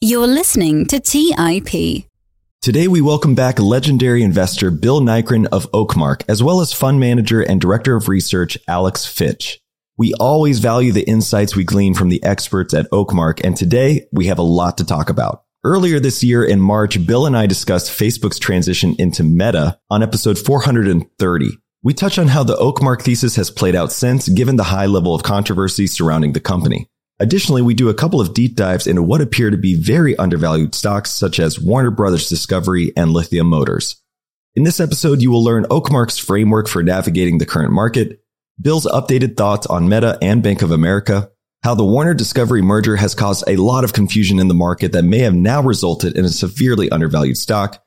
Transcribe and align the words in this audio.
You're 0.00 0.28
listening 0.28 0.86
to 0.86 1.00
TIP. 1.00 2.04
Today, 2.62 2.86
we 2.86 3.00
welcome 3.00 3.34
back 3.34 3.58
legendary 3.58 4.22
investor 4.22 4.70
Bill 4.70 5.00
Nygren 5.00 5.46
of 5.46 5.68
Oakmark, 5.72 6.22
as 6.28 6.40
well 6.40 6.60
as 6.60 6.72
fund 6.72 7.00
manager 7.00 7.42
and 7.42 7.60
director 7.60 7.96
of 7.96 8.06
research 8.06 8.56
Alex 8.68 9.04
Fitch. 9.06 9.58
We 9.96 10.14
always 10.20 10.60
value 10.60 10.92
the 10.92 11.02
insights 11.08 11.56
we 11.56 11.64
glean 11.64 11.94
from 11.94 12.10
the 12.10 12.22
experts 12.22 12.74
at 12.74 12.88
Oakmark, 12.92 13.40
and 13.42 13.56
today 13.56 14.06
we 14.12 14.26
have 14.26 14.38
a 14.38 14.42
lot 14.42 14.78
to 14.78 14.84
talk 14.84 15.10
about. 15.10 15.42
Earlier 15.64 15.98
this 15.98 16.22
year 16.22 16.44
in 16.44 16.60
March, 16.60 17.04
Bill 17.04 17.26
and 17.26 17.36
I 17.36 17.46
discussed 17.46 17.90
Facebook's 17.90 18.38
transition 18.38 18.94
into 19.00 19.24
Meta 19.24 19.80
on 19.90 20.04
episode 20.04 20.38
430. 20.38 21.58
We 21.82 21.92
touch 21.92 22.20
on 22.20 22.28
how 22.28 22.44
the 22.44 22.54
Oakmark 22.54 23.02
thesis 23.02 23.34
has 23.34 23.50
played 23.50 23.74
out 23.74 23.90
since, 23.90 24.28
given 24.28 24.54
the 24.54 24.62
high 24.62 24.86
level 24.86 25.16
of 25.16 25.24
controversy 25.24 25.88
surrounding 25.88 26.34
the 26.34 26.40
company. 26.40 26.88
Additionally, 27.20 27.62
we 27.62 27.74
do 27.74 27.88
a 27.88 27.94
couple 27.94 28.20
of 28.20 28.32
deep 28.32 28.54
dives 28.54 28.86
into 28.86 29.02
what 29.02 29.20
appear 29.20 29.50
to 29.50 29.56
be 29.56 29.74
very 29.74 30.16
undervalued 30.16 30.74
stocks 30.74 31.10
such 31.10 31.40
as 31.40 31.60
Warner 31.60 31.90
Brothers 31.90 32.28
Discovery 32.28 32.92
and 32.96 33.10
Lithia 33.10 33.42
Motors. 33.42 34.00
In 34.54 34.62
this 34.62 34.78
episode, 34.80 35.20
you 35.20 35.30
will 35.30 35.42
learn 35.42 35.66
Oakmark's 35.70 36.18
framework 36.18 36.68
for 36.68 36.82
navigating 36.82 37.38
the 37.38 37.46
current 37.46 37.72
market, 37.72 38.20
Bill's 38.60 38.86
updated 38.86 39.36
thoughts 39.36 39.66
on 39.66 39.88
Meta 39.88 40.18
and 40.22 40.42
Bank 40.42 40.62
of 40.62 40.70
America, 40.70 41.30
how 41.62 41.74
the 41.74 41.84
Warner 41.84 42.14
Discovery 42.14 42.62
merger 42.62 42.96
has 42.96 43.14
caused 43.14 43.44
a 43.48 43.56
lot 43.56 43.84
of 43.84 43.92
confusion 43.92 44.38
in 44.38 44.48
the 44.48 44.54
market 44.54 44.92
that 44.92 45.04
may 45.04 45.18
have 45.18 45.34
now 45.34 45.60
resulted 45.60 46.16
in 46.16 46.24
a 46.24 46.28
severely 46.28 46.88
undervalued 46.90 47.36
stock, 47.36 47.84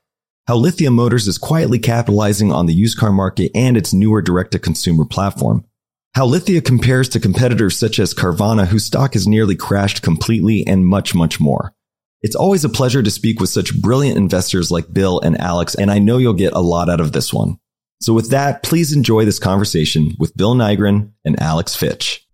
how 0.48 0.56
Lithia 0.56 0.92
Motors 0.92 1.28
is 1.28 1.38
quietly 1.38 1.80
capitalizing 1.80 2.52
on 2.52 2.66
the 2.66 2.74
used 2.74 2.98
car 2.98 3.12
market 3.12 3.52
and 3.56 3.78
its 3.78 3.94
newer 3.94 4.22
direct 4.22 4.52
to 4.52 4.60
consumer 4.60 5.06
platform, 5.06 5.66
how 6.14 6.26
Lithia 6.26 6.62
compares 6.62 7.08
to 7.10 7.20
competitors 7.20 7.78
such 7.78 8.00
as 8.00 8.14
Carvana, 8.14 8.68
whose 8.68 8.86
stock 8.86 9.14
has 9.14 9.28
nearly 9.28 9.56
crashed 9.56 10.02
completely, 10.02 10.66
and 10.68 10.86
much, 10.86 11.16
much 11.16 11.40
more. 11.40 11.74
It's 12.22 12.36
always 12.36 12.64
a 12.64 12.70
pleasure 12.70 13.02
to 13.02 13.10
speak 13.10 13.40
with 13.40 13.50
such 13.50 13.82
brilliant 13.82 14.18
investors 14.18 14.72
like 14.72 14.94
Bill 14.94 15.20
and 15.22 15.40
Alex, 15.40 15.74
and 15.74 15.90
I 15.90 16.00
know 16.00 16.18
you'll 16.18 16.34
get 16.34 16.54
a 16.54 16.60
lot 16.60 16.90
out 16.90 17.00
of 17.00 17.14
this 17.14 17.34
one. 17.34 17.58
So 18.02 18.14
with 18.14 18.30
that, 18.32 18.64
please 18.64 18.94
enjoy 18.94 19.26
this 19.26 19.40
conversation 19.40 20.12
with 20.20 20.36
Bill 20.36 20.54
Nygren 20.54 21.14
and 21.24 21.40
Alex 21.42 21.76
Fitch. 21.76 22.28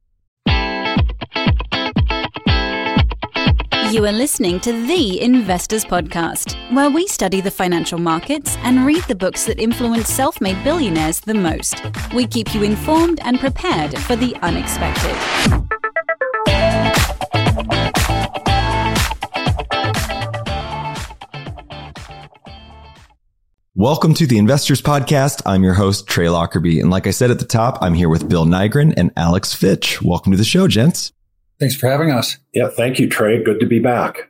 You 3.89 4.05
are 4.05 4.11
listening 4.11 4.59
to 4.59 4.73
The 4.85 5.21
Investors 5.21 5.85
Podcast, 5.85 6.55
where 6.73 6.89
we 6.89 7.07
study 7.07 7.39
the 7.39 7.49
financial 7.49 7.97
markets 7.97 8.57
and 8.57 8.85
read 8.85 9.02
the 9.05 9.16
books 9.16 9.45
that 9.45 9.61
influence 9.61 10.09
self 10.09 10.41
made 10.41 10.61
billionaires 10.61 11.21
the 11.21 11.33
most. 11.33 11.81
We 12.13 12.27
keep 12.27 12.53
you 12.53 12.63
informed 12.63 13.21
and 13.23 13.39
prepared 13.39 13.97
for 13.99 14.17
the 14.17 14.35
unexpected. 14.41 15.15
Welcome 23.73 24.13
to 24.15 24.27
the 24.27 24.38
Investors 24.38 24.81
Podcast. 24.81 25.41
I'm 25.45 25.63
your 25.63 25.75
host, 25.75 26.08
Trey 26.08 26.27
Lockerbie. 26.27 26.81
And 26.81 26.89
like 26.89 27.08
I 27.08 27.11
said 27.11 27.31
at 27.31 27.39
the 27.39 27.45
top, 27.45 27.77
I'm 27.81 27.93
here 27.93 28.09
with 28.09 28.27
Bill 28.27 28.45
Nygren 28.45 28.93
and 28.97 29.11
Alex 29.15 29.53
Fitch. 29.53 30.02
Welcome 30.02 30.33
to 30.33 30.38
the 30.38 30.43
show, 30.43 30.67
gents. 30.67 31.13
Thanks 31.59 31.75
for 31.75 31.88
having 31.88 32.11
us. 32.11 32.38
Yeah, 32.53 32.69
thank 32.69 33.00
you, 33.00 33.09
Trey. 33.09 33.44
Good 33.44 33.59
to 33.59 33.66
be 33.66 33.80
back. 33.80 34.30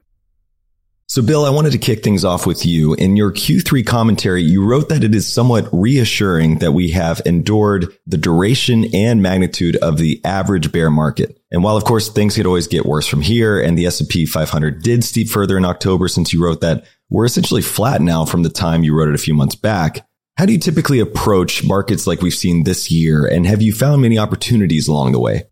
So, 1.09 1.21
Bill, 1.21 1.45
I 1.45 1.49
wanted 1.49 1.71
to 1.71 1.77
kick 1.77 2.03
things 2.03 2.25
off 2.25 2.45
with 2.45 2.65
you. 2.65 2.93
In 2.95 3.15
your 3.15 3.31
Q3 3.31 3.85
commentary, 3.85 4.43
you 4.43 4.65
wrote 4.65 4.89
that 4.89 5.05
it 5.05 5.15
is 5.15 5.31
somewhat 5.31 5.69
reassuring 5.71 6.59
that 6.59 6.73
we 6.73 6.91
have 6.91 7.21
endured 7.25 7.97
the 8.05 8.17
duration 8.17 8.93
and 8.93 9.21
magnitude 9.21 9.77
of 9.77 9.99
the 9.99 10.19
average 10.25 10.69
bear 10.73 10.89
market. 10.89 11.39
And 11.49 11.63
while, 11.63 11.77
of 11.77 11.85
course, 11.85 12.09
things 12.09 12.35
could 12.35 12.45
always 12.45 12.67
get 12.67 12.85
worse 12.85 13.07
from 13.07 13.21
here, 13.21 13.57
and 13.57 13.77
the 13.77 13.85
S&P 13.85 14.25
500 14.25 14.83
did 14.83 15.01
steep 15.01 15.29
further 15.29 15.57
in 15.57 15.63
October 15.63 16.09
since 16.09 16.33
you 16.33 16.43
wrote 16.43 16.59
that, 16.59 16.83
we're 17.09 17.25
essentially 17.25 17.61
flat 17.61 18.01
now 18.01 18.25
from 18.25 18.43
the 18.43 18.49
time 18.49 18.83
you 18.83 18.93
wrote 18.93 19.07
it 19.07 19.15
a 19.15 19.17
few 19.17 19.33
months 19.33 19.55
back. 19.55 20.05
How 20.37 20.45
do 20.45 20.51
you 20.51 20.59
typically 20.59 20.99
approach 20.99 21.63
markets 21.63 22.05
like 22.05 22.21
we've 22.21 22.33
seen 22.33 22.65
this 22.65 22.91
year? 22.91 23.25
And 23.25 23.47
have 23.47 23.61
you 23.61 23.73
found 23.73 24.01
many 24.01 24.17
opportunities 24.17 24.89
along 24.89 25.13
the 25.13 25.19
way? 25.19 25.45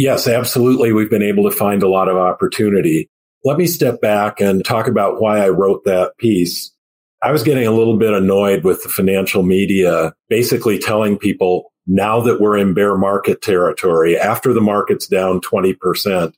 Yes, 0.00 0.26
absolutely. 0.26 0.94
We've 0.94 1.10
been 1.10 1.22
able 1.22 1.44
to 1.44 1.54
find 1.54 1.82
a 1.82 1.88
lot 1.88 2.08
of 2.08 2.16
opportunity. 2.16 3.10
Let 3.44 3.58
me 3.58 3.66
step 3.66 4.00
back 4.00 4.40
and 4.40 4.64
talk 4.64 4.86
about 4.86 5.20
why 5.20 5.44
I 5.44 5.50
wrote 5.50 5.84
that 5.84 6.16
piece. 6.16 6.74
I 7.22 7.32
was 7.32 7.42
getting 7.42 7.66
a 7.66 7.70
little 7.70 7.98
bit 7.98 8.14
annoyed 8.14 8.64
with 8.64 8.82
the 8.82 8.88
financial 8.88 9.42
media 9.42 10.14
basically 10.30 10.78
telling 10.78 11.18
people 11.18 11.70
now 11.86 12.18
that 12.22 12.40
we're 12.40 12.56
in 12.56 12.72
bear 12.72 12.96
market 12.96 13.42
territory, 13.42 14.16
after 14.16 14.54
the 14.54 14.62
market's 14.62 15.06
down 15.06 15.42
20%, 15.42 16.32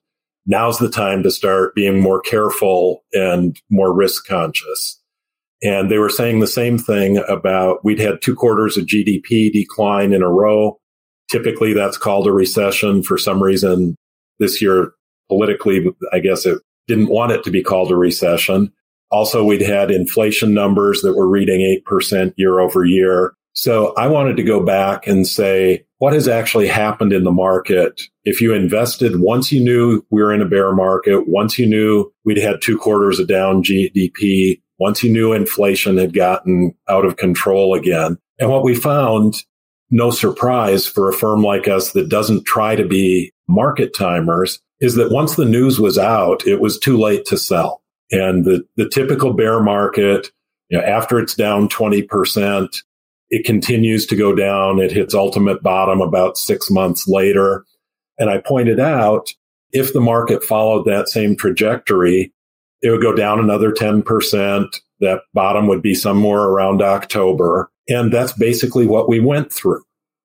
now's 0.45 0.79
the 0.81 0.91
time 0.91 1.23
to 1.23 1.31
start 1.31 1.77
being 1.77 2.01
more 2.01 2.21
careful 2.21 3.05
and 3.13 3.61
more 3.71 3.95
risk 3.95 4.27
conscious. 4.27 5.01
And 5.63 5.89
they 5.89 5.99
were 5.99 6.11
saying 6.11 6.41
the 6.41 6.49
same 6.49 6.79
thing 6.79 7.23
about 7.29 7.85
we'd 7.85 8.01
had 8.01 8.23
two 8.23 8.35
quarters 8.35 8.77
of 8.77 8.87
GDP 8.87 9.53
decline 9.53 10.13
in 10.13 10.23
a 10.23 10.29
row. 10.29 10.81
Typically, 11.33 11.73
that's 11.73 11.97
called 11.97 12.27
a 12.27 12.33
recession. 12.33 13.03
For 13.03 13.17
some 13.17 13.43
reason, 13.43 13.97
this 14.39 14.61
year, 14.61 14.93
politically, 15.31 15.87
I 16.13 16.19
guess 16.19 16.45
it 16.45 16.61
didn't 16.87 17.09
want 17.09 17.33
it 17.33 17.43
to 17.45 17.51
be 17.51 17.63
called 17.63 17.91
a 17.91 17.97
recession. 17.97 18.71
Also, 19.11 19.43
we'd 19.43 19.63
had 19.63 19.91
inflation 19.91 20.53
numbers 20.53 21.01
that 21.01 21.17
were 21.17 21.27
reading 21.27 21.63
8% 21.89 22.35
year 22.37 22.61
over 22.61 22.85
year. 22.85 23.33
So 23.55 23.95
I 23.95 24.09
wanted 24.09 24.37
to 24.37 24.43
go 24.43 24.63
back 24.63 25.07
and 25.07 25.27
say, 25.27 25.87
what 25.99 26.13
has 26.13 26.29
actually 26.29 26.69
happened 26.69 27.15
in 27.15 27.25
the 27.25 27.33
market? 27.33 28.03
If 28.25 28.43
you 28.43 28.53
invested 28.53 29.21
once 29.21 29.51
you 29.51 29.65
knew 29.65 30.05
we 30.11 30.21
were 30.21 30.35
in 30.35 30.43
a 30.43 30.49
bear 30.49 30.75
market, 30.75 31.29
once 31.29 31.59
you 31.59 31.67
knew 31.67 32.13
we'd 32.27 32.37
had 32.37 32.61
two 32.61 32.77
quarters 32.77 33.19
of 33.19 33.27
down 33.27 33.63
GDP, 33.63 34.61
once 34.79 35.03
you 35.03 35.11
knew 35.11 35.33
inflation 35.33 35.97
had 35.97 36.13
gotten 36.13 36.75
out 36.91 37.07
of 37.07 37.17
control 37.17 37.75
again. 37.75 38.19
And 38.39 38.51
what 38.51 38.65
we 38.65 38.75
found 38.75 39.45
no 39.93 40.11
surprise 40.11 40.87
for 40.87 41.09
a 41.09 41.13
firm 41.13 41.43
like 41.43 41.69
us 41.69 41.93
that 41.93 42.09
doesn't 42.09 42.45
try 42.45 42.75
to 42.75 42.85
be 42.85 43.31
market 43.47 43.95
timers 43.95 44.59
is 44.81 44.95
that 44.97 45.13
once 45.13 45.37
the 45.37 45.45
news 45.45 45.79
was 45.79 45.99
out, 45.99 46.45
it 46.47 46.61
was 46.61 46.79
too 46.79 46.99
late 46.99 47.27
to 47.27 47.37
sell. 47.37 47.83
And 48.11 48.45
the, 48.45 48.67
the 48.77 48.89
typical 48.89 49.35
bear 49.35 49.61
market, 49.61 50.33
you 50.71 50.79
know, 50.79 50.85
after 50.85 51.21
it's 51.21 51.35
down 51.35 51.69
20%, 51.69 52.83
it 53.29 53.45
continues 53.45 54.07
to 54.07 54.17
go 54.17 54.35
down. 54.35 54.81
It 54.81 54.93
hits 54.93 55.15
ultimate 55.15 55.63
bottom 55.63 56.01
about 56.01 56.39
six 56.39 56.71
months 56.71 57.07
later. 57.07 57.65
And 58.19 58.31
I 58.31 58.39
pointed 58.39 58.81
out 58.81 59.33
if 59.73 59.93
the 59.93 60.01
market 60.01 60.43
followed 60.43 60.85
that 60.87 61.09
same 61.09 61.37
trajectory, 61.37 62.33
it 62.81 62.91
would 62.91 63.03
go 63.03 63.15
down 63.15 63.41
another 63.41 63.73
10%. 63.73 64.81
That 65.01 65.21
bottom 65.35 65.67
would 65.67 65.83
be 65.83 65.95
somewhere 65.95 66.43
around 66.43 66.81
October. 66.81 67.72
And 67.89 68.13
that's 68.13 68.33
basically 68.33 68.87
what 68.87 69.09
we 69.09 69.21
went 69.21 69.53
through. 69.53 69.83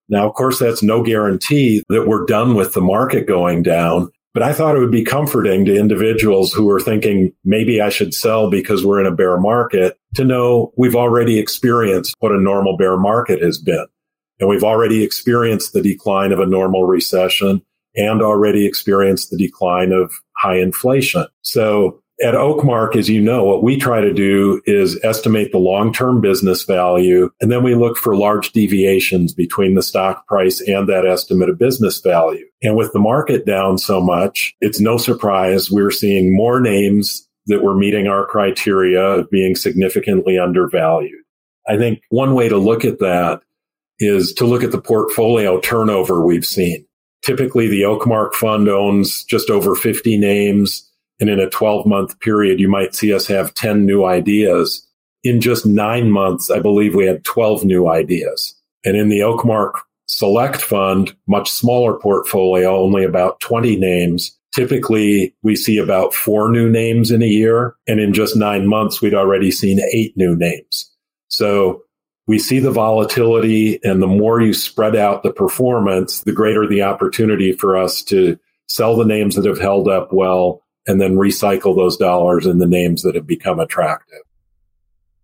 Now, 0.09 0.27
of 0.27 0.35
course, 0.35 0.59
that's 0.59 0.83
no 0.83 1.03
guarantee 1.03 1.83
that 1.89 2.07
we're 2.07 2.25
done 2.25 2.55
with 2.55 2.73
the 2.73 2.81
market 2.81 3.27
going 3.27 3.63
down. 3.63 4.11
But 4.33 4.43
I 4.43 4.53
thought 4.53 4.75
it 4.75 4.79
would 4.79 4.91
be 4.91 5.03
comforting 5.03 5.65
to 5.65 5.75
individuals 5.75 6.53
who 6.53 6.69
are 6.69 6.79
thinking 6.79 7.33
maybe 7.43 7.81
I 7.81 7.89
should 7.89 8.13
sell 8.13 8.49
because 8.49 8.85
we're 8.85 8.99
in 8.99 9.07
a 9.07 9.15
bear 9.15 9.37
market 9.39 9.97
to 10.15 10.23
know 10.23 10.71
we've 10.77 10.95
already 10.95 11.39
experienced 11.39 12.15
what 12.19 12.31
a 12.31 12.39
normal 12.39 12.77
bear 12.77 12.97
market 12.97 13.41
has 13.41 13.57
been. 13.57 13.87
And 14.39 14.47
we've 14.47 14.63
already 14.63 15.03
experienced 15.03 15.73
the 15.73 15.81
decline 15.81 16.31
of 16.31 16.39
a 16.39 16.45
normal 16.45 16.85
recession 16.85 17.63
and 17.95 18.21
already 18.21 18.67
experienced 18.67 19.31
the 19.31 19.37
decline 19.37 19.91
of 19.91 20.13
high 20.37 20.59
inflation. 20.59 21.25
So 21.41 21.99
at 22.23 22.33
Oakmark, 22.33 22.95
as 22.95 23.09
you 23.09 23.21
know, 23.21 23.43
what 23.43 23.63
we 23.63 23.77
try 23.77 24.01
to 24.01 24.13
do 24.13 24.61
is 24.65 24.99
estimate 25.03 25.51
the 25.51 25.59
long-term 25.59 26.19
business 26.19 26.63
value, 26.63 27.29
and 27.39 27.51
then 27.51 27.63
we 27.63 27.75
look 27.75 27.97
for 27.97 28.15
large 28.15 28.51
deviations 28.51 29.33
between 29.33 29.75
the 29.75 29.83
stock 29.83 30.25
price 30.27 30.59
and 30.61 30.89
that 30.89 31.05
estimate 31.05 31.49
of 31.49 31.59
business 31.59 31.99
value. 31.99 32.45
And 32.63 32.75
with 32.75 32.91
the 32.91 32.99
market 32.99 33.45
down 33.45 33.77
so 33.77 34.01
much, 34.01 34.55
it's 34.61 34.79
no 34.79 34.97
surprise 34.97 35.69
we're 35.69 35.91
seeing 35.91 36.35
more 36.35 36.59
names 36.59 37.27
that 37.45 37.63
were 37.63 37.75
meeting 37.75 38.07
our 38.07 38.25
criteria 38.25 39.01
of 39.01 39.29
being 39.29 39.55
significantly 39.55 40.39
undervalued. 40.39 41.21
I 41.67 41.77
think 41.77 42.01
one 42.09 42.33
way 42.33 42.49
to 42.49 42.57
look 42.57 42.83
at 42.83 42.99
that 42.99 43.41
is 43.99 44.33
to 44.33 44.45
look 44.45 44.63
at 44.63 44.71
the 44.71 44.81
portfolio 44.81 45.59
turnover 45.59 46.25
we've 46.25 46.45
seen. 46.45 46.85
Typically, 47.23 47.67
the 47.67 47.81
Oakmark 47.81 48.33
fund 48.33 48.69
owns 48.69 49.23
just 49.23 49.49
over 49.49 49.75
50 49.75 50.17
names 50.17 50.86
and 51.19 51.29
in 51.29 51.39
a 51.39 51.49
12 51.49 51.85
month 51.85 52.19
period, 52.19 52.59
you 52.59 52.67
might 52.67 52.95
see 52.95 53.13
us 53.13 53.27
have 53.27 53.53
10 53.53 53.85
new 53.85 54.05
ideas. 54.05 54.85
In 55.23 55.41
just 55.41 55.65
nine 55.65 56.11
months, 56.11 56.51
I 56.51 56.59
believe 56.59 56.95
we 56.95 57.05
had 57.05 57.23
12 57.23 57.65
new 57.65 57.87
ideas. 57.87 58.55
And 58.85 58.95
in 58.95 59.09
the 59.09 59.19
Oakmark 59.19 59.73
Select 60.05 60.61
Fund, 60.61 61.15
much 61.27 61.51
smaller 61.51 61.99
portfolio, 61.99 62.77
only 62.77 63.03
about 63.03 63.39
20 63.39 63.75
names. 63.77 64.37
Typically, 64.55 65.35
we 65.43 65.55
see 65.55 65.77
about 65.77 66.13
four 66.13 66.49
new 66.49 66.69
names 66.69 67.11
in 67.11 67.21
a 67.21 67.27
year. 67.27 67.75
And 67.87 67.99
in 67.99 68.13
just 68.13 68.35
nine 68.35 68.67
months, 68.67 69.01
we'd 69.01 69.13
already 69.13 69.51
seen 69.51 69.79
eight 69.91 70.15
new 70.15 70.35
names. 70.35 70.89
So 71.27 71.81
we 72.27 72.39
see 72.39 72.59
the 72.59 72.71
volatility 72.71 73.79
and 73.83 74.01
the 74.01 74.07
more 74.07 74.41
you 74.41 74.53
spread 74.53 74.95
out 74.95 75.23
the 75.23 75.31
performance, 75.31 76.21
the 76.21 76.31
greater 76.31 76.67
the 76.67 76.83
opportunity 76.83 77.51
for 77.51 77.77
us 77.77 78.01
to 78.03 78.37
sell 78.67 78.95
the 78.95 79.05
names 79.05 79.35
that 79.35 79.45
have 79.45 79.59
held 79.59 79.87
up 79.87 80.11
well 80.11 80.61
and 80.87 80.99
then 80.99 81.15
recycle 81.15 81.75
those 81.75 81.97
dollars 81.97 82.45
in 82.45 82.59
the 82.59 82.65
names 82.65 83.03
that 83.03 83.15
have 83.15 83.27
become 83.27 83.59
attractive. 83.59 84.19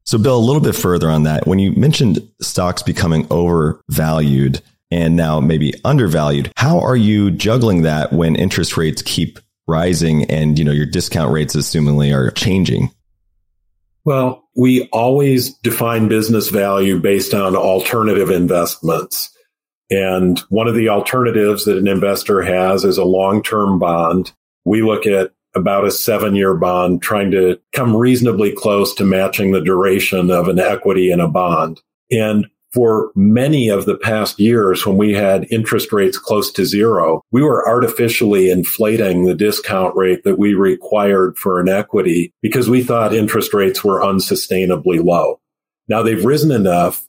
So, 0.04 0.18
Bill, 0.18 0.38
a 0.38 0.40
little 0.40 0.62
bit 0.62 0.76
further 0.76 1.10
on 1.10 1.24
that. 1.24 1.48
When 1.48 1.60
you 1.60 1.72
mentioned 1.72 2.28
stocks 2.42 2.84
becoming 2.84 3.26
overvalued 3.32 4.62
and 4.92 5.16
now 5.16 5.40
maybe 5.40 5.74
undervalued, 5.86 6.52
how 6.58 6.80
are 6.80 6.98
you 6.98 7.32
juggling 7.32 7.84
that 7.84 8.12
when 8.12 8.36
interest 8.36 8.76
rates 8.76 9.02
keep 9.02 9.40
rising 9.66 10.30
and 10.30 10.60
you 10.60 10.66
know 10.66 10.74
your 10.74 10.86
discount 10.86 11.32
rates 11.32 11.56
assumingly 11.56 12.14
are 12.14 12.32
changing? 12.32 12.92
Well, 14.06 14.44
we 14.56 14.90
always 14.92 15.54
define 15.60 16.10
business 16.10 16.50
value 16.50 17.00
based 17.00 17.34
on 17.34 17.56
alternative 17.56 18.30
investments. 18.30 19.30
And 19.90 20.40
one 20.50 20.68
of 20.68 20.76
the 20.76 20.90
alternatives 20.90 21.66
that 21.66 21.78
an 21.78 21.88
investor 21.88 22.42
has 22.42 22.84
is 22.84 22.98
a 22.98 23.06
long-term 23.06 23.80
bond. 23.80 24.34
We 24.66 24.82
look 24.82 25.06
at 25.06 25.32
about 25.56 25.86
a 25.86 25.92
seven 25.92 26.36
year 26.36 26.56
bond, 26.56 27.02
trying 27.02 27.32
to 27.32 27.60
come 27.74 27.96
reasonably 27.96 28.52
close 28.52 28.94
to 28.96 29.06
matching 29.06 29.52
the 29.52 29.62
duration 29.62 30.32
of 30.32 30.48
an 30.48 30.60
equity 30.60 31.12
in 31.12 31.20
a 31.20 31.28
bond. 31.28 31.82
And 32.12 32.48
for 32.74 33.12
many 33.16 33.70
of 33.70 33.86
the 33.86 33.96
past 33.96 34.40
years, 34.40 34.86
when 34.86 34.98
we 34.98 35.14
had 35.14 35.46
interest 35.52 35.94
rates 35.94 36.18
close 36.18 36.52
to 36.54 36.66
zero, 36.66 37.22
we 37.32 37.44
were 37.44 37.68
artificially 37.68 38.50
inflating 38.50 39.26
the 39.26 39.36
discount 39.36 39.96
rate 39.96 40.24
that 40.24 40.40
we 40.40 40.56
required 40.56 41.38
for 41.38 41.60
an 41.60 41.70
equity 41.70 42.34
because 42.42 42.68
we 42.68 42.82
thought 42.82 43.14
interest 43.14 43.54
rates 43.54 43.84
were 43.84 44.02
unsustainably 44.02 45.04
low. 45.04 45.40
Now 45.88 46.02
they've 46.02 46.26
risen 46.26 46.52
enough 46.52 47.06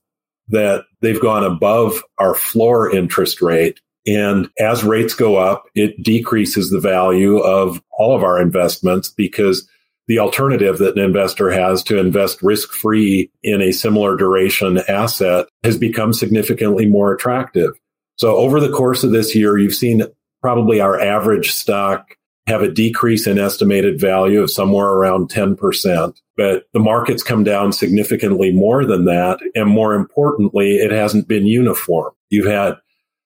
that 0.48 0.84
they've 1.00 1.20
gone 1.20 1.44
above 1.44 2.02
our 2.18 2.34
floor 2.34 2.94
interest 2.94 3.40
rate 3.40 3.80
and 4.06 4.50
as 4.58 4.84
rates 4.84 5.14
go 5.14 5.36
up, 5.36 5.64
it 5.74 6.02
decreases 6.02 6.70
the 6.70 6.80
value 6.80 7.38
of 7.38 7.82
all 7.90 8.14
of 8.14 8.22
our 8.22 8.40
investments 8.40 9.08
because 9.08 9.68
the 10.06 10.18
alternative 10.18 10.78
that 10.78 10.96
an 10.96 11.02
investor 11.02 11.50
has 11.50 11.82
to 11.84 11.98
invest 11.98 12.42
risk 12.42 12.72
free 12.72 13.30
in 13.42 13.62
a 13.62 13.72
similar 13.72 14.16
duration 14.16 14.78
asset 14.88 15.46
has 15.62 15.78
become 15.78 16.12
significantly 16.12 16.84
more 16.86 17.12
attractive. 17.14 17.72
So 18.16 18.36
over 18.36 18.60
the 18.60 18.70
course 18.70 19.02
of 19.02 19.12
this 19.12 19.34
year, 19.34 19.56
you've 19.56 19.74
seen 19.74 20.02
probably 20.42 20.80
our 20.80 21.00
average 21.00 21.52
stock 21.52 22.16
have 22.46 22.60
a 22.60 22.70
decrease 22.70 23.26
in 23.26 23.38
estimated 23.38 23.98
value 23.98 24.42
of 24.42 24.50
somewhere 24.50 24.88
around 24.88 25.30
10%. 25.30 26.14
But 26.36 26.64
the 26.74 26.80
market's 26.80 27.22
come 27.22 27.42
down 27.42 27.72
significantly 27.72 28.52
more 28.52 28.84
than 28.84 29.06
that. 29.06 29.38
And 29.54 29.70
more 29.70 29.94
importantly, 29.94 30.76
it 30.76 30.90
hasn't 30.90 31.26
been 31.26 31.46
uniform. 31.46 32.12
You've 32.28 32.46
had 32.46 32.74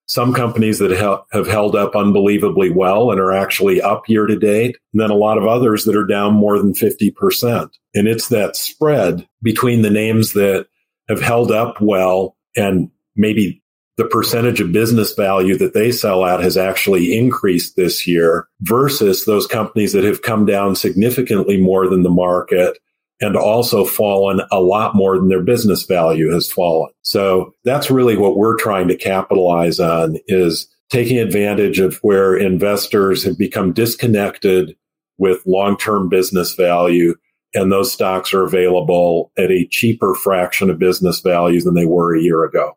some 0.09 0.33
companies 0.33 0.79
that 0.79 0.91
have 0.91 1.47
held 1.47 1.77
up 1.77 1.95
unbelievably 1.95 2.71
well 2.71 3.11
and 3.11 3.21
are 3.21 3.33
actually 3.33 3.81
up 3.81 4.09
year 4.09 4.27
to 4.27 4.39
date, 4.39 4.79
and 4.93 5.01
then 5.01 5.11
a 5.11 5.15
lot 5.15 5.37
of 5.37 5.47
others 5.47 5.85
that 5.85 5.95
are 5.95 6.07
down 6.07 6.33
more 6.33 6.59
than 6.59 6.73
50%. 6.73 7.71
And 7.95 8.09
it's 8.09 8.29
that 8.29 8.57
spread 8.57 9.29
between 9.43 9.83
the 9.83 9.91
names 9.91 10.33
that 10.33 10.67
have 11.09 11.21
held 11.21 11.53
up 11.53 11.81
well 11.81 12.37
and 12.57 12.91
maybe 13.17 13.63
the 13.99 14.07
percentage 14.07 14.61
of 14.61 14.73
business 14.73 15.13
value 15.13 15.59
that 15.59 15.75
they 15.75 15.93
sell 15.93 16.25
at 16.25 16.41
has 16.41 16.57
actually 16.57 17.17
increased 17.17 17.77
this 17.77 18.07
year 18.07 18.49
versus 18.63 19.25
those 19.25 19.47
companies 19.47 19.93
that 19.93 20.05
have 20.05 20.23
come 20.23 20.47
down 20.47 20.75
significantly 20.75 21.61
more 21.61 21.87
than 21.89 22.03
the 22.03 22.11
market 22.11 22.79
and 23.21 23.37
also 23.37 23.85
fallen 23.85 24.41
a 24.53 24.61
lot 24.61 24.95
more 24.95 25.19
than 25.19 25.29
their 25.29 25.43
business 25.43 25.83
value 25.83 26.33
has 26.33 26.51
fallen. 26.51 26.91
So 27.03 27.53
that's 27.65 27.91
really 27.91 28.17
what 28.17 28.37
we're 28.37 28.57
trying 28.57 28.89
to 28.89 28.97
capitalize 28.97 29.81
on 29.81 30.19
is 30.29 30.69
taking 30.91 31.19
advantage 31.19 31.81
of 31.81 31.99
where 31.99 32.37
investors 32.37 33.25
have 33.25 33.37
become 33.37 33.73
disconnected 33.73 34.77
with 35.19 35.47
long-term 35.47 36.09
business 36.09 36.55
value 36.55 37.15
and 37.55 37.73
those 37.73 37.93
stocks 37.93 38.35
are 38.35 38.45
available 38.45 39.33
at 39.39 39.51
a 39.51 39.67
cheaper 39.71 40.15
fraction 40.15 40.71
of 40.71 40.79
business 40.79 41.21
value 41.21 41.61
than 41.61 41.75
they 41.75 41.87
were 41.87 42.15
a 42.15 42.21
year 42.21 42.45
ago. 42.45 42.77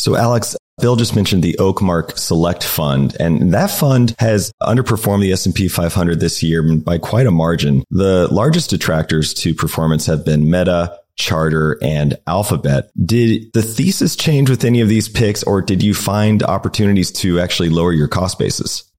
So 0.00 0.16
Alex, 0.16 0.56
Bill 0.80 0.96
just 0.96 1.14
mentioned 1.14 1.42
the 1.42 1.56
Oakmark 1.58 2.16
Select 2.16 2.64
Fund, 2.64 3.14
and 3.20 3.52
that 3.52 3.70
fund 3.70 4.14
has 4.18 4.50
underperformed 4.62 5.20
the 5.20 5.30
S&P 5.30 5.68
500 5.68 6.20
this 6.20 6.42
year 6.42 6.62
by 6.78 6.96
quite 6.96 7.26
a 7.26 7.30
margin. 7.30 7.84
The 7.90 8.26
largest 8.32 8.70
detractors 8.70 9.34
to 9.34 9.52
performance 9.52 10.06
have 10.06 10.24
been 10.24 10.50
Meta, 10.50 10.98
Charter, 11.16 11.76
and 11.82 12.16
Alphabet. 12.26 12.90
Did 13.04 13.52
the 13.52 13.60
thesis 13.60 14.16
change 14.16 14.48
with 14.48 14.64
any 14.64 14.80
of 14.80 14.88
these 14.88 15.06
picks, 15.06 15.42
or 15.42 15.60
did 15.60 15.82
you 15.82 15.92
find 15.92 16.42
opportunities 16.44 17.12
to 17.12 17.38
actually 17.38 17.68
lower 17.68 17.92
your 17.92 18.08
cost 18.08 18.38
basis? 18.38 18.90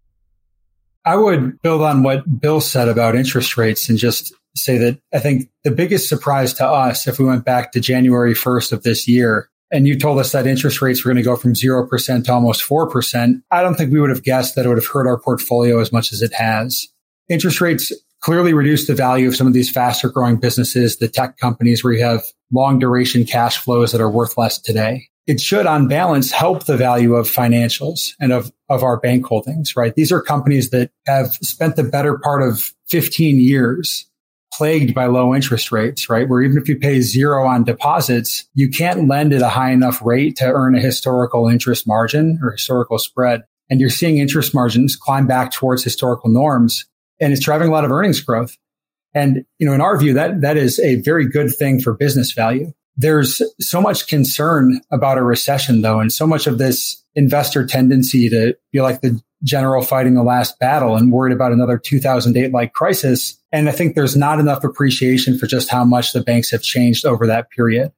I 1.04 1.16
would 1.16 1.60
build 1.64 1.82
on 1.82 2.04
what 2.04 2.40
Bill 2.40 2.62
said 2.62 2.90
about 2.90 3.16
interest 3.16 3.58
rates 3.58 3.90
and 3.90 3.98
just 3.98 4.36
say 4.56 4.78
that 4.78 5.00
I 5.12 5.18
think 5.18 5.50
the 5.64 5.72
biggest 5.72 6.10
surprise 6.10 6.54
to 6.54 6.68
us, 6.68 7.08
if 7.08 7.18
we 7.18 7.26
went 7.26 7.44
back 7.44 7.72
to 7.72 7.80
January 7.80 8.36
1st 8.36 8.72
of 8.72 8.84
this 8.84 9.08
year, 9.08 9.48
and 9.72 9.88
you 9.88 9.98
told 9.98 10.20
us 10.20 10.34
that 10.34 10.46
interest 10.46 10.82
rates 10.82 11.04
were 11.04 11.10
going 11.10 11.24
to 11.24 11.28
go 11.28 11.36
from 11.36 11.54
0% 11.54 12.26
to 12.26 12.34
almost 12.34 12.68
4%, 12.68 13.42
I 13.52 13.62
don't 13.62 13.76
think 13.76 13.92
we 13.92 14.02
would 14.02 14.10
have 14.10 14.24
guessed 14.24 14.56
that 14.56 14.66
it 14.66 14.70
would 14.70 14.78
have 14.78 14.88
hurt 14.88 15.08
our 15.08 15.20
portfolio 15.20 15.80
as 15.80 15.92
much 15.92 16.12
as 16.12 16.22
it 16.22 16.34
has. 16.34 16.88
Interest 17.30 17.62
rates 17.62 17.94
clearly 18.20 18.54
reduce 18.54 18.88
the 18.88 18.94
value 18.94 19.28
of 19.28 19.36
some 19.36 19.48
of 19.48 19.54
these 19.54 19.72
faster 19.72 20.10
growing 20.10 20.36
businesses, 20.36 20.98
the 20.98 21.08
tech 21.08 21.38
companies 21.38 21.84
where 21.84 21.94
you 21.94 22.04
have 22.04 22.24
long 22.52 22.80
duration 22.80 23.26
cash 23.26 23.58
flows 23.58 23.92
that 23.92 24.02
are 24.02 24.12
worth 24.12 24.38
less 24.38 24.60
today. 24.60 25.08
It 25.28 25.40
should 25.40 25.66
on 25.66 25.88
balance 25.88 26.32
help 26.32 26.66
the 26.66 26.76
value 26.78 27.16
of 27.16 27.28
financials 27.28 28.12
and 28.20 28.34
of, 28.34 28.52
of 28.70 28.84
our 28.84 29.00
bank 29.00 29.26
holdings, 29.26 29.76
right? 29.76 29.96
These 29.96 30.12
are 30.12 30.22
companies 30.22 30.72
that 30.72 30.92
have 31.08 31.34
spent 31.36 31.76
the 31.76 31.84
better 31.84 32.18
part 32.18 32.42
of 32.42 32.74
15 32.90 33.40
years 33.40 34.08
plagued 34.62 34.94
by 34.94 35.08
low 35.08 35.34
interest 35.34 35.72
rates, 35.72 36.08
right? 36.08 36.30
Where 36.30 36.44
even 36.44 36.56
if 36.56 36.70
you 36.70 36.78
pay 36.78 37.02
zero 37.02 37.48
on 37.48 37.64
deposits, 37.64 38.48
you 38.54 38.70
can't 38.70 39.08
lend 39.08 39.34
at 39.34 39.42
a 39.42 39.50
high 39.50 39.72
enough 39.72 40.00
rate 40.06 40.36
to 40.36 40.46
earn 40.46 40.76
a 40.76 40.80
historical 40.80 41.48
interest 41.48 41.88
margin 41.88 42.40
or 42.44 42.52
historical 42.52 43.00
spread. 43.00 43.42
And 43.72 43.80
you're 43.80 43.90
seeing 43.90 44.20
interest 44.20 44.54
margins 44.54 44.96
climb 44.96 45.26
back 45.26 45.52
towards 45.52 45.84
historical 45.84 46.30
norms 46.30 46.86
and 47.20 47.34
it's 47.34 47.44
driving 47.44 47.70
a 47.70 47.72
lot 47.72 47.86
of 47.86 47.92
earnings 47.92 48.22
growth. 48.22 48.56
And, 49.16 49.46
you 49.58 49.66
know, 49.66 49.74
in 49.74 49.82
our 49.82 49.98
view, 49.98 50.14
that, 50.14 50.42
that 50.42 50.58
is 50.58 50.80
a 50.80 51.02
very 51.02 51.28
good 51.28 51.52
thing 51.56 51.82
for 51.82 51.96
business 51.96 52.32
value. 52.32 52.72
There's 52.96 53.42
so 53.60 53.82
much 53.82 54.08
concern 54.08 54.80
about 54.92 55.18
a 55.18 55.24
recession 55.24 55.82
though, 55.82 56.00
and 56.00 56.14
so 56.14 56.28
much 56.28 56.46
of 56.46 56.60
this 56.60 57.04
investor 57.16 57.66
tendency 57.66 58.30
to 58.30 58.56
be 58.72 58.80
like 58.80 59.02
the 59.02 59.20
general 59.44 59.84
fighting 59.84 60.14
the 60.14 60.24
last 60.24 60.60
battle 60.60 60.96
and 60.96 61.12
worried 61.12 61.34
about 61.34 61.52
another 61.52 61.78
2008 61.78 62.52
like 62.52 62.74
crisis. 62.74 63.40
And 63.52 63.68
I 63.68 63.72
think 63.72 63.96
there's 63.96 64.16
not 64.16 64.40
enough 64.40 64.64
appreciation 64.64 65.38
for 65.38 65.48
just 65.48 65.70
how 65.70 65.84
much 65.84 66.14
the 66.14 66.22
banks 66.22 66.52
have 66.52 66.62
changed 66.62 67.06
over 67.06 67.28
that 67.28 67.50
period. 67.50 67.92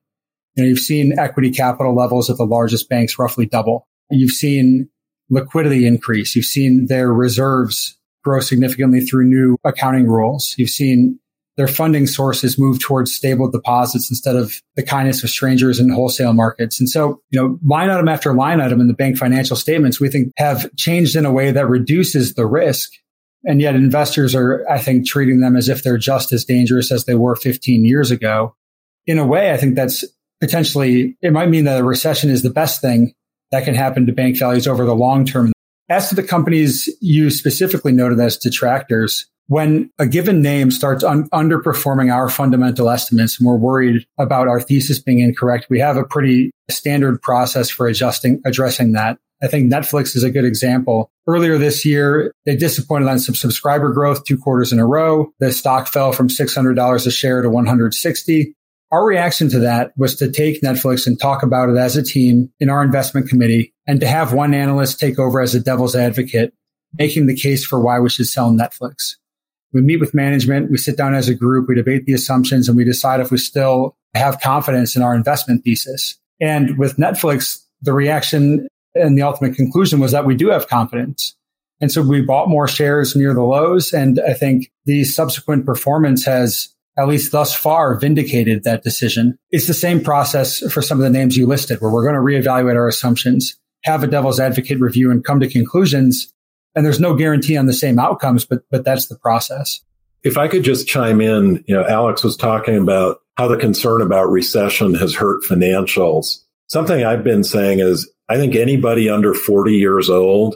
You 0.55 0.63
know, 0.63 0.69
you've 0.69 0.79
seen 0.79 1.17
equity 1.17 1.51
capital 1.51 1.95
levels 1.95 2.29
of 2.29 2.37
the 2.37 2.45
largest 2.45 2.87
banks 2.89 3.17
roughly 3.19 3.45
double. 3.45 3.87
You've 4.09 4.31
seen 4.31 4.89
liquidity 5.29 5.85
increase. 5.85 6.35
You've 6.35 6.45
seen 6.45 6.87
their 6.87 7.11
reserves 7.11 7.97
grow 8.23 8.39
significantly 8.39 9.01
through 9.01 9.25
new 9.25 9.57
accounting 9.63 10.07
rules. 10.07 10.55
You've 10.57 10.69
seen 10.69 11.19
their 11.55 11.67
funding 11.67 12.07
sources 12.07 12.57
move 12.57 12.79
towards 12.79 13.13
stable 13.13 13.49
deposits 13.49 14.09
instead 14.09 14.35
of 14.35 14.55
the 14.75 14.83
kindness 14.83 15.23
of 15.23 15.29
strangers 15.29 15.79
in 15.79 15.89
wholesale 15.89 16.33
markets. 16.33 16.79
And 16.79 16.89
so, 16.89 17.21
you 17.29 17.39
know, 17.39 17.59
line 17.63 17.89
item 17.89 18.07
after 18.07 18.33
line 18.33 18.59
item 18.59 18.81
in 18.81 18.87
the 18.87 18.93
bank 18.93 19.17
financial 19.17 19.55
statements, 19.55 19.99
we 19.99 20.09
think 20.09 20.31
have 20.37 20.73
changed 20.75 21.15
in 21.15 21.25
a 21.25 21.31
way 21.31 21.51
that 21.51 21.69
reduces 21.69 22.33
the 22.33 22.47
risk. 22.47 22.91
And 23.43 23.61
yet 23.61 23.75
investors 23.75 24.33
are, 24.33 24.65
I 24.69 24.79
think, 24.79 25.05
treating 25.05 25.41
them 25.41 25.55
as 25.55 25.69
if 25.69 25.83
they're 25.83 25.97
just 25.97 26.31
as 26.31 26.45
dangerous 26.45 26.91
as 26.91 27.05
they 27.05 27.15
were 27.15 27.35
15 27.35 27.85
years 27.85 28.09
ago. 28.09 28.55
In 29.05 29.19
a 29.19 29.27
way, 29.27 29.51
I 29.51 29.57
think 29.57 29.75
that's 29.75 30.05
potentially, 30.39 31.17
it 31.21 31.33
might 31.33 31.49
mean 31.49 31.65
that 31.65 31.81
a 31.81 31.83
recession 31.83 32.29
is 32.29 32.41
the 32.41 32.49
best 32.49 32.81
thing 32.81 33.13
that 33.51 33.65
can 33.65 33.75
happen 33.75 34.05
to 34.05 34.13
bank 34.13 34.39
values 34.39 34.67
over 34.67 34.85
the 34.85 34.95
long 34.95 35.25
term. 35.25 35.51
As 35.89 36.09
to 36.09 36.15
the 36.15 36.23
companies 36.23 36.89
you 37.01 37.29
specifically 37.29 37.91
noted 37.91 38.19
as 38.19 38.37
detractors, 38.37 39.29
when 39.47 39.89
a 39.99 40.07
given 40.07 40.41
name 40.41 40.71
starts 40.71 41.03
un- 41.03 41.29
underperforming 41.29 42.13
our 42.13 42.29
fundamental 42.29 42.89
estimates 42.89 43.39
and 43.39 43.47
we're 43.47 43.57
worried 43.57 44.05
about 44.17 44.47
our 44.47 44.61
thesis 44.61 44.99
being 44.99 45.19
incorrect, 45.19 45.67
we 45.69 45.79
have 45.79 45.97
a 45.97 46.03
pretty 46.03 46.51
standard 46.69 47.21
process 47.21 47.69
for 47.69 47.87
adjusting, 47.87 48.41
addressing 48.45 48.93
that. 48.93 49.17
I 49.41 49.47
think 49.47 49.71
Netflix 49.71 50.15
is 50.15 50.23
a 50.23 50.31
good 50.31 50.45
example. 50.45 51.11
Earlier 51.27 51.57
this 51.57 51.83
year, 51.83 52.31
they 52.45 52.55
disappointed 52.55 53.09
on 53.09 53.19
some 53.19 53.35
subscriber 53.35 53.91
growth 53.91 54.23
two 54.23 54.37
quarters 54.37 54.71
in 54.71 54.79
a 54.79 54.87
row. 54.87 55.33
The 55.39 55.51
stock 55.51 55.87
fell 55.87 56.13
from 56.13 56.29
$600 56.29 57.05
a 57.05 57.11
share 57.11 57.41
to 57.41 57.49
160. 57.49 58.55
Our 58.91 59.05
reaction 59.05 59.49
to 59.49 59.59
that 59.59 59.91
was 59.97 60.15
to 60.17 60.31
take 60.31 60.61
Netflix 60.61 61.05
and 61.07 61.19
talk 61.19 61.43
about 61.43 61.69
it 61.69 61.77
as 61.77 61.97
a 61.97 62.03
team 62.03 62.51
in 62.59 62.69
our 62.69 62.83
investment 62.83 63.27
committee 63.27 63.73
and 63.85 63.99
to 63.99 64.07
have 64.07 64.31
one 64.31 64.53
analyst 64.53 64.99
take 64.99 65.19
over 65.19 65.41
as 65.41 65.53
a 65.53 65.59
devil's 65.59 65.95
advocate, 65.95 66.53
making 66.97 67.25
the 67.25 67.35
case 67.35 67.65
for 67.65 67.81
why 67.81 67.99
we 67.99 68.09
should 68.09 68.27
sell 68.27 68.51
Netflix. 68.51 69.15
We 69.73 69.81
meet 69.81 69.99
with 69.99 70.13
management, 70.13 70.71
we 70.71 70.77
sit 70.77 70.97
down 70.97 71.15
as 71.15 71.27
a 71.27 71.35
group, 71.35 71.67
we 71.67 71.75
debate 71.75 72.05
the 72.05 72.13
assumptions, 72.13 72.67
and 72.67 72.77
we 72.77 72.83
decide 72.83 73.19
if 73.19 73.31
we 73.31 73.37
still 73.37 73.95
have 74.13 74.39
confidence 74.39 74.95
in 74.95 75.01
our 75.01 75.15
investment 75.15 75.63
thesis. 75.63 76.19
And 76.39 76.77
with 76.77 76.97
Netflix, 76.97 77.63
the 77.81 77.93
reaction 77.93 78.67
and 78.95 79.17
the 79.17 79.23
ultimate 79.23 79.55
conclusion 79.55 79.99
was 79.99 80.11
that 80.11 80.25
we 80.25 80.35
do 80.35 80.49
have 80.49 80.67
confidence. 80.67 81.35
And 81.81 81.91
so 81.91 82.01
we 82.01 82.21
bought 82.21 82.49
more 82.49 82.67
shares 82.67 83.15
near 83.15 83.33
the 83.33 83.41
lows. 83.41 83.91
And 83.91 84.19
I 84.27 84.33
think 84.33 84.71
the 84.85 85.03
subsequent 85.03 85.65
performance 85.65 86.23
has 86.25 86.69
at 86.97 87.07
least 87.07 87.31
thus 87.31 87.55
far 87.55 87.99
vindicated 87.99 88.63
that 88.63 88.83
decision. 88.83 89.37
It's 89.51 89.67
the 89.67 89.73
same 89.73 90.01
process 90.01 90.59
for 90.71 90.81
some 90.81 90.99
of 90.99 91.03
the 91.03 91.09
names 91.09 91.35
you 91.35 91.47
listed 91.47 91.81
where 91.81 91.91
we're 91.91 92.03
going 92.03 92.15
to 92.15 92.21
reevaluate 92.21 92.75
our 92.75 92.87
assumptions, 92.87 93.57
have 93.83 94.03
a 94.03 94.07
devil's 94.07 94.39
advocate 94.39 94.79
review 94.79 95.11
and 95.11 95.23
come 95.23 95.39
to 95.39 95.49
conclusions. 95.49 96.32
And 96.75 96.85
there's 96.85 96.99
no 96.99 97.15
guarantee 97.15 97.57
on 97.57 97.65
the 97.65 97.73
same 97.73 97.99
outcomes, 97.99 98.45
but, 98.45 98.63
but 98.71 98.83
that's 98.83 99.07
the 99.07 99.15
process. 99.15 99.81
If 100.23 100.37
I 100.37 100.47
could 100.47 100.63
just 100.63 100.87
chime 100.87 101.21
in, 101.21 101.63
you 101.67 101.75
know, 101.75 101.85
Alex 101.85 102.23
was 102.23 102.37
talking 102.37 102.77
about 102.77 103.19
how 103.37 103.47
the 103.47 103.57
concern 103.57 104.01
about 104.01 104.29
recession 104.29 104.93
has 104.95 105.13
hurt 105.13 105.43
financials. 105.43 106.39
Something 106.67 107.03
I've 107.03 107.23
been 107.23 107.43
saying 107.43 107.79
is 107.79 108.09
I 108.29 108.37
think 108.37 108.55
anybody 108.55 109.09
under 109.09 109.33
40 109.33 109.73
years 109.73 110.09
old 110.09 110.55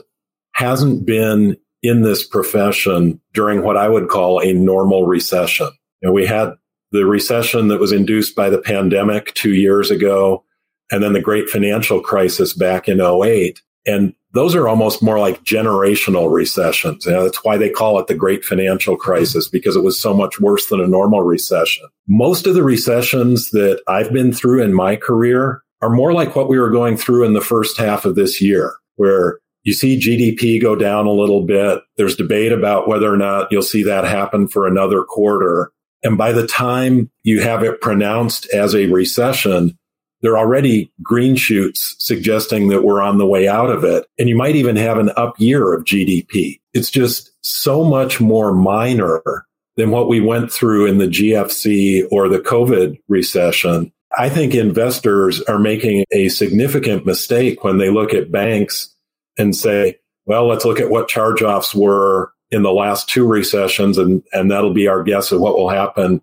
hasn't 0.54 1.06
been 1.06 1.56
in 1.82 2.02
this 2.02 2.26
profession 2.26 3.20
during 3.32 3.62
what 3.62 3.76
I 3.76 3.88
would 3.88 4.08
call 4.08 4.40
a 4.40 4.52
normal 4.52 5.06
recession. 5.06 5.68
You 6.02 6.08
know, 6.08 6.12
we 6.12 6.26
had 6.26 6.54
the 6.90 7.04
recession 7.04 7.68
that 7.68 7.80
was 7.80 7.92
induced 7.92 8.34
by 8.34 8.50
the 8.50 8.60
pandemic 8.60 9.34
two 9.34 9.54
years 9.54 9.90
ago, 9.90 10.44
and 10.90 11.02
then 11.02 11.12
the 11.12 11.20
great 11.20 11.48
financial 11.48 12.00
crisis 12.00 12.54
back 12.54 12.88
in 12.88 13.00
08. 13.00 13.60
And 13.86 14.14
those 14.34 14.54
are 14.54 14.68
almost 14.68 15.02
more 15.02 15.18
like 15.18 15.44
generational 15.44 16.30
recessions. 16.30 17.06
You 17.06 17.12
know, 17.12 17.24
that's 17.24 17.42
why 17.42 17.56
they 17.56 17.70
call 17.70 17.98
it 17.98 18.06
the 18.06 18.14
great 18.14 18.44
financial 18.44 18.96
crisis 18.96 19.48
because 19.48 19.74
it 19.74 19.82
was 19.82 20.00
so 20.00 20.12
much 20.12 20.38
worse 20.40 20.66
than 20.66 20.80
a 20.80 20.86
normal 20.86 21.22
recession. 21.22 21.86
Most 22.06 22.46
of 22.46 22.54
the 22.54 22.62
recessions 22.62 23.50
that 23.50 23.82
I've 23.88 24.12
been 24.12 24.32
through 24.32 24.62
in 24.62 24.74
my 24.74 24.96
career 24.96 25.62
are 25.80 25.90
more 25.90 26.12
like 26.12 26.36
what 26.36 26.48
we 26.48 26.58
were 26.58 26.70
going 26.70 26.96
through 26.96 27.24
in 27.24 27.32
the 27.32 27.40
first 27.40 27.78
half 27.78 28.04
of 28.04 28.16
this 28.16 28.40
year, 28.40 28.74
where 28.96 29.38
you 29.62 29.72
see 29.72 29.98
GDP 29.98 30.60
go 30.60 30.74
down 30.74 31.06
a 31.06 31.12
little 31.12 31.44
bit. 31.44 31.80
There's 31.96 32.16
debate 32.16 32.52
about 32.52 32.88
whether 32.88 33.12
or 33.12 33.16
not 33.16 33.48
you'll 33.50 33.62
see 33.62 33.82
that 33.84 34.04
happen 34.04 34.48
for 34.48 34.66
another 34.66 35.02
quarter. 35.04 35.72
And 36.02 36.16
by 36.16 36.32
the 36.32 36.46
time 36.46 37.10
you 37.22 37.40
have 37.42 37.62
it 37.62 37.80
pronounced 37.80 38.46
as 38.52 38.74
a 38.74 38.86
recession, 38.86 39.78
there 40.20 40.32
are 40.32 40.38
already 40.38 40.92
green 41.02 41.36
shoots 41.36 41.94
suggesting 41.98 42.68
that 42.68 42.82
we're 42.82 43.00
on 43.00 43.18
the 43.18 43.26
way 43.26 43.48
out 43.48 43.70
of 43.70 43.84
it. 43.84 44.06
And 44.18 44.28
you 44.28 44.36
might 44.36 44.56
even 44.56 44.76
have 44.76 44.98
an 44.98 45.10
up 45.16 45.38
year 45.38 45.72
of 45.72 45.84
GDP. 45.84 46.60
It's 46.72 46.90
just 46.90 47.30
so 47.42 47.84
much 47.84 48.20
more 48.20 48.52
minor 48.52 49.46
than 49.76 49.90
what 49.90 50.08
we 50.08 50.20
went 50.20 50.52
through 50.52 50.86
in 50.86 50.98
the 50.98 51.06
GFC 51.06 52.06
or 52.10 52.28
the 52.28 52.40
COVID 52.40 52.98
recession. 53.08 53.92
I 54.18 54.28
think 54.28 54.54
investors 54.54 55.40
are 55.42 55.58
making 55.58 56.04
a 56.10 56.28
significant 56.28 57.06
mistake 57.06 57.62
when 57.62 57.78
they 57.78 57.90
look 57.90 58.12
at 58.12 58.32
banks 58.32 58.92
and 59.38 59.54
say, 59.54 59.98
well, 60.26 60.46
let's 60.46 60.64
look 60.64 60.80
at 60.80 60.90
what 60.90 61.08
charge 61.08 61.42
offs 61.42 61.74
were 61.74 62.32
in 62.50 62.62
the 62.62 62.72
last 62.72 63.08
two 63.08 63.26
recessions, 63.26 63.98
and, 63.98 64.22
and 64.32 64.50
that'll 64.50 64.72
be 64.72 64.88
our 64.88 65.02
guess 65.02 65.30
of 65.30 65.40
what 65.40 65.56
will 65.56 65.68
happen 65.68 66.20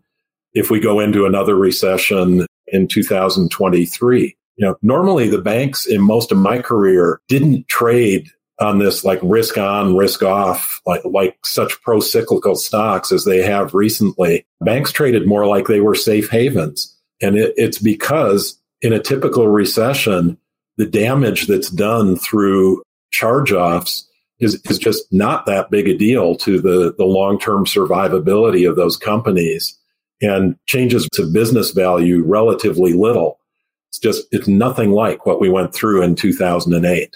if 0.54 0.72
we 0.72 0.80
go 0.80 1.00
into 1.00 1.26
another 1.26 1.56
recession 1.56 2.46
in 2.68 2.88
2023. 2.88 4.36
You 4.58 4.66
know, 4.66 4.76
normally 4.82 5.30
the 5.30 5.42
banks 5.42 5.86
in 5.86 6.02
most 6.02 6.32
of 6.32 6.38
my 6.38 6.62
career 6.62 7.20
didn't 7.28 7.68
trade 7.68 8.30
on 8.60 8.80
this 8.80 9.04
like 9.04 9.20
risk 9.22 9.58
on, 9.58 9.98
risk 9.98 10.24
off, 10.24 10.82
like, 10.86 11.04
like 11.04 11.38
such 11.44 11.82
pro 11.82 12.00
cyclical 12.00 12.56
stocks 12.56 13.12
as 13.12 13.26
they 13.26 13.42
have 13.42 13.74
recently. 13.74 14.46
Banks 14.62 14.92
traded 14.92 15.28
more 15.28 15.46
like 15.46 15.68
they 15.68 15.82
were 15.82 15.96
safe 15.96 16.30
havens. 16.30 16.96
And 17.22 17.38
it, 17.38 17.54
it's 17.58 17.80
because 17.80 18.58
in 18.82 18.94
a 18.94 19.00
typical 19.00 19.48
recession, 19.50 20.38
the 20.78 20.86
damage 20.86 21.48
that's 21.48 21.70
done 21.70 22.18
through 22.18 22.82
charge 23.12 23.52
offs 23.52 24.08
is, 24.40 24.62
is 24.70 24.78
just 24.78 25.12
not 25.12 25.46
that 25.46 25.70
big 25.70 25.88
a 25.88 25.98
deal 25.98 26.36
to 26.36 26.60
the, 26.60 26.94
the 26.98 27.06
long 27.06 27.40
term 27.40 27.66
survivability 27.66 28.70
of 28.70 28.76
those 28.76 28.98
companies 28.98 29.78
and 30.22 30.56
changes 30.66 31.08
to 31.14 31.26
business 31.26 31.72
value 31.72 32.24
relatively 32.24 32.94
little. 32.94 33.40
It's 33.90 34.00
just, 34.00 34.28
it's 34.32 34.48
nothing 34.48 34.92
like 34.92 35.26
what 35.26 35.40
we 35.40 35.50
went 35.50 35.74
through 35.74 36.04
in 36.04 36.16
2008. 36.16 37.16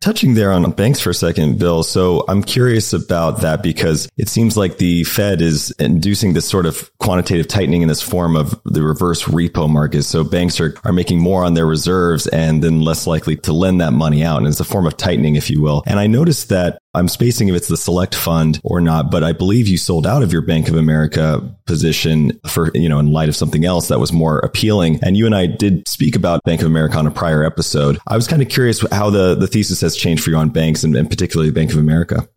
Touching 0.00 0.32
there 0.32 0.50
on 0.50 0.70
banks 0.70 0.98
for 0.98 1.10
a 1.10 1.14
second, 1.14 1.58
Bill. 1.58 1.82
So 1.82 2.24
I'm 2.26 2.42
curious 2.42 2.94
about 2.94 3.42
that 3.42 3.62
because 3.62 4.08
it 4.16 4.30
seems 4.30 4.56
like 4.56 4.78
the 4.78 5.04
Fed 5.04 5.42
is 5.42 5.72
inducing 5.72 6.32
this 6.32 6.48
sort 6.48 6.64
of 6.64 6.90
quantitative 7.00 7.48
tightening 7.48 7.82
in 7.82 7.88
this 7.88 8.00
form 8.00 8.34
of 8.34 8.58
the 8.64 8.82
reverse 8.82 9.24
repo 9.24 9.68
market. 9.68 10.04
So 10.04 10.24
banks 10.24 10.58
are, 10.58 10.74
are 10.84 10.92
making 10.94 11.18
more 11.18 11.44
on 11.44 11.52
their 11.52 11.66
reserves 11.66 12.26
and 12.28 12.64
then 12.64 12.80
less 12.80 13.06
likely 13.06 13.36
to 13.36 13.52
lend 13.52 13.82
that 13.82 13.92
money 13.92 14.24
out. 14.24 14.38
And 14.38 14.46
it's 14.46 14.58
a 14.58 14.64
form 14.64 14.86
of 14.86 14.96
tightening, 14.96 15.34
if 15.34 15.50
you 15.50 15.60
will. 15.60 15.82
And 15.86 16.00
I 16.00 16.06
noticed 16.06 16.48
that 16.48 16.78
I'm 16.92 17.06
spacing 17.06 17.48
if 17.48 17.54
it's 17.54 17.68
the 17.68 17.76
select 17.76 18.16
fund 18.16 18.60
or 18.64 18.80
not, 18.80 19.12
but 19.12 19.22
I 19.22 19.32
believe 19.32 19.68
you 19.68 19.78
sold 19.78 20.08
out 20.08 20.24
of 20.24 20.32
your 20.32 20.42
Bank 20.42 20.68
of 20.68 20.74
America 20.74 21.40
position 21.64 22.40
for, 22.48 22.72
you 22.74 22.88
know, 22.88 22.98
in 22.98 23.12
light 23.12 23.28
of 23.28 23.36
something 23.36 23.64
else 23.64 23.88
that 23.88 24.00
was 24.00 24.12
more 24.12 24.40
appealing. 24.40 24.98
And 25.02 25.16
you 25.16 25.24
and 25.24 25.34
I 25.34 25.46
did 25.46 25.86
speak 25.86 26.16
about 26.16 26.42
Bank 26.42 26.62
of 26.62 26.66
America 26.66 26.98
on 26.98 27.06
a 27.06 27.12
prior 27.12 27.44
episode. 27.44 27.98
I 28.08 28.16
was 28.16 28.26
kind 28.26 28.42
of 28.42 28.48
curious 28.48 28.84
how 28.90 29.08
the, 29.08 29.36
the 29.36 29.46
thesis 29.46 29.80
has 29.82 29.96
changed 29.96 30.24
for 30.24 30.30
you 30.30 30.36
on 30.36 30.48
banks 30.48 30.82
and, 30.82 30.96
and 30.96 31.08
particularly 31.08 31.52
Bank 31.52 31.70
of 31.70 31.78
America. 31.78 32.28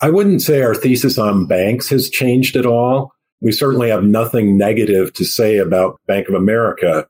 I 0.00 0.08
wouldn't 0.08 0.40
say 0.40 0.62
our 0.62 0.74
thesis 0.74 1.18
on 1.18 1.46
banks 1.46 1.90
has 1.90 2.08
changed 2.08 2.56
at 2.56 2.66
all. 2.66 3.12
We 3.42 3.52
certainly 3.52 3.90
have 3.90 4.04
nothing 4.04 4.56
negative 4.56 5.12
to 5.14 5.24
say 5.24 5.58
about 5.58 6.00
Bank 6.06 6.28
of 6.28 6.34
America, 6.34 7.06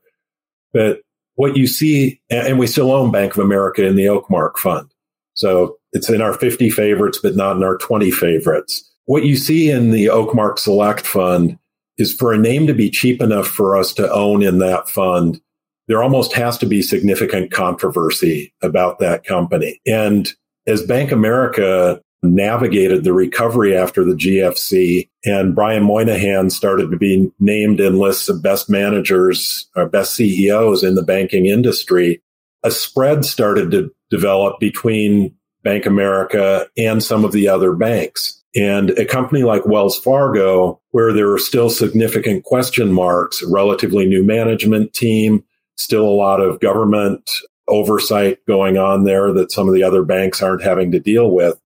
but 0.73 0.99
what 1.35 1.55
you 1.55 1.65
see, 1.65 2.19
and 2.29 2.59
we 2.59 2.67
still 2.67 2.91
own 2.91 3.11
Bank 3.11 3.37
of 3.37 3.39
America 3.43 3.85
in 3.85 3.95
the 3.95 4.05
Oakmark 4.05 4.57
fund. 4.57 4.89
So 5.33 5.77
it's 5.95 6.09
in 6.09 6.21
our 6.21 6.33
50 6.33 6.69
favorites, 6.69 7.19
but 7.23 7.37
not 7.37 7.55
in 7.55 7.63
our 7.63 7.77
20 7.77 8.11
favorites. 8.11 8.83
What 9.05 9.23
you 9.23 9.37
see 9.37 9.69
in 9.71 9.91
the 9.91 10.07
Oakmark 10.07 10.59
Select 10.59 11.07
Fund 11.07 11.57
is 11.97 12.13
for 12.13 12.33
a 12.33 12.37
name 12.37 12.67
to 12.67 12.73
be 12.73 12.91
cheap 12.91 13.21
enough 13.21 13.47
for 13.47 13.77
us 13.77 13.93
to 13.93 14.11
own 14.11 14.43
in 14.43 14.59
that 14.59 14.89
fund, 14.89 15.39
there 15.87 16.03
almost 16.03 16.33
has 16.33 16.57
to 16.57 16.65
be 16.65 16.81
significant 16.81 17.51
controversy 17.51 18.53
about 18.61 18.99
that 18.99 19.23
company. 19.23 19.79
And 19.87 20.29
as 20.67 20.85
Bank 20.85 21.13
America 21.13 22.01
navigated 22.23 23.05
the 23.05 23.13
recovery 23.13 23.77
after 23.77 24.03
the 24.03 24.15
GFC 24.15 25.07
and 25.23 25.55
Brian 25.55 25.83
Moynihan 25.83 26.49
started 26.49 26.91
to 26.91 26.97
be 26.97 27.31
named 27.39 27.79
in 27.79 27.99
lists 27.99 28.27
of 28.27 28.43
best 28.43 28.69
managers 28.69 29.69
or 29.77 29.87
best 29.87 30.15
CEOs 30.15 30.83
in 30.83 30.95
the 30.95 31.03
banking 31.03 31.45
industry, 31.45 32.21
a 32.63 32.71
spread 32.71 33.23
started 33.23 33.71
to 33.71 33.91
develop 34.09 34.59
between 34.59 35.33
Bank 35.65 35.85
America 35.85 36.67
and 36.77 37.03
some 37.03 37.25
of 37.25 37.33
the 37.33 37.49
other 37.49 37.73
banks. 37.73 38.41
And 38.55 38.91
a 38.91 39.03
company 39.03 39.43
like 39.43 39.65
Wells 39.65 39.99
Fargo, 39.99 40.79
where 40.91 41.11
there 41.11 41.29
are 41.33 41.37
still 41.37 41.69
significant 41.69 42.45
question 42.45 42.93
marks, 42.93 43.43
relatively 43.43 44.05
new 44.05 44.23
management 44.23 44.93
team, 44.93 45.43
still 45.75 46.07
a 46.07 46.15
lot 46.15 46.39
of 46.39 46.61
government 46.61 47.29
oversight 47.67 48.37
going 48.45 48.77
on 48.77 49.03
there 49.03 49.33
that 49.33 49.51
some 49.51 49.67
of 49.67 49.73
the 49.73 49.83
other 49.83 50.03
banks 50.03 50.41
aren't 50.41 50.63
having 50.63 50.91
to 50.91 50.99
deal 50.99 51.31
with 51.31 51.59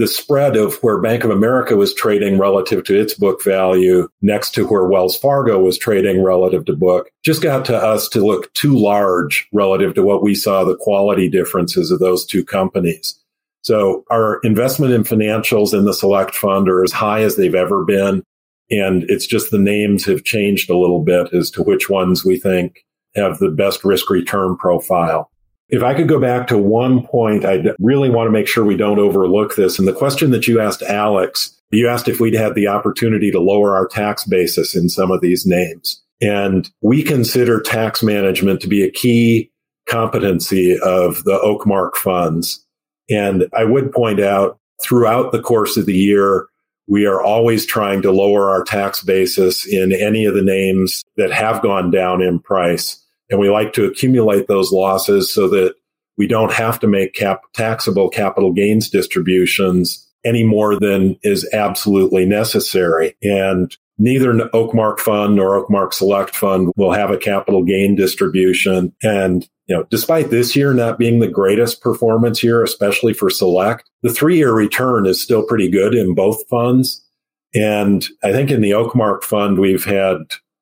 the 0.00 0.08
spread 0.08 0.56
of 0.56 0.76
where 0.76 0.98
Bank 0.98 1.24
of 1.24 1.30
America 1.30 1.76
was 1.76 1.92
trading 1.92 2.38
relative 2.38 2.84
to 2.84 2.98
its 2.98 3.12
book 3.12 3.44
value 3.44 4.08
next 4.22 4.54
to 4.54 4.66
where 4.66 4.86
Wells 4.86 5.14
Fargo 5.14 5.58
was 5.58 5.76
trading 5.76 6.22
relative 6.22 6.64
to 6.64 6.72
book 6.74 7.10
just 7.22 7.42
got 7.42 7.66
to 7.66 7.76
us 7.76 8.08
to 8.08 8.24
look 8.24 8.50
too 8.54 8.74
large 8.74 9.46
relative 9.52 9.92
to 9.94 10.02
what 10.02 10.22
we 10.22 10.34
saw 10.34 10.64
the 10.64 10.76
quality 10.76 11.28
differences 11.28 11.90
of 11.90 11.98
those 11.98 12.24
two 12.24 12.42
companies. 12.42 13.19
So 13.62 14.04
our 14.10 14.40
investment 14.42 14.92
in 14.92 15.04
financials 15.04 15.74
in 15.74 15.84
the 15.84 15.94
select 15.94 16.34
fund 16.34 16.68
are 16.68 16.82
as 16.82 16.92
high 16.92 17.22
as 17.22 17.36
they've 17.36 17.54
ever 17.54 17.84
been. 17.84 18.22
And 18.70 19.04
it's 19.08 19.26
just 19.26 19.50
the 19.50 19.58
names 19.58 20.04
have 20.06 20.24
changed 20.24 20.70
a 20.70 20.78
little 20.78 21.02
bit 21.02 21.32
as 21.34 21.50
to 21.52 21.62
which 21.62 21.90
ones 21.90 22.24
we 22.24 22.38
think 22.38 22.84
have 23.16 23.38
the 23.38 23.50
best 23.50 23.84
risk 23.84 24.08
return 24.08 24.56
profile. 24.56 25.30
If 25.68 25.82
I 25.82 25.94
could 25.94 26.08
go 26.08 26.20
back 26.20 26.46
to 26.48 26.58
one 26.58 27.06
point, 27.06 27.44
I 27.44 27.62
really 27.78 28.10
want 28.10 28.26
to 28.26 28.32
make 28.32 28.48
sure 28.48 28.64
we 28.64 28.76
don't 28.76 28.98
overlook 28.98 29.54
this. 29.56 29.78
And 29.78 29.86
the 29.86 29.92
question 29.92 30.30
that 30.32 30.48
you 30.48 30.60
asked 30.60 30.82
Alex, 30.82 31.56
you 31.70 31.88
asked 31.88 32.08
if 32.08 32.18
we'd 32.18 32.34
had 32.34 32.54
the 32.54 32.66
opportunity 32.66 33.30
to 33.30 33.40
lower 33.40 33.76
our 33.76 33.86
tax 33.86 34.24
basis 34.24 34.74
in 34.74 34.88
some 34.88 35.10
of 35.10 35.20
these 35.20 35.46
names. 35.46 36.02
And 36.20 36.68
we 36.82 37.02
consider 37.02 37.60
tax 37.60 38.02
management 38.02 38.60
to 38.62 38.68
be 38.68 38.82
a 38.82 38.90
key 38.90 39.50
competency 39.88 40.78
of 40.80 41.24
the 41.24 41.38
Oakmark 41.38 41.94
funds. 41.94 42.64
And 43.10 43.46
I 43.56 43.64
would 43.64 43.92
point 43.92 44.20
out 44.20 44.58
throughout 44.82 45.32
the 45.32 45.42
course 45.42 45.76
of 45.76 45.86
the 45.86 45.96
year, 45.96 46.46
we 46.88 47.06
are 47.06 47.22
always 47.22 47.66
trying 47.66 48.02
to 48.02 48.10
lower 48.10 48.50
our 48.50 48.64
tax 48.64 49.02
basis 49.02 49.66
in 49.66 49.92
any 49.92 50.24
of 50.24 50.34
the 50.34 50.42
names 50.42 51.04
that 51.16 51.30
have 51.30 51.62
gone 51.62 51.90
down 51.90 52.22
in 52.22 52.40
price. 52.40 53.04
And 53.30 53.38
we 53.38 53.48
like 53.48 53.72
to 53.74 53.84
accumulate 53.84 54.48
those 54.48 54.72
losses 54.72 55.32
so 55.32 55.48
that 55.50 55.74
we 56.18 56.26
don't 56.26 56.52
have 56.52 56.80
to 56.80 56.88
make 56.88 57.14
cap- 57.14 57.42
taxable 57.54 58.10
capital 58.10 58.52
gains 58.52 58.90
distributions 58.90 60.06
any 60.24 60.44
more 60.44 60.78
than 60.78 61.16
is 61.22 61.48
absolutely 61.52 62.26
necessary. 62.26 63.16
And 63.22 63.74
neither 63.98 64.32
Oakmark 64.52 64.98
Fund 64.98 65.36
nor 65.36 65.64
Oakmark 65.64 65.94
Select 65.94 66.34
Fund 66.34 66.72
will 66.76 66.92
have 66.92 67.10
a 67.10 67.16
capital 67.16 67.64
gain 67.64 67.94
distribution. 67.94 68.92
And 69.02 69.48
you 69.70 69.76
know, 69.76 69.86
despite 69.88 70.30
this 70.30 70.56
year 70.56 70.74
not 70.74 70.98
being 70.98 71.20
the 71.20 71.28
greatest 71.28 71.80
performance 71.80 72.42
year, 72.42 72.64
especially 72.64 73.12
for 73.12 73.30
select, 73.30 73.88
the 74.02 74.12
three 74.12 74.36
year 74.36 74.52
return 74.52 75.06
is 75.06 75.22
still 75.22 75.44
pretty 75.44 75.70
good 75.70 75.94
in 75.94 76.12
both 76.12 76.46
funds. 76.48 77.06
And 77.54 78.04
I 78.24 78.32
think 78.32 78.50
in 78.50 78.62
the 78.62 78.72
Oakmark 78.72 79.22
fund, 79.22 79.60
we've 79.60 79.84
had 79.84 80.16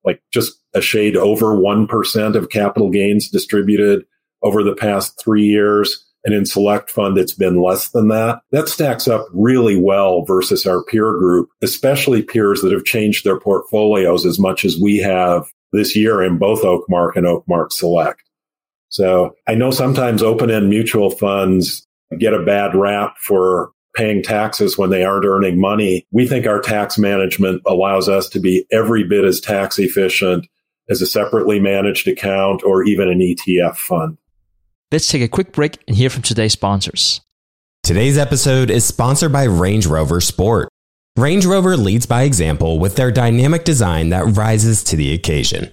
like 0.05 0.21
just 0.31 0.61
a 0.75 0.83
shade 0.83 1.17
over 1.17 1.57
1% 1.57 2.35
of 2.35 2.50
capital 2.50 2.91
gains 2.91 3.31
distributed 3.31 4.05
over 4.43 4.62
the 4.62 4.77
past 4.77 5.19
three 5.19 5.45
years. 5.45 6.05
And 6.27 6.35
in 6.35 6.45
select 6.45 6.91
fund, 6.91 7.17
it's 7.17 7.33
been 7.33 7.62
less 7.62 7.88
than 7.88 8.09
that. 8.09 8.43
That 8.53 8.69
stacks 8.69 9.09
up 9.09 9.27
really 9.33 9.81
well 9.81 10.27
versus 10.27 10.67
our 10.67 10.85
peer 10.85 11.12
group, 11.12 11.49
especially 11.62 12.21
peers 12.21 12.61
that 12.61 12.73
have 12.73 12.85
changed 12.85 13.25
their 13.25 13.41
portfolios 13.41 14.27
as 14.27 14.38
much 14.38 14.67
as 14.67 14.79
we 14.79 14.99
have 14.99 15.47
this 15.73 15.97
year 15.97 16.23
in 16.23 16.37
both 16.37 16.61
Oakmark 16.61 17.17
and 17.17 17.25
Oakmark 17.25 17.73
Select. 17.73 18.28
So 18.88 19.35
I 19.47 19.54
know 19.54 19.71
sometimes 19.71 20.23
open 20.23 20.50
end 20.50 20.68
mutual 20.71 21.11
funds 21.11 21.87
get 22.18 22.33
a 22.33 22.42
bad 22.42 22.75
rap 22.75 23.16
for 23.18 23.71
paying 23.95 24.23
taxes 24.23 24.78
when 24.78 24.90
they 24.90 25.04
aren't 25.04 25.26
earning 25.26 25.61
money. 25.61 26.07
We 26.11 26.26
think 26.26 26.47
our 26.47 26.61
tax 26.61 26.99
management 26.99 27.62
allows 27.66 28.09
us 28.09 28.28
to 28.30 28.40
be 28.40 28.64
every 28.71 29.04
bit 29.04 29.25
as 29.25 29.40
tax 29.40 29.78
efficient 29.78 30.47
as 30.88 31.02
a 31.02 31.07
separately 31.07 31.61
managed 31.61 32.09
account 32.09 32.62
or 32.62 32.85
even 32.85 33.09
an 33.09 33.18
ETF 33.18 33.76
fund. 33.76 34.16
Let's 34.90 35.09
take 35.09 35.23
a 35.23 35.28
quick 35.28 35.52
break 35.52 35.78
and 35.87 35.97
hear 35.97 36.09
from 36.09 36.23
today's 36.23 36.52
sponsors. 36.52 37.21
Today's 37.83 38.16
episode 38.16 38.71
is 38.71 38.85
sponsored 38.85 39.33
by 39.33 39.45
Range 39.45 39.87
Rover 39.87 40.21
Sport. 40.21 40.68
Range 41.16 41.45
Rover 41.45 41.76
leads 41.76 42.07
by 42.07 42.23
example 42.23 42.78
with 42.78 42.97
their 42.97 43.11
dynamic 43.11 43.64
design 43.64 44.11
that 44.11 44.37
rises 44.37 44.83
to 44.85 44.97
the 44.97 45.12
occasion. 45.12 45.73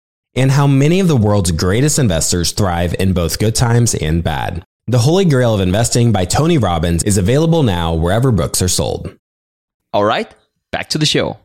and 0.35 0.51
how 0.51 0.67
many 0.67 0.99
of 0.99 1.07
the 1.07 1.15
world's 1.15 1.51
greatest 1.51 1.99
investors 1.99 2.51
thrive 2.51 2.95
in 2.99 3.13
both 3.13 3.39
good 3.39 3.55
times 3.55 3.95
and 3.95 4.23
bad. 4.23 4.63
The 4.87 4.99
Holy 4.99 5.25
Grail 5.25 5.53
of 5.53 5.61
Investing 5.61 6.11
by 6.11 6.25
Tony 6.25 6.57
Robbins 6.57 7.03
is 7.03 7.17
available 7.17 7.63
now 7.63 7.93
wherever 7.93 8.31
books 8.31 8.61
are 8.61 8.67
sold. 8.67 9.17
All 9.93 10.03
right, 10.03 10.33
back 10.71 10.89
to 10.89 10.97
the 10.97 11.05
show. 11.05 11.37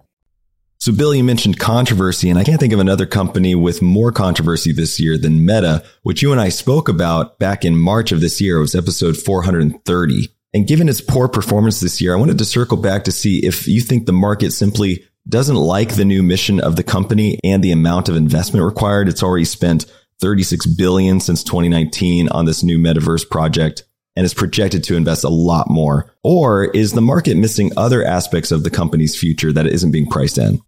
So, 0.79 0.93
Bill, 0.93 1.15
you 1.15 1.25
mentioned 1.25 1.59
controversy, 1.59 2.29
and 2.29 2.39
I 2.39 2.45
can't 2.45 2.61
think 2.61 2.73
of 2.73 2.81
another 2.81 3.07
company 3.07 3.55
with 3.55 3.83
more 3.83 4.13
controversy 4.13 4.73
this 4.73 5.01
year 5.01 5.17
than 5.17 5.45
Meta, 5.45 5.83
which 6.03 6.23
you 6.23 6.33
and 6.33 6.41
I 6.41 6.51
spoke 6.51 6.89
about 6.89 7.39
back 7.39 7.65
in 7.65 7.77
March 7.77 8.13
of 8.13 8.21
this 8.21 8.41
year. 8.41 8.59
It 8.59 8.61
was 8.61 8.75
episode 8.75 9.17
430. 9.17 10.29
And 10.55 10.67
given 10.67 10.89
its 10.89 11.01
poor 11.01 11.29
performance 11.29 11.81
this 11.81 12.01
year, 12.01 12.15
I 12.15 12.19
wanted 12.19 12.39
to 12.39 12.45
circle 12.45 12.77
back 12.77 13.05
to 13.05 13.13
see 13.13 13.45
if 13.45 13.67
you 13.67 13.81
think 13.81 14.07
the 14.07 14.13
market 14.13 14.53
simply 14.53 15.05
doesn't 15.29 15.57
like 15.57 15.95
the 15.95 16.05
new 16.05 16.23
mission 16.23 16.61
of 16.61 16.77
the 16.77 16.83
company 16.83 17.39
and 17.43 17.63
the 17.63 17.73
amount 17.73 18.09
of 18.09 18.17
investment 18.17 18.65
required. 18.65 19.09
It's 19.09 19.23
already 19.23 19.45
spent 19.45 19.87
36 20.21 20.67
billion 20.77 21.21
since 21.21 21.43
2019 21.43 22.29
on 22.29 22.45
this 22.45 22.63
new 22.63 22.79
metaverse 22.79 23.29
project 23.29 23.85
and 24.15 24.25
is 24.25 24.35
projected 24.35 24.83
to 24.85 24.97
invest 24.97 25.25
a 25.25 25.29
lot 25.29 25.69
more. 25.69 26.15
Or 26.23 26.65
is 26.65 26.93
the 26.93 27.03
market 27.03 27.37
missing 27.37 27.71
other 27.77 28.05
aspects 28.05 28.51
of 28.51 28.65
the 28.65 28.71
company's 28.71 29.19
future 29.19 29.53
that 29.53 29.67
isn't 29.67 29.91
being 29.91 30.07
priced 30.07 30.39
in? 30.39 30.61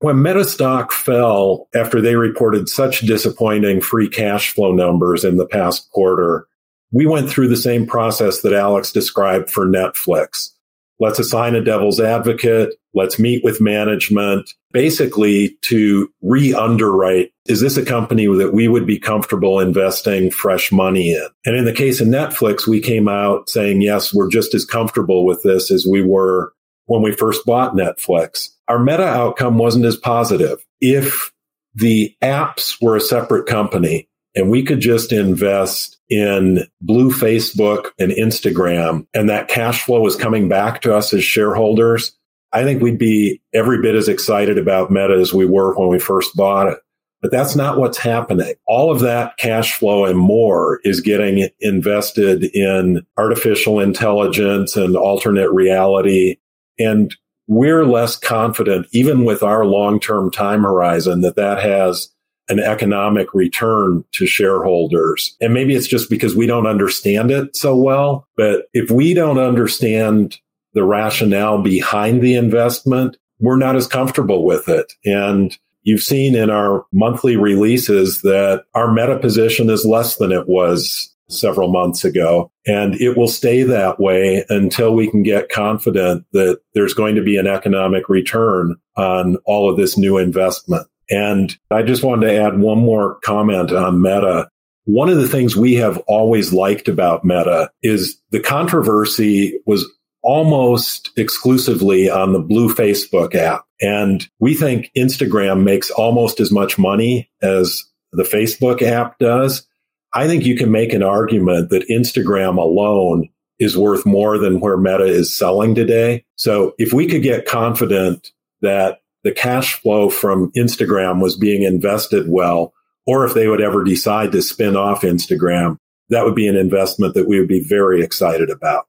When 0.00 0.22
Meta 0.22 0.44
stock 0.44 0.92
fell 0.92 1.68
after 1.74 2.00
they 2.00 2.14
reported 2.14 2.68
such 2.68 3.00
disappointing 3.00 3.80
free 3.80 4.08
cash 4.08 4.54
flow 4.54 4.72
numbers 4.72 5.24
in 5.24 5.36
the 5.36 5.46
past 5.46 5.90
quarter, 5.90 6.46
we 6.92 7.04
went 7.04 7.28
through 7.28 7.48
the 7.48 7.56
same 7.56 7.86
process 7.86 8.40
that 8.42 8.52
Alex 8.52 8.92
described 8.92 9.50
for 9.50 9.66
Netflix. 9.66 10.52
Let's 11.00 11.18
assign 11.18 11.54
a 11.54 11.62
devil's 11.62 12.00
advocate. 12.00 12.74
Let's 12.98 13.18
meet 13.18 13.44
with 13.44 13.60
management 13.60 14.50
basically 14.72 15.56
to 15.62 16.12
re 16.20 16.52
underwrite. 16.52 17.30
Is 17.46 17.60
this 17.60 17.76
a 17.76 17.84
company 17.84 18.26
that 18.26 18.52
we 18.52 18.66
would 18.66 18.86
be 18.88 18.98
comfortable 18.98 19.60
investing 19.60 20.32
fresh 20.32 20.72
money 20.72 21.12
in? 21.12 21.26
And 21.46 21.56
in 21.56 21.64
the 21.64 21.72
case 21.72 22.00
of 22.00 22.08
Netflix, 22.08 22.66
we 22.66 22.80
came 22.80 23.08
out 23.08 23.48
saying, 23.48 23.82
yes, 23.82 24.12
we're 24.12 24.28
just 24.28 24.52
as 24.52 24.64
comfortable 24.64 25.24
with 25.24 25.44
this 25.44 25.70
as 25.70 25.86
we 25.88 26.02
were 26.02 26.52
when 26.86 27.00
we 27.00 27.12
first 27.12 27.46
bought 27.46 27.76
Netflix. 27.76 28.48
Our 28.66 28.80
meta 28.80 29.06
outcome 29.06 29.58
wasn't 29.58 29.84
as 29.84 29.96
positive. 29.96 30.58
If 30.80 31.32
the 31.76 32.16
apps 32.20 32.82
were 32.82 32.96
a 32.96 33.00
separate 33.00 33.46
company 33.46 34.08
and 34.34 34.50
we 34.50 34.64
could 34.64 34.80
just 34.80 35.12
invest 35.12 35.98
in 36.10 36.66
blue 36.80 37.12
Facebook 37.12 37.90
and 37.98 38.10
Instagram 38.10 39.06
and 39.14 39.28
that 39.28 39.48
cash 39.48 39.84
flow 39.84 40.04
is 40.06 40.16
coming 40.16 40.48
back 40.48 40.82
to 40.82 40.94
us 40.94 41.14
as 41.14 41.22
shareholders, 41.22 42.17
I 42.52 42.64
think 42.64 42.82
we'd 42.82 42.98
be 42.98 43.40
every 43.52 43.80
bit 43.80 43.94
as 43.94 44.08
excited 44.08 44.58
about 44.58 44.90
Meta 44.90 45.14
as 45.14 45.34
we 45.34 45.46
were 45.46 45.74
when 45.74 45.88
we 45.88 45.98
first 45.98 46.34
bought 46.36 46.68
it. 46.68 46.78
But 47.20 47.32
that's 47.32 47.56
not 47.56 47.78
what's 47.78 47.98
happening. 47.98 48.54
All 48.66 48.92
of 48.92 49.00
that 49.00 49.36
cash 49.38 49.74
flow 49.74 50.04
and 50.04 50.18
more 50.18 50.80
is 50.84 51.00
getting 51.00 51.48
invested 51.60 52.44
in 52.54 53.04
artificial 53.16 53.80
intelligence 53.80 54.76
and 54.76 54.96
alternate 54.96 55.50
reality. 55.50 56.36
And 56.78 57.14
we're 57.48 57.84
less 57.84 58.16
confident, 58.16 58.86
even 58.92 59.24
with 59.24 59.42
our 59.42 59.64
long-term 59.64 60.30
time 60.30 60.62
horizon, 60.62 61.22
that 61.22 61.34
that 61.36 61.60
has 61.60 62.08
an 62.48 62.60
economic 62.60 63.34
return 63.34 64.04
to 64.12 64.26
shareholders. 64.26 65.36
And 65.40 65.52
maybe 65.52 65.74
it's 65.74 65.88
just 65.88 66.08
because 66.08 66.36
we 66.36 66.46
don't 66.46 66.66
understand 66.66 67.30
it 67.30 67.56
so 67.56 67.76
well. 67.76 68.28
But 68.36 68.66
if 68.72 68.90
we 68.90 69.12
don't 69.12 69.38
understand 69.38 70.38
the 70.78 70.84
rationale 70.84 71.60
behind 71.60 72.22
the 72.22 72.36
investment, 72.36 73.16
we're 73.40 73.56
not 73.56 73.74
as 73.74 73.88
comfortable 73.88 74.44
with 74.44 74.68
it. 74.68 74.92
And 75.04 75.58
you've 75.82 76.04
seen 76.04 76.36
in 76.36 76.50
our 76.50 76.86
monthly 76.92 77.36
releases 77.36 78.22
that 78.22 78.62
our 78.76 78.92
meta 78.92 79.18
position 79.18 79.70
is 79.70 79.84
less 79.84 80.18
than 80.18 80.30
it 80.30 80.46
was 80.46 81.12
several 81.28 81.68
months 81.68 82.04
ago. 82.04 82.52
And 82.64 82.94
it 83.00 83.16
will 83.16 83.26
stay 83.26 83.64
that 83.64 83.98
way 83.98 84.44
until 84.48 84.94
we 84.94 85.10
can 85.10 85.24
get 85.24 85.48
confident 85.48 86.24
that 86.32 86.60
there's 86.74 86.94
going 86.94 87.16
to 87.16 87.22
be 87.22 87.36
an 87.36 87.48
economic 87.48 88.08
return 88.08 88.76
on 88.96 89.36
all 89.44 89.68
of 89.68 89.76
this 89.76 89.98
new 89.98 90.16
investment. 90.16 90.86
And 91.10 91.58
I 91.72 91.82
just 91.82 92.04
wanted 92.04 92.28
to 92.28 92.40
add 92.40 92.60
one 92.60 92.78
more 92.78 93.18
comment 93.24 93.72
on 93.72 94.00
Meta. 94.00 94.48
One 94.84 95.08
of 95.08 95.16
the 95.16 95.28
things 95.28 95.56
we 95.56 95.74
have 95.74 95.98
always 96.06 96.52
liked 96.52 96.86
about 96.86 97.24
Meta 97.24 97.72
is 97.82 98.16
the 98.30 98.40
controversy 98.40 99.60
was 99.66 99.90
almost 100.28 101.10
exclusively 101.16 102.10
on 102.10 102.34
the 102.34 102.38
blue 102.38 102.68
Facebook 102.68 103.34
app. 103.34 103.64
And 103.80 104.28
we 104.38 104.52
think 104.52 104.90
Instagram 104.94 105.64
makes 105.64 105.90
almost 105.90 106.38
as 106.38 106.52
much 106.52 106.78
money 106.78 107.30
as 107.40 107.82
the 108.12 108.24
Facebook 108.24 108.82
app 108.82 109.18
does. 109.18 109.66
I 110.12 110.26
think 110.26 110.44
you 110.44 110.54
can 110.54 110.70
make 110.70 110.92
an 110.92 111.02
argument 111.02 111.70
that 111.70 111.88
Instagram 111.88 112.58
alone 112.58 113.30
is 113.58 113.78
worth 113.78 114.04
more 114.04 114.36
than 114.36 114.60
where 114.60 114.76
Meta 114.76 115.06
is 115.06 115.34
selling 115.34 115.74
today. 115.74 116.26
So 116.36 116.74
if 116.76 116.92
we 116.92 117.06
could 117.06 117.22
get 117.22 117.46
confident 117.46 118.30
that 118.60 118.98
the 119.24 119.32
cash 119.32 119.80
flow 119.80 120.10
from 120.10 120.52
Instagram 120.52 121.22
was 121.22 121.38
being 121.38 121.62
invested 121.62 122.26
well, 122.28 122.74
or 123.06 123.24
if 123.24 123.32
they 123.32 123.48
would 123.48 123.62
ever 123.62 123.82
decide 123.82 124.32
to 124.32 124.42
spin 124.42 124.76
off 124.76 125.00
Instagram, 125.00 125.78
that 126.10 126.26
would 126.26 126.34
be 126.34 126.48
an 126.48 126.56
investment 126.56 127.14
that 127.14 127.26
we 127.26 127.38
would 127.38 127.48
be 127.48 127.64
very 127.66 128.02
excited 128.02 128.50
about. 128.50 128.86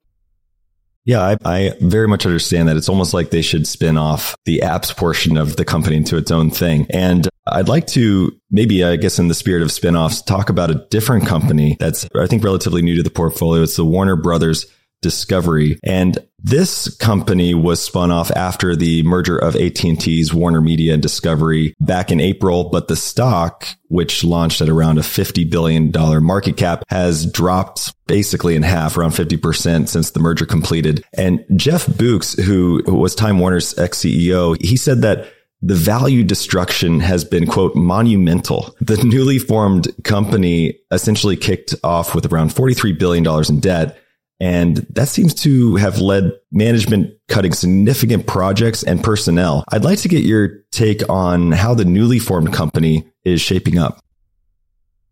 Yeah, 1.09 1.21
I, 1.23 1.37
I, 1.43 1.73
very 1.81 2.07
much 2.07 2.27
understand 2.27 2.69
that. 2.69 2.77
It's 2.77 2.87
almost 2.87 3.15
like 3.15 3.31
they 3.31 3.41
should 3.41 3.65
spin 3.65 3.97
off 3.97 4.35
the 4.45 4.59
apps 4.59 4.95
portion 4.95 5.37
of 5.37 5.55
the 5.55 5.65
company 5.65 5.95
into 5.95 6.17
its 6.17 6.29
own 6.29 6.51
thing. 6.51 6.85
And 6.91 7.27
I'd 7.47 7.67
like 7.67 7.87
to 7.87 8.39
maybe, 8.51 8.83
I 8.83 8.95
guess, 8.95 9.17
in 9.17 9.27
the 9.27 9.33
spirit 9.33 9.63
of 9.63 9.69
spinoffs, 9.69 10.23
talk 10.23 10.51
about 10.51 10.69
a 10.69 10.85
different 10.91 11.25
company 11.25 11.77
that's, 11.79 12.07
I 12.15 12.27
think, 12.27 12.43
relatively 12.43 12.83
new 12.83 12.95
to 12.95 13.01
the 13.01 13.09
portfolio. 13.09 13.63
It's 13.63 13.75
the 13.75 13.85
Warner 13.85 14.17
Brothers 14.17 14.67
Discovery. 15.01 15.79
And 15.83 16.17
this 16.41 16.95
company 16.97 17.53
was 17.53 17.81
spun 17.81 18.11
off 18.11 18.31
after 18.31 18.75
the 18.75 19.03
merger 19.03 19.37
of 19.37 19.55
AT&T's 19.55 20.33
Warner 20.33 20.61
Media 20.61 20.93
and 20.93 21.01
Discovery 21.01 21.75
back 21.79 22.11
in 22.11 22.19
April, 22.19 22.69
but 22.69 22.87
the 22.87 22.95
stock, 22.95 23.67
which 23.87 24.23
launched 24.23 24.61
at 24.61 24.69
around 24.69 24.97
a 24.97 25.01
$50 25.01 25.49
billion 25.49 25.91
market 26.23 26.57
cap, 26.57 26.83
has 26.87 27.29
dropped 27.31 27.93
basically 28.07 28.55
in 28.55 28.63
half, 28.63 28.97
around 28.97 29.11
50% 29.11 29.87
since 29.87 30.11
the 30.11 30.19
merger 30.19 30.45
completed. 30.45 31.03
And 31.13 31.45
Jeff 31.55 31.85
Bewkes, 31.85 32.41
who 32.41 32.81
was 32.87 33.15
Time 33.15 33.39
Warner's 33.39 33.77
ex-CEO, 33.77 34.61
he 34.61 34.77
said 34.77 35.01
that 35.01 35.31
the 35.61 35.75
value 35.75 36.23
destruction 36.23 37.01
has 37.01 37.25
been, 37.25 37.45
quote, 37.45 37.75
monumental. 37.75 38.73
The 38.79 38.95
newly 39.03 39.39
formed 39.39 39.89
company 40.05 40.79
essentially 40.89 41.35
kicked 41.35 41.75
off 41.83 42.15
with 42.15 42.31
around 42.31 42.51
$43 42.51 42.97
billion 42.97 43.27
in 43.49 43.59
debt 43.59 43.97
and 44.39 44.77
that 44.91 45.09
seems 45.09 45.33
to 45.33 45.75
have 45.75 45.99
led 45.99 46.31
management 46.51 47.13
cutting 47.27 47.53
significant 47.53 48.25
projects 48.25 48.83
and 48.83 49.03
personnel. 49.03 49.63
I'd 49.69 49.83
like 49.83 49.99
to 49.99 50.07
get 50.07 50.23
your 50.23 50.63
take 50.71 51.07
on 51.09 51.51
how 51.51 51.73
the 51.73 51.85
newly 51.85 52.19
formed 52.19 52.53
company 52.53 53.05
is 53.25 53.41
shaping 53.41 53.77
up. 53.77 53.99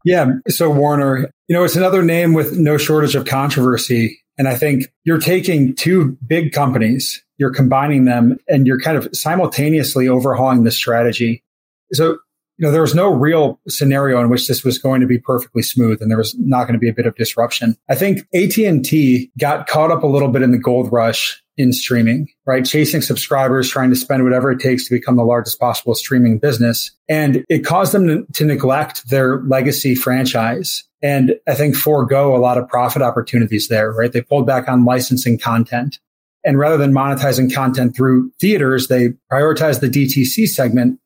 Yeah. 0.05 0.31
So 0.47 0.69
Warner, 0.69 1.29
you 1.47 1.55
know, 1.55 1.65
it's 1.65 1.75
another 1.75 2.03
name 2.03 2.33
with 2.33 2.57
no 2.57 2.77
shortage 2.77 3.15
of 3.15 3.25
controversy. 3.25 4.21
And 4.37 4.47
I 4.47 4.55
think 4.55 4.85
you're 5.03 5.19
taking 5.19 5.75
two 5.75 6.17
big 6.25 6.53
companies, 6.53 7.23
you're 7.37 7.53
combining 7.53 8.05
them 8.05 8.37
and 8.47 8.65
you're 8.65 8.79
kind 8.79 8.97
of 8.97 9.09
simultaneously 9.13 10.07
overhauling 10.07 10.63
the 10.63 10.71
strategy. 10.71 11.43
So 11.91 12.19
you 12.57 12.65
know, 12.65 12.71
there 12.71 12.81
was 12.81 12.95
no 12.95 13.09
real 13.09 13.59
scenario 13.67 14.19
in 14.19 14.29
which 14.29 14.47
this 14.47 14.63
was 14.63 14.79
going 14.79 14.99
to 15.01 15.07
be 15.07 15.19
perfectly 15.19 15.61
smooth 15.61 16.01
and 16.01 16.09
there 16.09 16.17
was 16.17 16.35
not 16.39 16.63
going 16.63 16.73
to 16.73 16.79
be 16.79 16.89
a 16.89 16.93
bit 16.93 17.05
of 17.05 17.15
disruption. 17.15 17.77
I 17.87 17.95
think 17.95 18.19
AT&T 18.33 19.31
got 19.37 19.67
caught 19.67 19.91
up 19.91 20.03
a 20.03 20.07
little 20.07 20.29
bit 20.29 20.41
in 20.41 20.51
the 20.51 20.57
gold 20.57 20.91
rush 20.91 21.41
in 21.57 21.71
streaming, 21.71 22.27
right? 22.45 22.65
Chasing 22.65 23.01
subscribers, 23.01 23.69
trying 23.69 23.89
to 23.89 23.95
spend 23.95 24.23
whatever 24.23 24.51
it 24.51 24.59
takes 24.59 24.87
to 24.87 24.93
become 24.93 25.15
the 25.15 25.23
largest 25.23 25.59
possible 25.59 25.95
streaming 25.95 26.39
business. 26.39 26.91
And 27.07 27.43
it 27.49 27.59
caused 27.65 27.93
them 27.93 28.07
to, 28.07 28.25
to 28.33 28.45
neglect 28.45 29.09
their 29.09 29.41
legacy 29.41 29.95
franchise. 29.95 30.83
And 31.01 31.35
I 31.47 31.53
think 31.53 31.75
forego 31.75 32.35
a 32.35 32.37
lot 32.37 32.57
of 32.57 32.67
profit 32.67 33.01
opportunities 33.01 33.67
there, 33.67 33.91
right? 33.91 34.11
They 34.11 34.21
pulled 34.21 34.47
back 34.47 34.67
on 34.67 34.85
licensing 34.85 35.37
content. 35.37 35.99
And 36.43 36.57
rather 36.57 36.77
than 36.77 36.93
monetizing 36.93 37.53
content 37.53 37.95
through 37.95 38.31
theaters, 38.39 38.87
they 38.87 39.09
prioritized 39.31 39.81
the 39.81 39.89
DTC 39.89 40.47
segment 40.47 40.99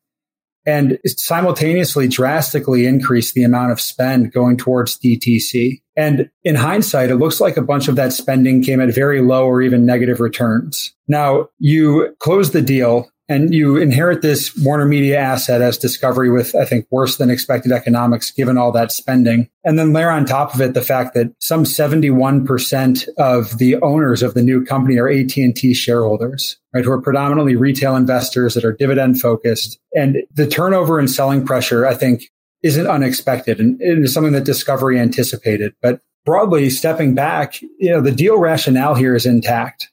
and 0.64 0.98
simultaneously 1.06 2.08
drastically 2.08 2.86
increase 2.86 3.32
the 3.32 3.44
amount 3.44 3.72
of 3.72 3.80
spend 3.80 4.32
going 4.32 4.56
towards 4.56 4.98
DTC. 4.98 5.80
And 5.96 6.30
in 6.44 6.54
hindsight, 6.54 7.10
it 7.10 7.16
looks 7.16 7.40
like 7.40 7.56
a 7.56 7.62
bunch 7.62 7.88
of 7.88 7.96
that 7.96 8.12
spending 8.12 8.62
came 8.62 8.80
at 8.80 8.94
very 8.94 9.20
low 9.20 9.46
or 9.46 9.60
even 9.60 9.84
negative 9.84 10.20
returns. 10.20 10.94
Now 11.08 11.48
you 11.58 12.14
close 12.20 12.52
the 12.52 12.62
deal 12.62 13.10
and 13.32 13.54
you 13.54 13.76
inherit 13.76 14.22
this 14.22 14.54
Warner 14.56 14.84
Media 14.84 15.18
asset 15.18 15.62
as 15.62 15.78
Discovery 15.78 16.30
with, 16.30 16.54
I 16.54 16.64
think, 16.64 16.86
worse 16.90 17.16
than 17.16 17.30
expected 17.30 17.72
economics 17.72 18.30
given 18.30 18.58
all 18.58 18.72
that 18.72 18.92
spending. 18.92 19.48
And 19.64 19.78
then 19.78 19.92
layer 19.92 20.10
on 20.10 20.26
top 20.26 20.54
of 20.54 20.60
it 20.60 20.74
the 20.74 20.82
fact 20.82 21.14
that 21.14 21.32
some 21.38 21.64
71% 21.64 23.08
of 23.16 23.58
the 23.58 23.76
owners 23.76 24.22
of 24.22 24.34
the 24.34 24.42
new 24.42 24.64
company 24.64 24.98
are 24.98 25.08
AT&T 25.08 25.74
shareholders, 25.74 26.58
right? 26.74 26.84
Who 26.84 26.92
are 26.92 27.00
predominantly 27.00 27.56
retail 27.56 27.96
investors 27.96 28.54
that 28.54 28.64
are 28.64 28.72
dividend 28.72 29.20
focused. 29.20 29.78
And 29.94 30.18
the 30.34 30.46
turnover 30.46 30.98
and 30.98 31.10
selling 31.10 31.46
pressure, 31.46 31.86
I 31.86 31.94
think, 31.94 32.24
isn't 32.62 32.86
unexpected 32.86 33.58
and 33.58 33.80
it 33.80 33.98
is 33.98 34.14
something 34.14 34.34
that 34.34 34.44
Discovery 34.44 35.00
anticipated. 35.00 35.72
But 35.80 36.00
broadly 36.24 36.70
stepping 36.70 37.14
back, 37.14 37.60
you 37.60 37.90
know, 37.90 38.00
the 38.00 38.12
deal 38.12 38.38
rationale 38.38 38.94
here 38.94 39.14
is 39.14 39.26
intact 39.26 39.90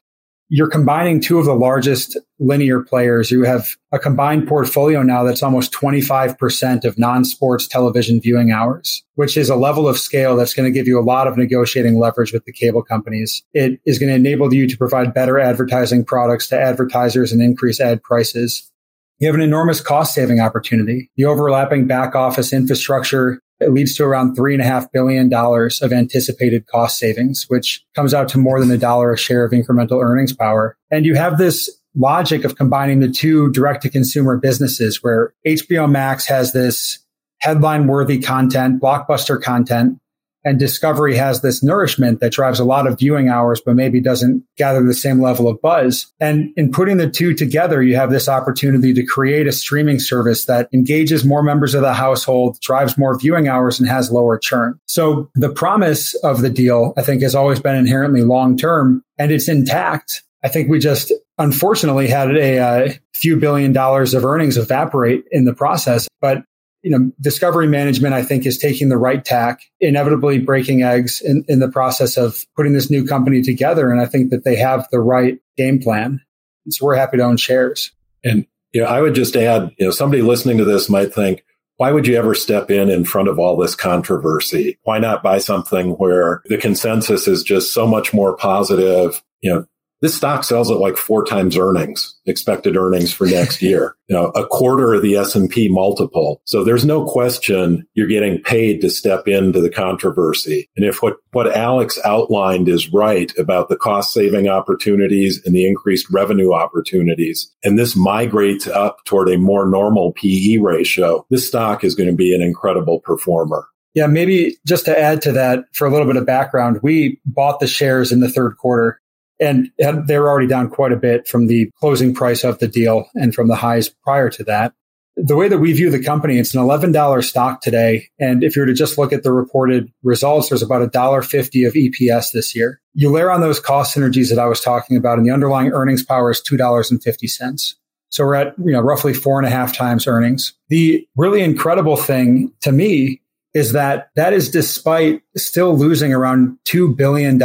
you're 0.49 0.69
combining 0.69 1.21
two 1.21 1.37
of 1.37 1.45
the 1.45 1.53
largest 1.53 2.17
linear 2.39 2.81
players. 2.81 3.29
You 3.29 3.43
have 3.43 3.75
a 3.91 3.99
combined 3.99 4.47
portfolio 4.47 5.03
now 5.03 5.23
that's 5.23 5.43
almost 5.43 5.71
25% 5.71 6.85
of 6.85 6.97
non-sports 6.97 7.67
television 7.67 8.19
viewing 8.19 8.51
hours, 8.51 9.03
which 9.13 9.37
is 9.37 9.49
a 9.49 9.55
level 9.55 9.87
of 9.87 9.99
scale 9.99 10.35
that's 10.35 10.55
going 10.55 10.65
to 10.65 10.75
give 10.75 10.87
you 10.87 10.99
a 10.99 11.05
lot 11.05 11.27
of 11.27 11.37
negotiating 11.37 11.99
leverage 11.99 12.33
with 12.33 12.45
the 12.45 12.51
cable 12.51 12.81
companies. 12.81 13.43
It 13.53 13.79
is 13.85 13.99
going 13.99 14.09
to 14.09 14.15
enable 14.15 14.51
you 14.51 14.67
to 14.67 14.77
provide 14.77 15.13
better 15.13 15.39
advertising 15.39 16.03
products 16.03 16.47
to 16.47 16.59
advertisers 16.59 17.31
and 17.31 17.41
increase 17.43 17.79
ad 17.79 18.01
prices. 18.01 18.71
You 19.19 19.27
have 19.27 19.35
an 19.35 19.41
enormous 19.41 19.81
cost 19.81 20.15
saving 20.15 20.39
opportunity. 20.39 21.11
The 21.15 21.25
overlapping 21.25 21.85
back 21.85 22.15
office 22.15 22.53
infrastructure 22.53 23.39
it 23.59 23.71
leads 23.71 23.95
to 23.95 24.03
around 24.03 24.35
three 24.35 24.53
and 24.53 24.61
a 24.61 24.65
half 24.65 24.91
billion 24.91 25.29
dollars 25.29 25.81
of 25.81 25.91
anticipated 25.91 26.67
cost 26.67 26.97
savings, 26.97 27.45
which 27.47 27.83
comes 27.95 28.13
out 28.13 28.29
to 28.29 28.37
more 28.37 28.59
than 28.59 28.71
a 28.71 28.77
dollar 28.77 29.11
a 29.11 29.17
share 29.17 29.43
of 29.43 29.51
incremental 29.51 30.03
earnings 30.03 30.33
power. 30.33 30.77
And 30.91 31.05
you 31.05 31.15
have 31.15 31.37
this 31.37 31.69
logic 31.95 32.43
of 32.43 32.55
combining 32.55 32.99
the 32.99 33.09
two 33.09 33.51
direct 33.51 33.81
to 33.83 33.89
consumer 33.89 34.37
businesses 34.37 35.03
where 35.03 35.33
HBO 35.45 35.89
Max 35.89 36.25
has 36.27 36.53
this 36.53 36.99
headline 37.41 37.87
worthy 37.87 38.19
content, 38.19 38.81
blockbuster 38.81 39.41
content 39.41 39.99
and 40.43 40.59
Discovery 40.59 41.15
has 41.15 41.41
this 41.41 41.63
nourishment 41.63 42.19
that 42.19 42.31
drives 42.31 42.59
a 42.59 42.65
lot 42.65 42.87
of 42.87 42.99
viewing 42.99 43.29
hours, 43.29 43.61
but 43.61 43.75
maybe 43.75 43.99
doesn't 43.99 44.43
gather 44.57 44.83
the 44.83 44.93
same 44.93 45.21
level 45.21 45.47
of 45.47 45.61
buzz. 45.61 46.11
And 46.19 46.51
in 46.55 46.71
putting 46.71 46.97
the 46.97 47.09
two 47.09 47.33
together, 47.33 47.81
you 47.81 47.95
have 47.95 48.11
this 48.11 48.29
opportunity 48.29 48.93
to 48.93 49.05
create 49.05 49.47
a 49.47 49.51
streaming 49.51 49.99
service 49.99 50.45
that 50.45 50.69
engages 50.73 51.25
more 51.25 51.43
members 51.43 51.75
of 51.75 51.81
the 51.81 51.93
household, 51.93 52.59
drives 52.61 52.97
more 52.97 53.17
viewing 53.19 53.47
hours, 53.47 53.79
and 53.79 53.89
has 53.89 54.11
lower 54.11 54.37
churn. 54.37 54.79
So 54.85 55.29
the 55.35 55.51
promise 55.51 56.13
of 56.15 56.41
the 56.41 56.49
deal, 56.49 56.93
I 56.97 57.01
think, 57.01 57.21
has 57.21 57.35
always 57.35 57.59
been 57.59 57.75
inherently 57.75 58.21
long 58.21 58.57
term 58.57 59.03
and 59.17 59.31
it's 59.31 59.49
intact. 59.49 60.23
I 60.43 60.47
think 60.47 60.69
we 60.69 60.79
just 60.79 61.11
unfortunately 61.37 62.07
had 62.07 62.35
a, 62.35 62.57
a 62.57 62.99
few 63.13 63.37
billion 63.37 63.73
dollars 63.73 64.13
of 64.13 64.23
earnings 64.23 64.57
evaporate 64.57 65.25
in 65.31 65.45
the 65.45 65.53
process, 65.53 66.07
but 66.21 66.43
you 66.81 66.91
know, 66.91 67.11
discovery 67.21 67.67
management, 67.67 68.13
I 68.13 68.23
think, 68.23 68.45
is 68.45 68.57
taking 68.57 68.89
the 68.89 68.97
right 68.97 69.23
tack, 69.23 69.61
inevitably 69.79 70.39
breaking 70.39 70.83
eggs 70.83 71.21
in, 71.21 71.43
in 71.47 71.59
the 71.59 71.69
process 71.69 72.17
of 72.17 72.43
putting 72.55 72.73
this 72.73 72.89
new 72.89 73.05
company 73.05 73.41
together. 73.41 73.91
And 73.91 73.99
I 73.99 74.05
think 74.05 74.31
that 74.31 74.43
they 74.45 74.55
have 74.55 74.87
the 74.91 74.99
right 74.99 75.39
game 75.57 75.79
plan. 75.79 76.21
So 76.69 76.85
we're 76.85 76.95
happy 76.95 77.17
to 77.17 77.23
own 77.23 77.37
shares. 77.37 77.91
And, 78.23 78.45
you 78.73 78.81
know, 78.81 78.87
I 78.87 79.01
would 79.01 79.15
just 79.15 79.35
add, 79.35 79.71
you 79.77 79.85
know, 79.85 79.91
somebody 79.91 80.21
listening 80.21 80.57
to 80.59 80.65
this 80.65 80.89
might 80.89 81.13
think, 81.13 81.43
why 81.77 81.91
would 81.91 82.05
you 82.05 82.17
ever 82.17 82.35
step 82.35 82.69
in 82.69 82.89
in 82.89 83.05
front 83.05 83.29
of 83.29 83.39
all 83.39 83.55
this 83.55 83.75
controversy? 83.75 84.77
Why 84.83 84.99
not 84.99 85.23
buy 85.23 85.37
something 85.37 85.91
where 85.91 86.41
the 86.45 86.57
consensus 86.57 87.27
is 87.27 87.41
just 87.41 87.73
so 87.73 87.87
much 87.87 88.13
more 88.13 88.35
positive? 88.35 89.23
You 89.41 89.53
know, 89.53 89.65
this 90.01 90.15
stock 90.15 90.43
sells 90.43 90.71
at 90.71 90.77
like 90.77 90.97
four 90.97 91.25
times 91.25 91.57
earnings, 91.57 92.15
expected 92.25 92.77
earnings 92.77 93.11
for 93.11 93.27
next 93.27 93.61
year, 93.61 93.95
you 94.07 94.15
know, 94.15 94.27
a 94.27 94.45
quarter 94.45 94.93
of 94.93 95.01
the 95.01 95.15
S&P 95.15 95.67
multiple. 95.69 96.41
So 96.45 96.63
there's 96.63 96.85
no 96.85 97.05
question 97.05 97.85
you're 97.93 98.07
getting 98.07 98.41
paid 98.41 98.81
to 98.81 98.89
step 98.89 99.27
into 99.27 99.61
the 99.61 99.69
controversy. 99.69 100.69
And 100.77 100.85
if 100.85 101.01
what, 101.01 101.17
what 101.31 101.55
Alex 101.55 101.99
outlined 102.05 102.69
is 102.69 102.93
right 102.93 103.31
about 103.37 103.69
the 103.69 103.77
cost 103.77 104.13
saving 104.13 104.47
opportunities 104.47 105.41
and 105.45 105.53
the 105.53 105.67
increased 105.67 106.07
revenue 106.11 106.53
opportunities, 106.53 107.51
and 107.63 107.77
this 107.77 107.95
migrates 107.95 108.67
up 108.67 109.03
toward 109.05 109.29
a 109.29 109.37
more 109.37 109.67
normal 109.67 110.13
PE 110.13 110.57
ratio, 110.57 111.25
this 111.29 111.47
stock 111.47 111.83
is 111.83 111.95
going 111.95 112.09
to 112.09 112.15
be 112.15 112.33
an 112.33 112.41
incredible 112.41 113.01
performer. 113.01 113.67
Yeah, 113.95 114.07
maybe 114.07 114.57
just 114.67 114.85
to 114.85 114.97
add 114.97 115.21
to 115.23 115.31
that 115.31 115.65
for 115.73 115.87
a 115.87 115.91
little 115.91 116.05
bit 116.05 116.15
of 116.15 116.25
background, 116.25 116.79
we 116.83 117.19
bought 117.25 117.59
the 117.59 117.67
shares 117.67 118.11
in 118.11 118.19
the 118.19 118.29
third 118.29 118.55
quarter 118.57 119.01
and 119.39 119.71
they're 119.77 120.27
already 120.27 120.47
down 120.47 120.69
quite 120.69 120.91
a 120.91 120.97
bit 120.97 121.27
from 121.27 121.47
the 121.47 121.71
closing 121.79 122.13
price 122.13 122.43
of 122.43 122.59
the 122.59 122.67
deal 122.67 123.09
and 123.15 123.33
from 123.33 123.47
the 123.47 123.55
highs 123.55 123.89
prior 123.89 124.29
to 124.29 124.43
that. 124.45 124.73
The 125.15 125.35
way 125.35 125.49
that 125.49 125.57
we 125.57 125.73
view 125.73 125.89
the 125.89 126.01
company, 126.01 126.37
it's 126.37 126.53
an 126.53 126.61
$11 126.61 127.23
stock 127.23 127.61
today. 127.61 128.07
And 128.19 128.41
if 128.43 128.55
you 128.55 128.61
were 128.61 128.67
to 128.67 128.73
just 128.73 128.97
look 128.97 129.11
at 129.11 129.23
the 129.23 129.33
reported 129.33 129.91
results, 130.01 130.47
there's 130.47 130.61
about 130.61 130.89
$1.50 130.91 131.67
of 131.67 131.73
EPS 131.73 132.31
this 132.31 132.55
year. 132.55 132.79
You 132.93 133.11
layer 133.11 133.29
on 133.29 133.41
those 133.41 133.59
cost 133.59 133.95
synergies 133.95 134.29
that 134.29 134.39
I 134.39 134.45
was 134.45 134.61
talking 134.61 134.95
about 134.95 135.17
and 135.17 135.27
the 135.27 135.33
underlying 135.33 135.71
earnings 135.71 136.03
power 136.03 136.31
is 136.31 136.41
$2.50. 136.41 137.75
So 138.09 138.25
we're 138.25 138.35
at, 138.35 138.55
you 138.57 138.71
know, 138.71 138.81
roughly 138.81 139.13
four 139.13 139.37
and 139.39 139.47
a 139.47 139.51
half 139.51 139.75
times 139.75 140.07
earnings. 140.07 140.53
The 140.69 141.05
really 141.15 141.41
incredible 141.41 141.97
thing 141.97 142.53
to 142.61 142.71
me 142.71 143.21
is 143.53 143.71
that 143.71 144.09
that 144.15 144.33
is 144.33 144.49
despite 144.49 145.21
still 145.35 145.75
losing 145.75 146.13
around 146.13 146.57
$2 146.65 146.95
billion 146.95 147.41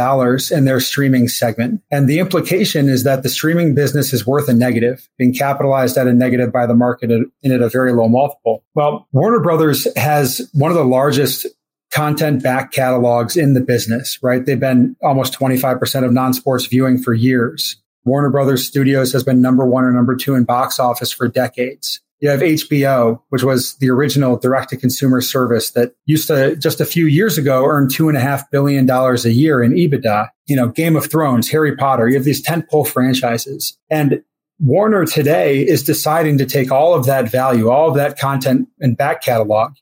in 0.51 0.65
their 0.65 0.79
streaming 0.79 1.27
segment. 1.27 1.81
And 1.91 2.07
the 2.07 2.19
implication 2.19 2.89
is 2.89 3.03
that 3.03 3.23
the 3.23 3.29
streaming 3.29 3.73
business 3.73 4.13
is 4.13 4.25
worth 4.25 4.47
a 4.47 4.53
negative, 4.53 5.09
being 5.17 5.33
capitalized 5.33 5.97
at 5.97 6.07
a 6.07 6.13
negative 6.13 6.51
by 6.51 6.67
the 6.67 6.75
market 6.75 7.11
in 7.11 7.51
at 7.51 7.61
a 7.61 7.69
very 7.69 7.93
low 7.93 8.07
multiple. 8.07 8.63
Well, 8.75 9.07
Warner 9.13 9.39
Brothers 9.39 9.87
has 9.97 10.47
one 10.53 10.69
of 10.69 10.77
the 10.77 10.85
largest 10.85 11.47
content 11.91 12.43
back 12.43 12.71
catalogs 12.71 13.37
in 13.37 13.53
the 13.53 13.61
business, 13.61 14.19
right? 14.21 14.45
They've 14.45 14.59
been 14.59 14.95
almost 15.01 15.33
25% 15.39 16.03
of 16.03 16.11
non-sports 16.11 16.67
viewing 16.67 16.97
for 16.97 17.13
years. 17.13 17.77
Warner 18.03 18.29
Brothers 18.29 18.67
Studios 18.67 19.11
has 19.13 19.23
been 19.23 19.41
number 19.41 19.65
one 19.65 19.83
or 19.83 19.91
number 19.91 20.15
two 20.15 20.35
in 20.35 20.43
box 20.43 20.79
office 20.79 21.11
for 21.11 21.27
decades. 21.27 22.01
You 22.25 22.31
have 22.31 22.39
HBO, 22.39 23.21
which 23.29 23.43
was 23.43 23.75
the 23.75 23.91
original 23.91 24.35
direct 24.35 24.71
to 24.71 24.77
consumer 24.77 25.21
service 25.21 25.69
that 25.73 25.93
used 26.07 26.25
to 26.29 26.55
just 26.55 26.81
a 26.81 26.85
few 26.85 27.05
years 27.05 27.37
ago 27.37 27.63
earn 27.67 27.87
two 27.87 28.09
and 28.09 28.17
a 28.17 28.19
half 28.19 28.49
billion 28.49 28.87
dollars 28.87 29.25
a 29.25 29.31
year 29.31 29.61
in 29.61 29.73
EBITDA. 29.73 30.29
You 30.47 30.55
know, 30.55 30.69
Game 30.69 30.95
of 30.95 31.05
Thrones, 31.05 31.51
Harry 31.51 31.75
Potter, 31.75 32.09
you 32.09 32.15
have 32.15 32.23
these 32.23 32.43
tentpole 32.43 32.87
franchises. 32.87 33.77
And 33.91 34.23
Warner 34.57 35.05
today 35.05 35.59
is 35.59 35.83
deciding 35.83 36.39
to 36.39 36.47
take 36.47 36.71
all 36.71 36.95
of 36.95 37.05
that 37.05 37.29
value, 37.29 37.69
all 37.69 37.89
of 37.89 37.95
that 37.97 38.17
content 38.17 38.69
and 38.79 38.97
back 38.97 39.21
catalog 39.21 39.75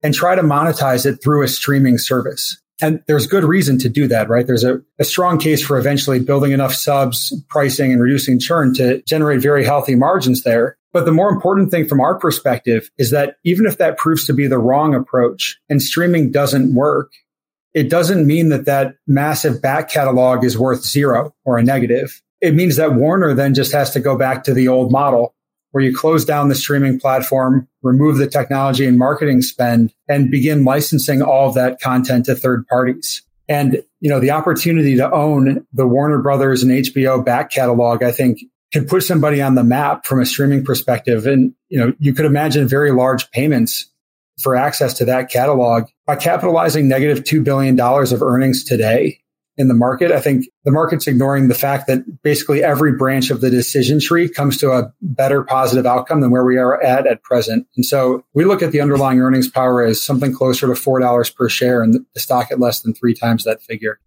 and 0.00 0.14
try 0.14 0.36
to 0.36 0.42
monetize 0.42 1.04
it 1.04 1.20
through 1.20 1.42
a 1.42 1.48
streaming 1.48 1.98
service. 1.98 2.56
And 2.80 3.02
there's 3.08 3.26
good 3.26 3.42
reason 3.42 3.78
to 3.78 3.88
do 3.88 4.06
that, 4.06 4.28
right? 4.28 4.46
There's 4.46 4.62
a, 4.62 4.80
a, 5.00 5.04
strong 5.04 5.38
case 5.38 5.60
for 5.60 5.76
eventually 5.76 6.20
building 6.20 6.52
enough 6.52 6.72
subs, 6.72 7.34
pricing 7.48 7.92
and 7.92 8.00
reducing 8.00 8.38
churn 8.38 8.74
to 8.74 9.02
generate 9.02 9.42
very 9.42 9.64
healthy 9.64 9.96
margins 9.96 10.44
there. 10.44 10.78
But 10.92 11.04
the 11.04 11.12
more 11.12 11.30
important 11.30 11.70
thing 11.70 11.86
from 11.86 12.00
our 12.00 12.18
perspective 12.18 12.90
is 12.98 13.10
that 13.10 13.36
even 13.44 13.66
if 13.66 13.78
that 13.78 13.96
proves 13.96 14.26
to 14.26 14.32
be 14.32 14.46
the 14.46 14.58
wrong 14.58 14.94
approach 14.94 15.58
and 15.68 15.80
streaming 15.80 16.32
doesn't 16.32 16.74
work, 16.74 17.12
it 17.74 17.88
doesn't 17.88 18.26
mean 18.26 18.48
that 18.48 18.64
that 18.64 18.96
massive 19.06 19.62
back 19.62 19.88
catalog 19.88 20.44
is 20.44 20.58
worth 20.58 20.84
zero 20.84 21.34
or 21.44 21.58
a 21.58 21.62
negative. 21.62 22.20
It 22.40 22.54
means 22.54 22.76
that 22.76 22.94
Warner 22.94 23.34
then 23.34 23.54
just 23.54 23.72
has 23.72 23.90
to 23.92 24.00
go 24.00 24.16
back 24.16 24.44
to 24.44 24.54
the 24.54 24.68
old 24.68 24.90
model 24.90 25.34
where 25.72 25.84
you 25.84 25.96
close 25.96 26.24
down 26.24 26.48
the 26.48 26.54
streaming 26.54 26.98
platform, 26.98 27.68
remove 27.82 28.16
the 28.16 28.26
technology 28.26 28.86
and 28.86 28.98
marketing 28.98 29.42
spend 29.42 29.94
and 30.08 30.30
begin 30.30 30.64
licensing 30.64 31.22
all 31.22 31.48
of 31.48 31.54
that 31.54 31.80
content 31.80 32.24
to 32.24 32.34
third 32.34 32.66
parties. 32.66 33.22
And, 33.48 33.82
you 34.00 34.10
know, 34.10 34.20
the 34.20 34.30
opportunity 34.30 34.96
to 34.96 35.10
own 35.12 35.66
the 35.72 35.86
Warner 35.86 36.20
Brothers 36.20 36.62
and 36.62 36.72
HBO 36.72 37.24
back 37.24 37.50
catalog, 37.50 38.02
I 38.02 38.10
think 38.10 38.40
could 38.72 38.88
put 38.88 39.02
somebody 39.02 39.42
on 39.42 39.54
the 39.54 39.64
map 39.64 40.06
from 40.06 40.20
a 40.20 40.26
streaming 40.26 40.64
perspective. 40.64 41.26
And, 41.26 41.54
you 41.68 41.78
know, 41.78 41.92
you 41.98 42.14
could 42.14 42.26
imagine 42.26 42.68
very 42.68 42.92
large 42.92 43.30
payments 43.30 43.90
for 44.40 44.56
access 44.56 44.94
to 44.94 45.04
that 45.04 45.30
catalog 45.30 45.84
by 46.06 46.16
capitalizing 46.16 46.88
negative 46.88 47.24
$2 47.24 47.44
billion 47.44 47.78
of 47.78 48.22
earnings 48.22 48.64
today 48.64 49.20
in 49.56 49.68
the 49.68 49.74
market. 49.74 50.10
I 50.10 50.20
think 50.20 50.46
the 50.64 50.70
market's 50.70 51.06
ignoring 51.06 51.48
the 51.48 51.54
fact 51.54 51.86
that 51.86 52.22
basically 52.22 52.64
every 52.64 52.92
branch 52.92 53.30
of 53.30 53.42
the 53.42 53.50
decision 53.50 54.00
tree 54.00 54.28
comes 54.28 54.56
to 54.58 54.70
a 54.70 54.92
better 55.02 55.42
positive 55.42 55.84
outcome 55.84 56.22
than 56.22 56.30
where 56.30 56.44
we 56.44 56.56
are 56.56 56.82
at 56.82 57.06
at 57.06 57.22
present. 57.22 57.66
And 57.76 57.84
so 57.84 58.24
we 58.32 58.44
look 58.46 58.62
at 58.62 58.72
the 58.72 58.80
underlying 58.80 59.20
earnings 59.20 59.48
power 59.48 59.82
as 59.84 60.02
something 60.02 60.32
closer 60.32 60.66
to 60.66 60.72
$4 60.72 61.36
per 61.36 61.48
share 61.50 61.82
and 61.82 61.94
the 62.14 62.20
stock 62.20 62.50
at 62.50 62.58
less 62.58 62.80
than 62.80 62.94
three 62.94 63.12
times 63.12 63.44
that 63.44 63.60
figure. 63.60 64.00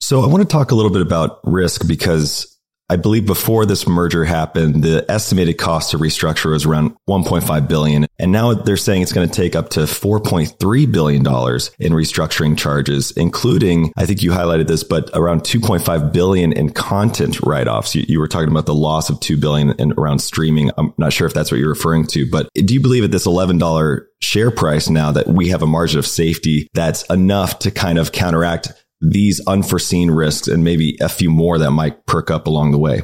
So 0.00 0.22
I 0.22 0.26
want 0.26 0.42
to 0.42 0.48
talk 0.48 0.70
a 0.70 0.74
little 0.74 0.92
bit 0.92 1.02
about 1.02 1.40
risk 1.44 1.86
because 1.86 2.55
I 2.88 2.96
believe 2.96 3.26
before 3.26 3.66
this 3.66 3.86
merger 3.88 4.24
happened, 4.24 4.84
the 4.84 5.04
estimated 5.10 5.58
cost 5.58 5.90
to 5.90 5.98
restructure 5.98 6.52
was 6.52 6.64
around 6.64 6.96
1.5 7.08 7.68
billion. 7.68 8.06
And 8.18 8.30
now 8.30 8.54
they're 8.54 8.76
saying 8.76 9.02
it's 9.02 9.12
going 9.12 9.28
to 9.28 9.34
take 9.34 9.56
up 9.56 9.70
to 9.70 9.80
4.3 9.80 10.92
billion 10.92 11.22
dollars 11.22 11.72
in 11.80 11.92
restructuring 11.92 12.56
charges, 12.56 13.10
including, 13.12 13.92
I 13.96 14.06
think 14.06 14.22
you 14.22 14.30
highlighted 14.30 14.68
this, 14.68 14.84
but 14.84 15.10
around 15.14 15.40
2.5 15.42 16.12
billion 16.12 16.52
in 16.52 16.70
content 16.70 17.40
write-offs. 17.40 17.94
You, 17.94 18.04
you 18.08 18.20
were 18.20 18.28
talking 18.28 18.50
about 18.50 18.66
the 18.66 18.74
loss 18.74 19.10
of 19.10 19.18
2 19.18 19.36
billion 19.36 19.72
in, 19.80 19.92
around 19.98 20.20
streaming. 20.20 20.70
I'm 20.78 20.94
not 20.96 21.12
sure 21.12 21.26
if 21.26 21.34
that's 21.34 21.50
what 21.50 21.58
you're 21.58 21.68
referring 21.68 22.06
to, 22.08 22.30
but 22.30 22.48
do 22.54 22.72
you 22.72 22.80
believe 22.80 23.02
at 23.02 23.10
this 23.10 23.26
$11 23.26 24.00
share 24.20 24.50
price 24.50 24.88
now 24.88 25.12
that 25.12 25.26
we 25.26 25.48
have 25.48 25.62
a 25.62 25.66
margin 25.66 25.98
of 25.98 26.06
safety 26.06 26.68
that's 26.72 27.02
enough 27.04 27.58
to 27.60 27.70
kind 27.70 27.98
of 27.98 28.12
counteract 28.12 28.72
these 29.00 29.40
unforeseen 29.46 30.10
risks 30.10 30.48
and 30.48 30.64
maybe 30.64 30.96
a 31.00 31.08
few 31.08 31.30
more 31.30 31.58
that 31.58 31.70
might 31.70 32.06
perk 32.06 32.30
up 32.30 32.46
along 32.46 32.72
the 32.72 32.78
way? 32.78 33.02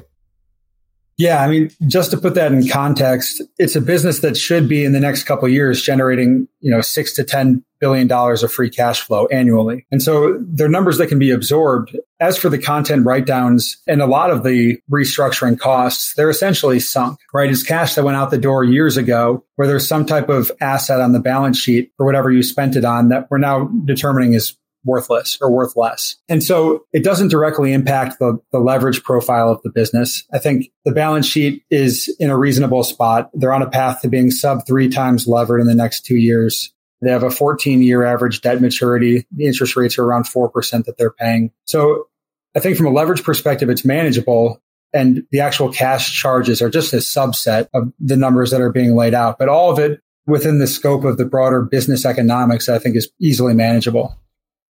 Yeah, 1.18 1.42
I 1.42 1.48
mean, 1.48 1.70
just 1.86 2.10
to 2.12 2.16
put 2.16 2.34
that 2.34 2.52
in 2.52 2.66
context, 2.68 3.42
it's 3.58 3.76
a 3.76 3.80
business 3.80 4.20
that 4.20 4.36
should 4.36 4.68
be 4.68 4.84
in 4.84 4.92
the 4.92 5.00
next 5.00 5.24
couple 5.24 5.48
years 5.48 5.82
generating, 5.82 6.48
you 6.60 6.70
know, 6.70 6.80
six 6.80 7.12
to 7.14 7.24
ten 7.24 7.64
billion 7.80 8.06
dollars 8.06 8.42
of 8.42 8.52
free 8.52 8.70
cash 8.70 9.00
flow 9.00 9.26
annually. 9.26 9.86
And 9.90 10.02
so 10.02 10.38
they're 10.40 10.68
numbers 10.68 10.98
that 10.98 11.08
can 11.08 11.18
be 11.18 11.30
absorbed. 11.30 11.96
As 12.20 12.38
for 12.38 12.48
the 12.48 12.58
content 12.58 13.04
write 13.04 13.26
downs 13.26 13.76
and 13.86 14.00
a 14.00 14.06
lot 14.06 14.30
of 14.30 14.42
the 14.42 14.78
restructuring 14.90 15.58
costs, 15.58 16.14
they're 16.14 16.30
essentially 16.30 16.80
sunk, 16.80 17.18
right? 17.34 17.50
It's 17.50 17.62
cash 17.62 17.94
that 17.94 18.04
went 18.04 18.16
out 18.16 18.30
the 18.30 18.38
door 18.38 18.64
years 18.64 18.96
ago 18.96 19.44
where 19.56 19.68
there's 19.68 19.86
some 19.86 20.06
type 20.06 20.28
of 20.28 20.50
asset 20.60 21.00
on 21.00 21.12
the 21.12 21.20
balance 21.20 21.58
sheet 21.58 21.92
for 21.96 22.06
whatever 22.06 22.30
you 22.30 22.42
spent 22.42 22.76
it 22.76 22.84
on 22.84 23.08
that 23.08 23.28
we're 23.30 23.38
now 23.38 23.68
determining 23.84 24.34
is 24.34 24.56
worthless 24.84 25.38
or 25.40 25.50
worth 25.50 25.76
less. 25.76 26.16
And 26.28 26.42
so 26.42 26.84
it 26.92 27.04
doesn't 27.04 27.28
directly 27.28 27.72
impact 27.72 28.18
the, 28.18 28.38
the 28.50 28.58
leverage 28.58 29.02
profile 29.02 29.50
of 29.50 29.62
the 29.62 29.70
business. 29.70 30.24
I 30.32 30.38
think 30.38 30.70
the 30.84 30.92
balance 30.92 31.26
sheet 31.26 31.64
is 31.70 32.14
in 32.18 32.30
a 32.30 32.38
reasonable 32.38 32.84
spot. 32.84 33.30
They're 33.34 33.52
on 33.52 33.62
a 33.62 33.70
path 33.70 34.00
to 34.02 34.08
being 34.08 34.30
sub 34.30 34.66
three 34.66 34.88
times 34.88 35.26
levered 35.26 35.60
in 35.60 35.66
the 35.66 35.74
next 35.74 36.04
two 36.04 36.16
years. 36.16 36.72
They 37.00 37.10
have 37.10 37.24
a 37.24 37.30
14 37.30 37.82
year 37.82 38.04
average 38.04 38.40
debt 38.40 38.60
maturity. 38.60 39.26
The 39.32 39.46
interest 39.46 39.76
rates 39.76 39.98
are 39.98 40.04
around 40.04 40.24
4% 40.24 40.84
that 40.84 40.96
they're 40.96 41.10
paying. 41.10 41.50
So 41.64 42.06
I 42.54 42.60
think 42.60 42.76
from 42.76 42.86
a 42.86 42.90
leverage 42.90 43.24
perspective, 43.24 43.68
it's 43.70 43.84
manageable. 43.84 44.60
And 44.94 45.24
the 45.30 45.40
actual 45.40 45.72
cash 45.72 46.12
charges 46.12 46.60
are 46.60 46.68
just 46.68 46.92
a 46.92 46.98
subset 46.98 47.68
of 47.72 47.92
the 47.98 48.16
numbers 48.16 48.50
that 48.50 48.60
are 48.60 48.70
being 48.70 48.94
laid 48.94 49.14
out. 49.14 49.38
But 49.38 49.48
all 49.48 49.70
of 49.70 49.78
it 49.78 50.00
within 50.26 50.58
the 50.58 50.66
scope 50.66 51.04
of 51.04 51.16
the 51.16 51.24
broader 51.24 51.62
business 51.62 52.04
economics, 52.04 52.68
I 52.68 52.78
think 52.78 52.96
is 52.96 53.10
easily 53.20 53.54
manageable. 53.54 54.16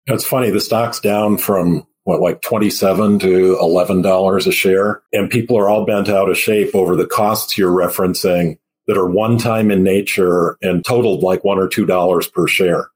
It's 0.09 0.25
funny, 0.25 0.51
the 0.51 0.61
stock's 0.61 1.01
down 1.01 1.39
from 1.39 1.87
what, 2.05 2.21
like 2.21 2.41
27 2.41 3.19
to 3.19 3.59
$11 3.61 4.47
a 4.47 4.53
share. 4.53 5.03
And 5.13 5.31
people 5.31 5.59
are 5.59 5.69
all 5.69 5.85
bent 5.85 6.09
out 6.09 6.31
of 6.31 6.39
shape 6.39 6.75
over 6.75 6.97
the 6.97 7.07
costs 7.07 7.59
you're 7.59 7.71
referencing 7.71 8.59
that 8.87 8.97
are 8.97 9.09
one 9.09 9.37
time 9.37 9.71
in 9.71 9.83
nature 9.83 10.57
and 10.63 10.85
totaled 10.85 11.23
like 11.23 11.45
one 11.45 11.59
or 11.59 11.69
$2 11.69 12.33
per 12.33 12.47
share. 12.47 12.89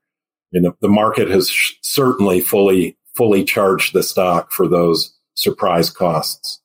Mean, 0.52 0.64
the, 0.64 0.72
the 0.80 0.88
market 0.88 1.28
has 1.28 1.50
sh- 1.50 1.74
certainly 1.82 2.40
fully, 2.40 2.96
fully 3.14 3.44
charged 3.44 3.92
the 3.92 4.02
stock 4.02 4.50
for 4.50 4.66
those 4.66 5.14
surprise 5.34 5.90
costs. 5.90 6.60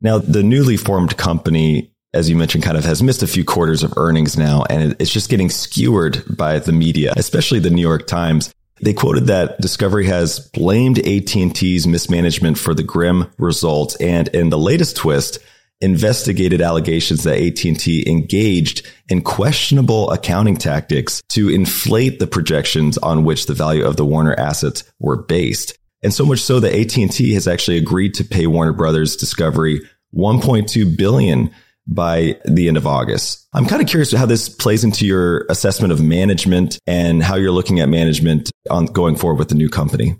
Now, 0.00 0.18
the 0.18 0.42
newly 0.42 0.76
formed 0.76 1.16
company 1.16 1.90
as 2.14 2.30
you 2.30 2.36
mentioned, 2.36 2.62
kind 2.62 2.78
of 2.78 2.84
has 2.84 3.02
missed 3.02 3.24
a 3.24 3.26
few 3.26 3.44
quarters 3.44 3.82
of 3.82 3.92
earnings 3.96 4.38
now, 4.38 4.64
and 4.70 4.94
it's 5.00 5.10
just 5.10 5.28
getting 5.28 5.50
skewered 5.50 6.22
by 6.36 6.60
the 6.60 6.70
media, 6.70 7.12
especially 7.16 7.58
the 7.58 7.70
New 7.70 7.82
York 7.82 8.06
Times. 8.06 8.54
They 8.80 8.92
quoted 8.92 9.26
that 9.26 9.60
Discovery 9.60 10.06
has 10.06 10.40
blamed 10.40 10.98
AT&T's 10.98 11.86
mismanagement 11.86 12.58
for 12.58 12.74
the 12.74 12.82
grim 12.82 13.30
results, 13.38 13.96
and 13.96 14.28
in 14.28 14.50
the 14.50 14.58
latest 14.58 14.96
twist, 14.96 15.38
investigated 15.80 16.60
allegations 16.60 17.24
that 17.24 17.40
AT&T 17.40 18.04
engaged 18.08 18.86
in 19.08 19.22
questionable 19.22 20.10
accounting 20.10 20.56
tactics 20.56 21.22
to 21.28 21.48
inflate 21.50 22.18
the 22.18 22.26
projections 22.26 22.98
on 22.98 23.24
which 23.24 23.46
the 23.46 23.54
value 23.54 23.84
of 23.84 23.96
the 23.96 24.04
Warner 24.04 24.34
assets 24.34 24.84
were 24.98 25.22
based. 25.22 25.78
And 26.02 26.12
so 26.12 26.26
much 26.26 26.40
so 26.40 26.60
that 26.60 26.74
AT&T 26.74 27.32
has 27.34 27.46
actually 27.48 27.78
agreed 27.78 28.14
to 28.14 28.24
pay 28.24 28.46
Warner 28.46 28.72
Brothers 28.72 29.16
Discovery 29.16 29.80
1.2 30.14 30.96
billion 30.96 31.50
by 31.86 32.38
the 32.44 32.68
end 32.68 32.76
of 32.76 32.86
August. 32.86 33.46
I'm 33.52 33.66
kind 33.66 33.82
of 33.82 33.88
curious 33.88 34.12
how 34.12 34.26
this 34.26 34.48
plays 34.48 34.84
into 34.84 35.06
your 35.06 35.44
assessment 35.50 35.92
of 35.92 36.00
management 36.00 36.78
and 36.86 37.22
how 37.22 37.36
you're 37.36 37.52
looking 37.52 37.80
at 37.80 37.88
management 37.88 38.50
on 38.70 38.86
going 38.86 39.16
forward 39.16 39.38
with 39.38 39.48
the 39.48 39.54
new 39.54 39.68
company. 39.68 40.16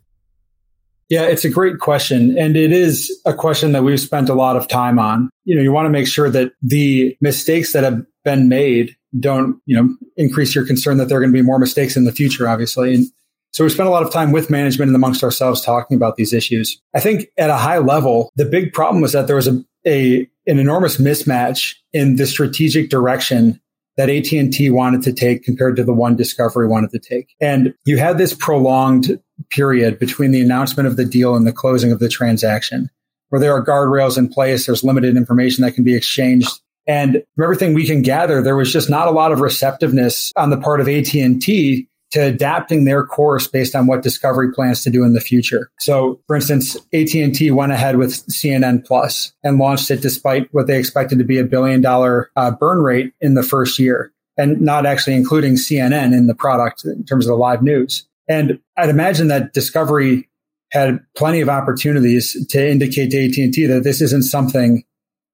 Yeah, 1.08 1.22
it's 1.22 1.44
a 1.44 1.50
great 1.50 1.78
question. 1.78 2.36
And 2.38 2.56
it 2.56 2.72
is 2.72 3.12
a 3.26 3.34
question 3.34 3.72
that 3.72 3.84
we've 3.84 4.00
spent 4.00 4.28
a 4.28 4.34
lot 4.34 4.56
of 4.56 4.68
time 4.68 4.98
on. 4.98 5.30
You 5.44 5.56
know, 5.56 5.62
you 5.62 5.72
want 5.72 5.86
to 5.86 5.90
make 5.90 6.06
sure 6.06 6.30
that 6.30 6.52
the 6.62 7.16
mistakes 7.20 7.72
that 7.72 7.84
have 7.84 8.04
been 8.24 8.48
made 8.48 8.96
don't, 9.18 9.60
you 9.66 9.76
know, 9.76 9.94
increase 10.16 10.54
your 10.54 10.66
concern 10.66 10.96
that 10.96 11.08
there 11.08 11.18
are 11.18 11.20
going 11.20 11.32
to 11.32 11.38
be 11.38 11.42
more 11.42 11.58
mistakes 11.58 11.96
in 11.96 12.04
the 12.04 12.12
future, 12.12 12.48
obviously. 12.48 12.94
And 12.94 13.06
so 13.52 13.62
we 13.62 13.70
spent 13.70 13.86
a 13.86 13.92
lot 13.92 14.02
of 14.02 14.12
time 14.12 14.32
with 14.32 14.50
management 14.50 14.88
and 14.88 14.96
amongst 14.96 15.22
ourselves 15.22 15.60
talking 15.60 15.96
about 15.96 16.16
these 16.16 16.32
issues. 16.32 16.80
I 16.94 17.00
think 17.00 17.28
at 17.36 17.50
a 17.50 17.56
high 17.56 17.78
level, 17.78 18.32
the 18.34 18.44
big 18.44 18.72
problem 18.72 19.00
was 19.00 19.12
that 19.12 19.26
there 19.26 19.36
was 19.36 19.46
a, 19.46 19.62
a 19.86 20.28
an 20.46 20.58
enormous 20.58 20.98
mismatch 20.98 21.74
in 21.92 22.16
the 22.16 22.26
strategic 22.26 22.90
direction 22.90 23.60
that 23.96 24.10
AT&T 24.10 24.70
wanted 24.70 25.02
to 25.02 25.12
take 25.12 25.44
compared 25.44 25.76
to 25.76 25.84
the 25.84 25.92
one 25.92 26.16
Discovery 26.16 26.66
wanted 26.66 26.90
to 26.90 26.98
take. 26.98 27.34
And 27.40 27.74
you 27.84 27.96
had 27.96 28.18
this 28.18 28.34
prolonged 28.34 29.20
period 29.50 29.98
between 29.98 30.32
the 30.32 30.40
announcement 30.40 30.88
of 30.88 30.96
the 30.96 31.04
deal 31.04 31.36
and 31.36 31.46
the 31.46 31.52
closing 31.52 31.92
of 31.92 32.00
the 32.00 32.08
transaction 32.08 32.90
where 33.28 33.40
there 33.40 33.52
are 33.52 33.64
guardrails 33.64 34.18
in 34.18 34.28
place. 34.28 34.66
There's 34.66 34.84
limited 34.84 35.16
information 35.16 35.62
that 35.62 35.74
can 35.74 35.84
be 35.84 35.96
exchanged. 35.96 36.48
And 36.86 37.22
from 37.34 37.44
everything 37.44 37.74
we 37.74 37.86
can 37.86 38.02
gather, 38.02 38.42
there 38.42 38.56
was 38.56 38.72
just 38.72 38.90
not 38.90 39.08
a 39.08 39.12
lot 39.12 39.32
of 39.32 39.40
receptiveness 39.40 40.32
on 40.36 40.50
the 40.50 40.56
part 40.56 40.80
of 40.80 40.88
AT&T 40.88 41.88
to 42.14 42.20
adapting 42.20 42.84
their 42.84 43.04
course 43.04 43.48
based 43.48 43.74
on 43.74 43.88
what 43.88 44.04
Discovery 44.04 44.52
plans 44.52 44.84
to 44.84 44.90
do 44.90 45.02
in 45.02 45.14
the 45.14 45.20
future. 45.20 45.68
So, 45.80 46.20
for 46.28 46.36
instance, 46.36 46.76
AT&T 46.94 47.50
went 47.50 47.72
ahead 47.72 47.96
with 47.96 48.24
CNN 48.28 48.86
Plus 48.86 49.32
and 49.42 49.58
launched 49.58 49.90
it 49.90 50.00
despite 50.00 50.48
what 50.54 50.68
they 50.68 50.78
expected 50.78 51.18
to 51.18 51.24
be 51.24 51.38
a 51.38 51.44
billion 51.44 51.80
dollar 51.80 52.30
uh, 52.36 52.52
burn 52.52 52.78
rate 52.78 53.12
in 53.20 53.34
the 53.34 53.42
first 53.42 53.80
year 53.80 54.12
and 54.36 54.60
not 54.60 54.86
actually 54.86 55.16
including 55.16 55.54
CNN 55.54 56.16
in 56.16 56.28
the 56.28 56.36
product 56.36 56.84
in 56.84 57.04
terms 57.04 57.26
of 57.26 57.30
the 57.30 57.36
live 57.36 57.62
news. 57.62 58.06
And 58.28 58.60
I'd 58.76 58.90
imagine 58.90 59.26
that 59.28 59.52
Discovery 59.52 60.28
had 60.70 61.00
plenty 61.16 61.40
of 61.40 61.48
opportunities 61.48 62.46
to 62.50 62.70
indicate 62.70 63.10
to 63.10 63.24
AT&T 63.24 63.66
that 63.66 63.82
this 63.82 64.00
isn't 64.00 64.22
something 64.22 64.84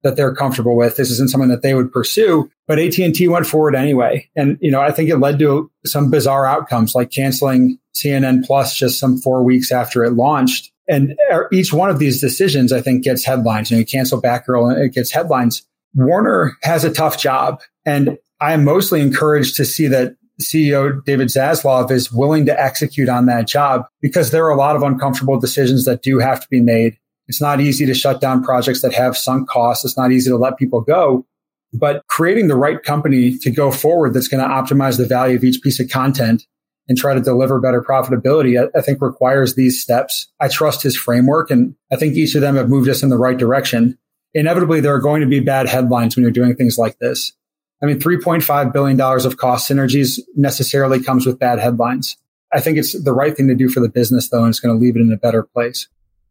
that 0.03 0.17
they're 0.17 0.35
comfortable 0.35 0.77
with. 0.77 0.97
This 0.97 1.11
isn't 1.11 1.31
something 1.31 1.51
that 1.51 1.63
they 1.63 1.75
would 1.75 1.93
pursue, 1.93 2.51
but 2.67 2.79
AT&T 2.79 3.29
went 3.29 3.47
forward 3.47 3.75
anyway. 3.75 4.29
And, 4.35 4.59
you 4.61 4.71
know, 4.71 4.81
I 4.81 4.93
think 4.93 5.11
it 5.11 5.19
led 5.19 5.39
to 5.41 5.71
some 5.85 6.11
bizarre 6.11 6.47
outcomes 6.47 6.95
like 6.95 7.11
canceling 7.11 7.79
CNN 7.95 8.45
Plus 8.45 8.77
just 8.77 8.99
some 8.99 9.19
four 9.19 9.43
weeks 9.43 9.71
after 9.73 10.05
it 10.05 10.13
launched. 10.13 10.73
And 10.89 11.15
er, 11.33 11.49
each 11.53 11.73
one 11.73 11.91
of 11.91 11.99
these 11.99 12.21
decisions, 12.21 12.73
I 12.73 12.81
think, 12.81 13.05
gets 13.05 13.25
headlines. 13.25 13.71
Know, 13.71 13.79
you 13.79 13.87
cancel 13.87 14.21
Batgirl 14.21 14.73
and 14.73 14.83
it 14.83 14.95
gets 14.95 15.13
headlines. 15.13 15.63
Warner 15.95 16.57
has 16.63 16.85
a 16.85 16.93
tough 16.93 17.19
job. 17.19 17.61
And 17.85 18.19
I 18.41 18.53
am 18.53 18.65
mostly 18.65 19.01
encouraged 19.01 19.57
to 19.57 19.65
see 19.65 19.87
that 19.89 20.17
CEO 20.41 21.05
David 21.05 21.29
Zaslav 21.29 21.91
is 21.91 22.11
willing 22.11 22.47
to 22.47 22.61
execute 22.61 23.09
on 23.09 23.27
that 23.27 23.47
job 23.47 23.85
because 24.01 24.31
there 24.31 24.45
are 24.47 24.51
a 24.51 24.57
lot 24.57 24.77
of 24.77 24.83
uncomfortable 24.83 25.39
decisions 25.39 25.85
that 25.85 26.03
do 26.03 26.19
have 26.19 26.41
to 26.41 26.49
be 26.49 26.61
made. 26.61 26.97
It's 27.31 27.41
not 27.41 27.61
easy 27.61 27.87
to 27.87 27.95
shut 27.95 28.21
down 28.21 28.43
projects 28.43 28.83
that 28.83 28.93
have 28.93 29.17
sunk 29.17 29.49
costs. 29.49 29.85
It's 29.85 29.97
not 29.97 30.11
easy 30.11 30.29
to 30.31 30.37
let 30.37 30.57
people 30.57 30.81
go. 30.81 31.25
But 31.73 32.05
creating 32.09 32.49
the 32.49 32.57
right 32.57 32.83
company 32.83 33.39
to 33.39 33.53
go 33.53 33.71
forward 33.71 34.15
that's 34.15 34.27
going 34.27 34.43
to 34.43 34.51
optimize 34.53 34.97
the 34.97 35.07
value 35.07 35.37
of 35.37 35.45
each 35.45 35.63
piece 35.63 35.79
of 35.79 35.89
content 35.89 36.45
and 36.89 36.99
try 36.99 37.15
to 37.15 37.21
deliver 37.21 37.61
better 37.61 37.83
profitability, 37.83 38.61
I, 38.61 38.77
I, 38.77 38.83
think 38.83 39.01
requires 39.01 39.55
these 39.55 39.81
steps. 39.81 40.27
I 40.41 40.49
trust 40.49 40.83
his 40.83 40.97
framework 40.97 41.53
and 41.53 41.77
I 41.93 41.95
think 41.95 42.17
each 42.17 42.35
of 42.35 42.41
them 42.41 42.57
have 42.57 42.69
moved 42.69 42.89
us 42.89 43.05
in 43.05 43.11
the 43.11 43.17
right 43.17 43.39
direction. 43.39 43.97
Inevitably, 44.35 44.81
there 44.81 44.97
are 44.97 45.01
going 45.01 45.21
to 45.21 45.29
be 45.29 45.39
bad 45.39 45.69
headlines 45.69 46.17
when 46.17 46.25
you're 46.25 46.33
doing 46.33 46.57
things 46.57 46.79
like 46.79 46.99
this. 46.99 47.33
I 47.81 47.87
mean, 47.87 48.01
$3.5 48.01 48.73
billion 48.73 49.01
of 49.01 49.37
cost 49.37 49.71
synergies 49.71 50.19
necessarily 50.35 51.01
comes 51.01 51.27
with 51.27 51.39
bad 51.39 51.61
headlines. 51.61 52.17
I 52.53 52.59
think 52.59 52.77
it's 52.77 53.01
the 53.01 53.13
right 53.13 53.37
thing 53.37 53.47
to 53.47 53.55
do 53.55 53.69
for 53.69 53.79
the 53.79 53.89
business, 53.89 54.31
though, 54.31 54.41
and 54.43 54.49
it's 54.49 54.59
going 54.59 54.77
to 54.77 54.85
leave 54.85 54.97
it 54.97 55.01
in 55.01 55.13
a 55.13 55.17
better 55.17 55.45
place. 55.45 55.87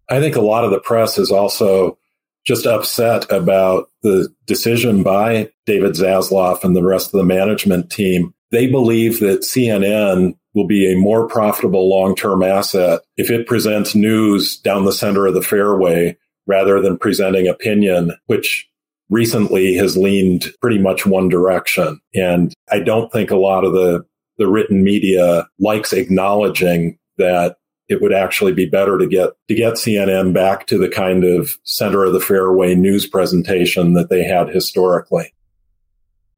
I 0.09 0.19
think 0.19 0.35
a 0.35 0.41
lot 0.41 0.65
of 0.65 0.71
the 0.71 0.79
press 0.79 1.17
is 1.17 1.31
also 1.31 1.97
just 2.45 2.65
upset 2.65 3.31
about 3.31 3.89
the 4.01 4.33
decision 4.45 5.03
by 5.03 5.51
David 5.65 5.93
Zaslav 5.93 6.63
and 6.63 6.75
the 6.75 6.83
rest 6.83 7.13
of 7.13 7.19
the 7.19 7.25
management 7.25 7.91
team. 7.91 8.33
They 8.51 8.67
believe 8.67 9.19
that 9.19 9.41
CNN 9.41 10.33
will 10.55 10.65
be 10.65 10.91
a 10.91 10.97
more 10.97 11.27
profitable 11.27 11.87
long-term 11.87 12.41
asset 12.41 13.01
if 13.17 13.29
it 13.29 13.45
presents 13.45 13.93
news 13.93 14.57
down 14.57 14.85
the 14.85 14.91
center 14.91 15.27
of 15.27 15.35
the 15.35 15.43
fairway 15.43 16.17
rather 16.47 16.81
than 16.81 16.97
presenting 16.97 17.47
opinion, 17.47 18.13
which 18.25 18.67
recently 19.09 19.75
has 19.75 19.95
leaned 19.95 20.47
pretty 20.61 20.79
much 20.79 21.05
one 21.05 21.29
direction. 21.29 21.99
And 22.15 22.53
I 22.71 22.79
don't 22.79 23.11
think 23.11 23.29
a 23.29 23.37
lot 23.37 23.63
of 23.63 23.73
the, 23.73 24.03
the 24.37 24.47
written 24.47 24.83
media 24.83 25.47
likes 25.59 25.93
acknowledging 25.93 26.97
that 27.17 27.57
it 27.89 28.01
would 28.01 28.13
actually 28.13 28.53
be 28.53 28.65
better 28.65 28.97
to 28.97 29.07
get 29.07 29.31
to 29.47 29.55
get 29.55 29.73
CNN 29.73 30.33
back 30.33 30.67
to 30.67 30.77
the 30.77 30.89
kind 30.89 31.23
of 31.23 31.57
center 31.63 32.05
of 32.05 32.13
the 32.13 32.19
fairway 32.19 32.75
news 32.75 33.07
presentation 33.07 33.93
that 33.93 34.09
they 34.09 34.23
had 34.23 34.49
historically. 34.49 35.33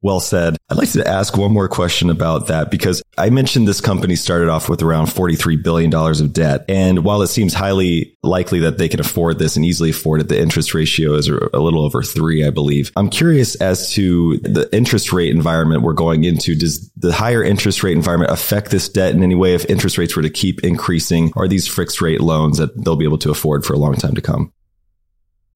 Well 0.02 0.18
said. 0.18 0.56
I'd 0.68 0.78
like 0.78 0.90
to 0.92 1.06
ask 1.06 1.36
one 1.36 1.52
more 1.52 1.68
question 1.68 2.10
about 2.10 2.48
that 2.48 2.72
because 2.72 3.02
I 3.16 3.30
mentioned 3.30 3.68
this 3.68 3.80
company 3.80 4.16
started 4.16 4.48
off 4.48 4.68
with 4.68 4.82
around 4.82 5.06
$43 5.06 5.62
billion 5.62 5.94
of 5.94 6.32
debt. 6.32 6.64
And 6.68 7.04
while 7.04 7.22
it 7.22 7.28
seems 7.28 7.54
highly 7.54 8.18
likely 8.24 8.58
that 8.60 8.78
they 8.78 8.88
can 8.88 8.98
afford 8.98 9.38
this 9.38 9.54
and 9.54 9.64
easily 9.64 9.90
afford 9.90 10.20
it, 10.20 10.28
the 10.28 10.40
interest 10.40 10.74
ratio 10.74 11.14
is 11.14 11.28
a 11.28 11.58
little 11.60 11.84
over 11.84 12.02
three, 12.02 12.44
I 12.44 12.50
believe. 12.50 12.90
I'm 12.96 13.10
curious 13.10 13.54
as 13.56 13.92
to 13.92 14.38
the 14.38 14.68
interest 14.72 15.12
rate 15.12 15.32
environment 15.32 15.82
we're 15.82 15.92
going 15.92 16.24
into. 16.24 16.56
Does 16.56 16.90
the 16.96 17.12
higher 17.12 17.44
interest 17.44 17.84
rate 17.84 17.96
environment 17.96 18.32
affect 18.32 18.72
this 18.72 18.88
debt 18.88 19.14
in 19.14 19.22
any 19.22 19.36
way 19.36 19.54
if 19.54 19.64
interest 19.66 19.98
rates 19.98 20.16
were 20.16 20.22
to 20.22 20.30
keep 20.30 20.64
increasing? 20.64 21.32
Are 21.36 21.46
these 21.46 21.68
fixed 21.68 22.00
rate 22.02 22.20
loans 22.20 22.58
that 22.58 22.84
they'll 22.84 22.96
be 22.96 23.04
able 23.04 23.18
to 23.18 23.30
afford 23.30 23.64
for 23.64 23.72
a 23.74 23.78
long 23.78 23.94
time 23.94 24.14
to 24.16 24.20
come? 24.20 24.52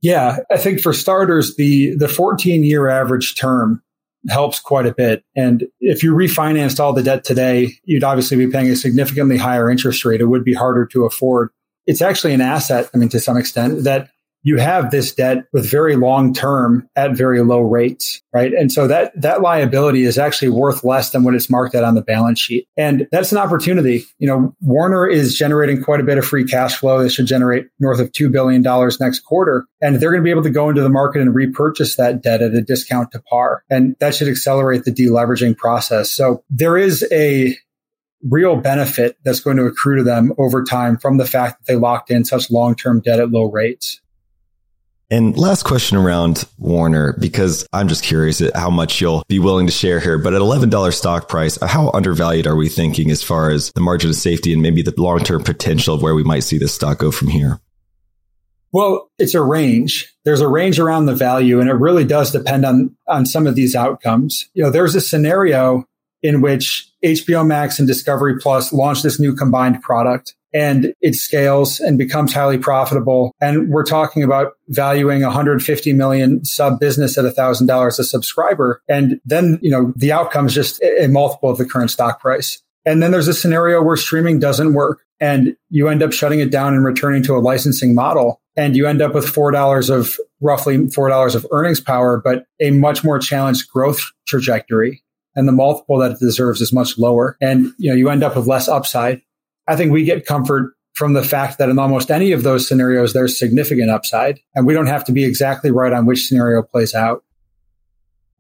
Yeah, 0.03 0.39
I 0.53 0.57
think 0.57 0.81
for 0.81 0.93
starters, 0.93 1.57
the 1.57 1.97
the 1.97 2.07
14 2.07 2.63
year 2.63 2.89
average 2.89 3.35
term 3.35 3.83
helps 4.29 4.61
quite 4.61 4.87
a 4.87 4.95
bit. 4.95 5.25
And 5.35 5.65
if 5.81 6.03
you 6.03 6.13
refinanced 6.13 6.81
all 6.81 6.93
the 6.93 7.03
debt 7.03 7.25
today, 7.25 7.73
you'd 7.85 8.05
obviously 8.05 8.37
be 8.37 8.49
paying 8.49 8.69
a 8.69 8.77
significantly 8.77 9.37
higher 9.37 9.71
interest 9.71 10.05
rate. 10.05 10.21
It 10.21 10.27
would 10.27 10.45
be 10.45 10.55
harder 10.55 10.87
to 10.87 11.05
afford. 11.05 11.51
It's 11.87 12.03
actually 12.03 12.35
an 12.35 12.41
asset, 12.41 12.91
I 12.95 12.99
mean, 12.99 13.09
to 13.11 13.21
some 13.21 13.37
extent, 13.37 13.85
that 13.85 14.09
you 14.47 14.59
have 14.59 14.93
this 14.93 15.13
debt 15.13 15.39
with 15.53 15.69
very 15.69 15.97
long 15.97 16.33
term 16.33 16.89
at 16.95 17.17
very 17.17 17.43
low 17.43 17.63
rates, 17.63 18.23
right? 18.33 18.53
And 18.53 18.71
so 18.71 18.87
that, 18.87 19.11
that 19.21 19.43
liability 19.43 20.05
is 20.05 20.19
actually 20.19 20.51
worth 20.51 20.85
less 20.85 21.11
than 21.11 21.25
what 21.25 21.35
it's 21.35 21.51
marked 21.51 21.75
at 21.75 21.83
on 21.83 21.97
the 21.97 22.01
balance 22.01 22.39
sheet. 22.39 22.69
And 22.77 23.09
that's 23.11 23.33
an 23.33 23.39
opportunity. 23.39 24.05
You 24.21 24.29
know, 24.29 24.55
Warner 24.61 25.05
is 25.05 25.37
generating 25.37 25.83
quite 25.83 25.99
a 25.99 26.05
bit 26.05 26.17
of 26.17 26.25
free 26.25 26.45
cash 26.45 26.77
flow. 26.77 27.03
They 27.03 27.09
should 27.09 27.27
generate 27.27 27.67
north 27.81 27.99
of 27.99 28.13
$2 28.13 28.31
billion 28.31 28.63
next 29.01 29.25
quarter. 29.25 29.67
And 29.83 29.97
they're 29.97 30.13
going 30.13 30.23
to 30.23 30.25
be 30.25 30.31
able 30.31 30.45
to 30.45 30.51
go 30.51 30.69
into 30.69 30.83
the 30.83 30.91
market 30.91 31.23
and 31.23 31.35
repurchase 31.35 31.97
that 31.97 32.23
debt 32.23 32.41
at 32.41 32.55
a 32.55 32.63
discount 32.63 33.11
to 33.13 33.23
par. 33.23 33.65
And 33.69 33.97
that 33.99 34.15
should 34.15 34.29
accelerate 34.29 34.85
the 34.85 34.93
deleveraging 34.93 35.57
process. 35.57 36.09
So 36.09 36.45
there 36.51 36.77
is 36.77 37.05
a 37.11 37.57
real 38.23 38.55
benefit 38.55 39.17
that's 39.25 39.41
going 39.41 39.57
to 39.57 39.67
accrue 39.67 39.97
to 39.97 40.05
them 40.05 40.33
over 40.39 40.63
time 40.63 40.99
from 40.99 41.17
the 41.17 41.27
fact 41.27 41.59
that 41.59 41.73
they 41.73 41.77
locked 41.77 42.13
in 42.13 42.25
such 42.25 42.49
long-term 42.49 43.01
debt 43.01 43.19
at 43.19 43.33
low 43.33 43.51
rates. 43.51 44.01
And 45.09 45.39
last 45.39 45.63
question 45.63 45.97
around 45.97 46.45
Warner, 46.59 47.17
because 47.21 47.67
I'm 47.73 47.87
just 47.87 48.03
curious 48.03 48.41
at 48.41 48.57
how 48.57 48.71
much 48.71 49.01
you'll 49.01 49.23
be 49.29 49.39
willing 49.39 49.67
to 49.67 49.73
share 49.73 50.01
here. 50.01 50.19
But 50.19 50.35
at 50.35 50.41
$11 50.41 50.93
stock 50.93 51.29
price, 51.29 51.59
how 51.63 51.91
undervalued 51.93 52.49
are 52.49 52.57
we 52.57 52.69
thinking 52.69 53.13
as 53.13 53.23
far 53.23 53.51
as 53.51 53.71
the 53.73 53.81
margin 53.81 54.11
of 54.11 54.17
safety 54.17 54.53
and 54.53 54.63
maybe 54.63 54.83
the 54.83 54.95
long 54.97 55.21
term 55.21 55.45
potential 55.45 55.95
of 55.95 56.03
where 56.03 56.15
we 56.15 56.25
might 56.25 56.41
see 56.41 56.59
this 56.59 56.75
stock 56.75 56.99
go 56.99 57.13
from 57.13 57.29
here? 57.29 57.61
Well, 58.73 59.11
it's 59.19 59.35
a 59.35 59.43
range. 59.43 60.13
There's 60.25 60.41
a 60.41 60.49
range 60.49 60.81
around 60.81 61.07
the 61.07 61.15
value, 61.15 61.61
and 61.61 61.71
it 61.71 61.75
really 61.75 62.05
does 62.05 62.33
depend 62.33 62.67
on 62.67 62.97
on 63.07 63.25
some 63.25 63.47
of 63.47 63.55
these 63.55 63.77
outcomes. 63.77 64.49
You 64.55 64.65
know, 64.65 64.71
there's 64.71 64.97
a 64.97 65.01
scenario 65.01 65.85
in 66.27 66.41
which 66.41 66.91
HBO 67.05 67.47
Max 67.47 67.79
and 67.79 67.87
Discovery 67.87 68.37
Plus 68.41 68.73
launch 68.73 69.03
this 69.03 69.21
new 69.21 69.33
combined 69.33 69.81
product 69.81 70.35
and 70.53 70.93
it 71.01 71.15
scales 71.15 71.79
and 71.79 71.99
becomes 71.99 72.33
highly 72.33 72.59
profitable. 72.59 73.33
And 73.41 73.69
we're 73.69 73.85
talking 73.85 74.25
about 74.25 74.55
valuing 74.69 75.23
150 75.23 75.93
million 75.93 76.45
sub 76.45 76.81
business 76.81 77.17
at 77.17 77.25
$1,000 77.25 77.99
a 77.99 78.05
subscriber. 78.05 78.83
And 78.89 79.21
then, 79.25 79.61
you 79.63 79.71
know, 79.71 79.93
the 79.95 80.11
outcome 80.11 80.47
is 80.47 80.55
just 80.55 80.83
a 80.83 81.07
multiple 81.07 81.49
of 81.49 81.59
the 81.59 81.65
current 81.65 81.93
stock 81.93 82.21
price. 82.21 82.61
And 82.85 83.01
then 83.01 83.13
there's 83.13 83.29
a 83.29 83.35
scenario 83.35 83.81
where 83.83 83.97
streaming 83.97 84.41
doesn't 84.41 84.75
work 84.75 85.03
and 85.21 85.57
you 85.71 85.87
end 85.87 86.03
up 86.03 86.13
shutting 86.13 86.41
it 86.41 86.51
down 86.51 86.75
and 86.75 86.85
returning 86.85 87.23
to 87.25 87.37
a 87.37 87.39
licensing 87.39 87.95
model. 87.95 88.41
And 88.57 88.75
you 88.75 88.89
end 88.89 89.01
up 89.01 89.15
with 89.15 89.27
$4 89.27 89.91
of 89.91 90.19
roughly 90.41 90.79
$4 90.79 91.35
of 91.37 91.47
earnings 91.53 91.81
power, 91.81 92.21
but 92.23 92.47
a 92.61 92.71
much 92.71 93.05
more 93.05 93.21
challenged 93.21 93.71
growth 93.71 94.01
trajectory. 94.27 95.05
And 95.37 95.47
the 95.47 95.53
multiple 95.53 95.99
that 95.99 96.13
it 96.13 96.19
deserves 96.19 96.61
is 96.61 96.73
much 96.73 96.99
lower. 96.99 97.37
And, 97.41 97.73
you 97.79 97.91
know, 97.91 97.97
you 97.97 98.09
end 98.09 98.25
up 98.25 98.37
with 98.37 98.47
less 98.47 98.69
upside. 98.69 99.23
I 99.69 99.77
think 99.77 99.93
we 99.93 100.05
get 100.05 100.27
comfort 100.27 100.73
from 100.95 101.13
the 101.13 101.23
fact 101.23 101.59
that 101.59 101.69
in 101.69 101.79
almost 101.79 102.11
any 102.11 102.33
of 102.33 102.43
those 102.43 102.67
scenarios, 102.67 103.13
there's 103.13 103.39
significant 103.39 103.91
upside 103.91 104.41
and 104.55 104.67
we 104.67 104.73
don't 104.73 104.87
have 104.87 105.05
to 105.05 105.13
be 105.13 105.25
exactly 105.25 105.71
right 105.71 105.93
on 105.93 106.07
which 106.07 106.27
scenario 106.27 106.63
plays 106.63 106.95
out. 106.95 107.23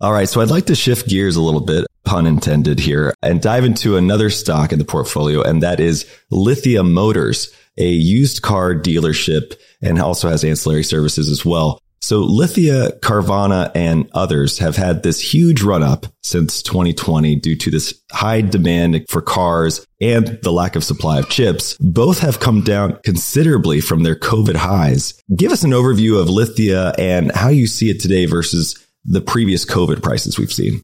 All 0.00 0.12
right. 0.12 0.28
So 0.28 0.40
I'd 0.40 0.50
like 0.50 0.66
to 0.66 0.74
shift 0.74 1.08
gears 1.08 1.36
a 1.36 1.42
little 1.42 1.60
bit, 1.60 1.86
pun 2.04 2.26
intended 2.26 2.78
here, 2.78 3.14
and 3.22 3.40
dive 3.40 3.64
into 3.64 3.96
another 3.96 4.30
stock 4.30 4.72
in 4.72 4.78
the 4.78 4.84
portfolio. 4.84 5.42
And 5.42 5.62
that 5.62 5.80
is 5.80 6.10
Lithia 6.30 6.82
Motors, 6.82 7.54
a 7.78 7.88
used 7.88 8.42
car 8.42 8.74
dealership 8.74 9.54
and 9.82 10.00
also 10.00 10.28
has 10.28 10.44
ancillary 10.44 10.84
services 10.84 11.30
as 11.30 11.44
well. 11.44 11.80
So 12.06 12.20
Lithia, 12.20 12.92
Carvana, 13.00 13.72
and 13.74 14.08
others 14.12 14.58
have 14.58 14.76
had 14.76 15.02
this 15.02 15.20
huge 15.20 15.62
run 15.64 15.82
up 15.82 16.06
since 16.22 16.62
2020 16.62 17.34
due 17.34 17.56
to 17.56 17.68
this 17.68 18.00
high 18.12 18.42
demand 18.42 19.06
for 19.08 19.20
cars 19.20 19.84
and 20.00 20.38
the 20.44 20.52
lack 20.52 20.76
of 20.76 20.84
supply 20.84 21.18
of 21.18 21.28
chips. 21.28 21.76
Both 21.80 22.20
have 22.20 22.38
come 22.38 22.60
down 22.60 23.00
considerably 23.04 23.80
from 23.80 24.04
their 24.04 24.14
COVID 24.14 24.54
highs. 24.54 25.20
Give 25.34 25.50
us 25.50 25.64
an 25.64 25.72
overview 25.72 26.22
of 26.22 26.30
Lithia 26.30 26.94
and 26.96 27.32
how 27.32 27.48
you 27.48 27.66
see 27.66 27.90
it 27.90 27.98
today 27.98 28.26
versus 28.26 28.78
the 29.04 29.20
previous 29.20 29.64
COVID 29.64 30.00
prices 30.00 30.38
we've 30.38 30.52
seen. 30.52 30.82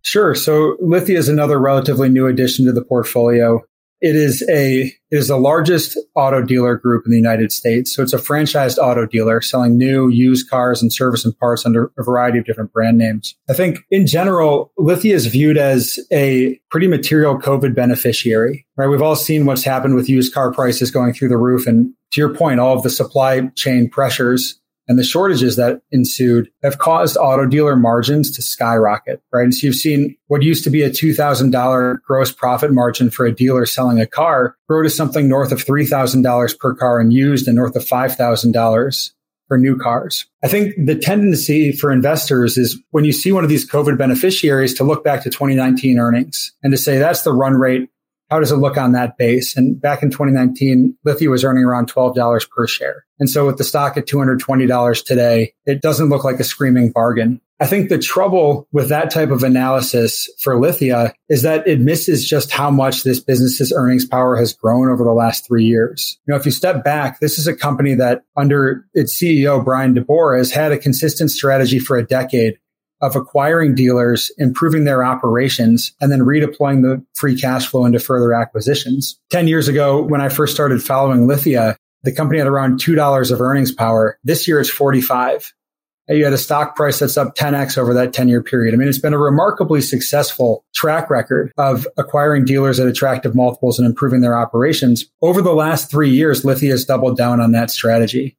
Sure. 0.00 0.34
So 0.34 0.78
Lithia 0.80 1.18
is 1.18 1.28
another 1.28 1.60
relatively 1.60 2.08
new 2.08 2.28
addition 2.28 2.64
to 2.64 2.72
the 2.72 2.84
portfolio. 2.86 3.60
It 4.04 4.16
is 4.16 4.46
a 4.50 4.82
it 4.82 5.16
is 5.16 5.28
the 5.28 5.38
largest 5.38 5.96
auto 6.14 6.42
dealer 6.42 6.76
group 6.76 7.06
in 7.06 7.10
the 7.10 7.16
United 7.16 7.52
States. 7.52 7.96
So 7.96 8.02
it's 8.02 8.12
a 8.12 8.18
franchised 8.18 8.76
auto 8.76 9.06
dealer 9.06 9.40
selling 9.40 9.78
new 9.78 10.08
used 10.08 10.50
cars 10.50 10.82
and 10.82 10.92
service 10.92 11.24
and 11.24 11.34
parts 11.38 11.64
under 11.64 11.90
a 11.98 12.02
variety 12.02 12.36
of 12.36 12.44
different 12.44 12.70
brand 12.70 12.98
names. 12.98 13.34
I 13.48 13.54
think 13.54 13.78
in 13.90 14.06
general, 14.06 14.72
Lithia 14.76 15.14
is 15.14 15.24
viewed 15.26 15.56
as 15.56 15.98
a 16.12 16.60
pretty 16.70 16.86
material 16.86 17.38
COVID 17.38 17.74
beneficiary, 17.74 18.66
right? 18.76 18.88
We've 18.88 19.00
all 19.00 19.16
seen 19.16 19.46
what's 19.46 19.64
happened 19.64 19.94
with 19.94 20.06
used 20.06 20.34
car 20.34 20.52
prices 20.52 20.90
going 20.90 21.14
through 21.14 21.28
the 21.28 21.38
roof. 21.38 21.66
And 21.66 21.94
to 22.12 22.20
your 22.20 22.34
point, 22.34 22.60
all 22.60 22.76
of 22.76 22.82
the 22.82 22.90
supply 22.90 23.48
chain 23.56 23.88
pressures 23.88 24.60
and 24.88 24.98
the 24.98 25.04
shortages 25.04 25.56
that 25.56 25.80
ensued 25.90 26.50
have 26.62 26.78
caused 26.78 27.16
auto 27.16 27.46
dealer 27.46 27.76
margins 27.76 28.30
to 28.32 28.42
skyrocket, 28.42 29.22
right? 29.32 29.44
And 29.44 29.54
so 29.54 29.66
you've 29.66 29.76
seen 29.76 30.16
what 30.26 30.42
used 30.42 30.64
to 30.64 30.70
be 30.70 30.82
a 30.82 30.90
$2,000 30.90 32.02
gross 32.02 32.32
profit 32.32 32.72
margin 32.72 33.10
for 33.10 33.26
a 33.26 33.34
dealer 33.34 33.66
selling 33.66 34.00
a 34.00 34.06
car 34.06 34.56
grow 34.68 34.82
to 34.82 34.90
something 34.90 35.28
north 35.28 35.52
of 35.52 35.64
$3,000 35.64 36.58
per 36.58 36.74
car 36.74 37.00
and 37.00 37.12
used 37.12 37.46
and 37.48 37.56
north 37.56 37.76
of 37.76 37.84
$5,000 37.84 39.10
for 39.48 39.58
new 39.58 39.76
cars. 39.76 40.26
I 40.42 40.48
think 40.48 40.74
the 40.86 40.96
tendency 40.96 41.72
for 41.72 41.92
investors 41.92 42.56
is 42.56 42.80
when 42.90 43.04
you 43.04 43.12
see 43.12 43.32
one 43.32 43.44
of 43.44 43.50
these 43.50 43.68
COVID 43.68 43.98
beneficiaries 43.98 44.74
to 44.74 44.84
look 44.84 45.04
back 45.04 45.22
to 45.22 45.30
2019 45.30 45.98
earnings 45.98 46.52
and 46.62 46.72
to 46.72 46.78
say 46.78 46.98
that's 46.98 47.22
the 47.22 47.32
run 47.32 47.54
rate 47.54 47.90
how 48.34 48.40
does 48.40 48.50
it 48.50 48.56
look 48.56 48.76
on 48.76 48.90
that 48.92 49.16
base? 49.16 49.56
And 49.56 49.80
back 49.80 50.02
in 50.02 50.10
2019, 50.10 50.98
Lithia 51.04 51.30
was 51.30 51.44
earning 51.44 51.62
around 51.62 51.88
$12 51.88 52.50
per 52.50 52.66
share. 52.66 53.04
And 53.20 53.30
so 53.30 53.46
with 53.46 53.58
the 53.58 53.64
stock 53.64 53.96
at 53.96 54.08
$220 54.08 55.04
today, 55.04 55.54
it 55.66 55.80
doesn't 55.80 56.08
look 56.08 56.24
like 56.24 56.40
a 56.40 56.44
screaming 56.44 56.90
bargain. 56.90 57.40
I 57.60 57.66
think 57.66 57.90
the 57.90 57.98
trouble 57.98 58.66
with 58.72 58.88
that 58.88 59.12
type 59.12 59.30
of 59.30 59.44
analysis 59.44 60.28
for 60.42 60.58
Lithia 60.58 61.14
is 61.28 61.42
that 61.42 61.64
it 61.68 61.78
misses 61.78 62.28
just 62.28 62.50
how 62.50 62.72
much 62.72 63.04
this 63.04 63.20
business's 63.20 63.72
earnings 63.72 64.04
power 64.04 64.34
has 64.34 64.52
grown 64.52 64.90
over 64.90 65.04
the 65.04 65.12
last 65.12 65.46
three 65.46 65.64
years. 65.64 66.18
You 66.26 66.32
know, 66.32 66.36
if 66.36 66.44
you 66.44 66.50
step 66.50 66.82
back, 66.82 67.20
this 67.20 67.38
is 67.38 67.46
a 67.46 67.54
company 67.54 67.94
that 67.94 68.22
under 68.36 68.84
its 68.94 69.14
CEO, 69.14 69.64
Bryan 69.64 69.94
DeBoer, 69.94 70.36
has 70.38 70.50
had 70.50 70.72
a 70.72 70.78
consistent 70.78 71.30
strategy 71.30 71.78
for 71.78 71.96
a 71.96 72.04
decade 72.04 72.58
of 73.04 73.16
acquiring 73.16 73.74
dealers, 73.74 74.30
improving 74.38 74.84
their 74.84 75.04
operations, 75.04 75.92
and 76.00 76.10
then 76.10 76.20
redeploying 76.20 76.82
the 76.82 77.04
free 77.14 77.38
cash 77.38 77.66
flow 77.66 77.84
into 77.84 77.98
further 77.98 78.32
acquisitions. 78.32 79.20
10 79.30 79.46
years 79.46 79.68
ago, 79.68 80.00
when 80.00 80.22
I 80.22 80.30
first 80.30 80.54
started 80.54 80.82
following 80.82 81.26
Lithia, 81.26 81.76
the 82.02 82.12
company 82.12 82.38
had 82.38 82.48
around 82.48 82.80
$2 82.80 83.30
of 83.30 83.40
earnings 83.40 83.72
power. 83.72 84.18
This 84.24 84.48
year 84.48 84.58
it's 84.58 84.70
45. 84.70 85.52
You 86.08 86.24
had 86.24 86.34
a 86.34 86.38
stock 86.38 86.76
price 86.76 86.98
that's 86.98 87.16
up 87.16 87.34
10x 87.34 87.78
over 87.78 87.94
that 87.94 88.12
10 88.12 88.28
year 88.28 88.42
period. 88.42 88.74
I 88.74 88.76
mean, 88.76 88.88
it's 88.88 88.98
been 88.98 89.14
a 89.14 89.18
remarkably 89.18 89.80
successful 89.80 90.64
track 90.74 91.08
record 91.08 91.50
of 91.56 91.86
acquiring 91.96 92.44
dealers 92.44 92.78
at 92.78 92.86
attractive 92.86 93.34
multiples 93.34 93.78
and 93.78 93.86
improving 93.86 94.20
their 94.20 94.36
operations. 94.36 95.06
Over 95.22 95.40
the 95.40 95.54
last 95.54 95.90
three 95.90 96.10
years, 96.10 96.44
Lithia 96.44 96.72
has 96.72 96.84
doubled 96.84 97.16
down 97.16 97.40
on 97.40 97.52
that 97.52 97.70
strategy. 97.70 98.36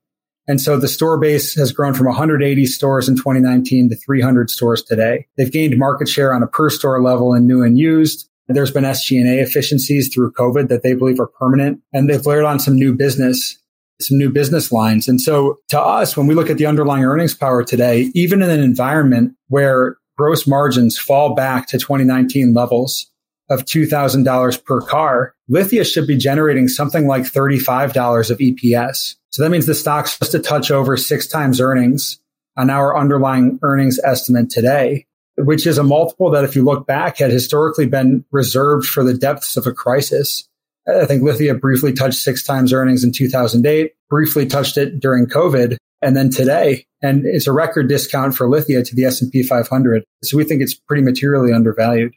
And 0.47 0.61
so 0.61 0.77
the 0.77 0.87
store 0.87 1.17
base 1.17 1.55
has 1.55 1.71
grown 1.71 1.93
from 1.93 2.05
180 2.05 2.65
stores 2.65 3.09
in 3.09 3.15
2019 3.15 3.89
to 3.89 3.95
300 3.95 4.49
stores 4.49 4.83
today. 4.83 5.27
They've 5.37 5.51
gained 5.51 5.77
market 5.77 6.07
share 6.07 6.33
on 6.33 6.43
a 6.43 6.47
per 6.47 6.69
store 6.69 7.01
level 7.01 7.33
in 7.33 7.47
new 7.47 7.63
and 7.63 7.77
used. 7.77 8.29
There's 8.47 8.71
been 8.71 8.83
SG&A 8.83 9.41
efficiencies 9.41 10.13
through 10.13 10.33
COVID 10.33 10.67
that 10.69 10.83
they 10.83 10.93
believe 10.93 11.19
are 11.19 11.27
permanent 11.27 11.81
and 11.93 12.07
they've 12.07 12.25
layered 12.25 12.45
on 12.45 12.59
some 12.59 12.75
new 12.75 12.93
business, 12.93 13.57
some 13.99 14.19
new 14.19 14.29
business 14.29 14.71
lines. 14.71 15.07
And 15.07 15.19
so 15.19 15.57
to 15.69 15.81
us, 15.81 16.15
when 16.15 16.27
we 16.27 16.35
look 16.35 16.51
at 16.51 16.57
the 16.57 16.67
underlying 16.67 17.05
earnings 17.05 17.33
power 17.33 17.63
today, 17.63 18.11
even 18.13 18.43
in 18.43 18.51
an 18.51 18.59
environment 18.59 19.33
where 19.47 19.97
gross 20.15 20.45
margins 20.45 20.97
fall 20.97 21.33
back 21.33 21.67
to 21.69 21.79
2019 21.79 22.53
levels 22.53 23.11
of 23.49 23.65
$2,000 23.65 24.65
per 24.65 24.81
car, 24.81 25.33
Lithia 25.47 25.83
should 25.83 26.07
be 26.07 26.17
generating 26.17 26.67
something 26.67 27.07
like 27.07 27.23
$35 27.23 28.31
of 28.31 28.37
EPS. 28.39 29.15
So 29.29 29.43
that 29.43 29.49
means 29.49 29.65
the 29.65 29.75
stock's 29.75 30.17
just 30.17 30.33
a 30.33 30.39
touch 30.39 30.71
over 30.71 30.97
six 30.97 31.27
times 31.27 31.61
earnings 31.61 32.19
on 32.57 32.69
our 32.69 32.97
underlying 32.97 33.59
earnings 33.61 33.99
estimate 34.03 34.49
today, 34.49 35.05
which 35.37 35.67
is 35.67 35.77
a 35.77 35.83
multiple 35.83 36.31
that 36.31 36.43
if 36.43 36.55
you 36.55 36.63
look 36.63 36.87
back 36.87 37.17
had 37.17 37.31
historically 37.31 37.85
been 37.85 38.23
reserved 38.31 38.87
for 38.87 39.03
the 39.03 39.13
depths 39.13 39.57
of 39.57 39.67
a 39.67 39.73
crisis. 39.73 40.47
I 40.87 41.05
think 41.05 41.23
Lithia 41.23 41.55
briefly 41.55 41.93
touched 41.93 42.19
six 42.19 42.43
times 42.43 42.71
earnings 42.71 43.03
in 43.03 43.11
2008, 43.11 43.91
briefly 44.09 44.45
touched 44.45 44.77
it 44.77 44.99
during 44.99 45.25
COVID, 45.25 45.77
and 46.01 46.15
then 46.15 46.29
today. 46.29 46.85
And 47.01 47.25
it's 47.25 47.47
a 47.47 47.51
record 47.51 47.89
discount 47.89 48.35
for 48.35 48.47
Lithia 48.47 48.83
to 48.83 48.95
the 48.95 49.05
S&P 49.05 49.43
500. 49.43 50.03
So 50.23 50.37
we 50.37 50.43
think 50.43 50.61
it's 50.61 50.75
pretty 50.75 51.03
materially 51.03 51.51
undervalued. 51.51 52.13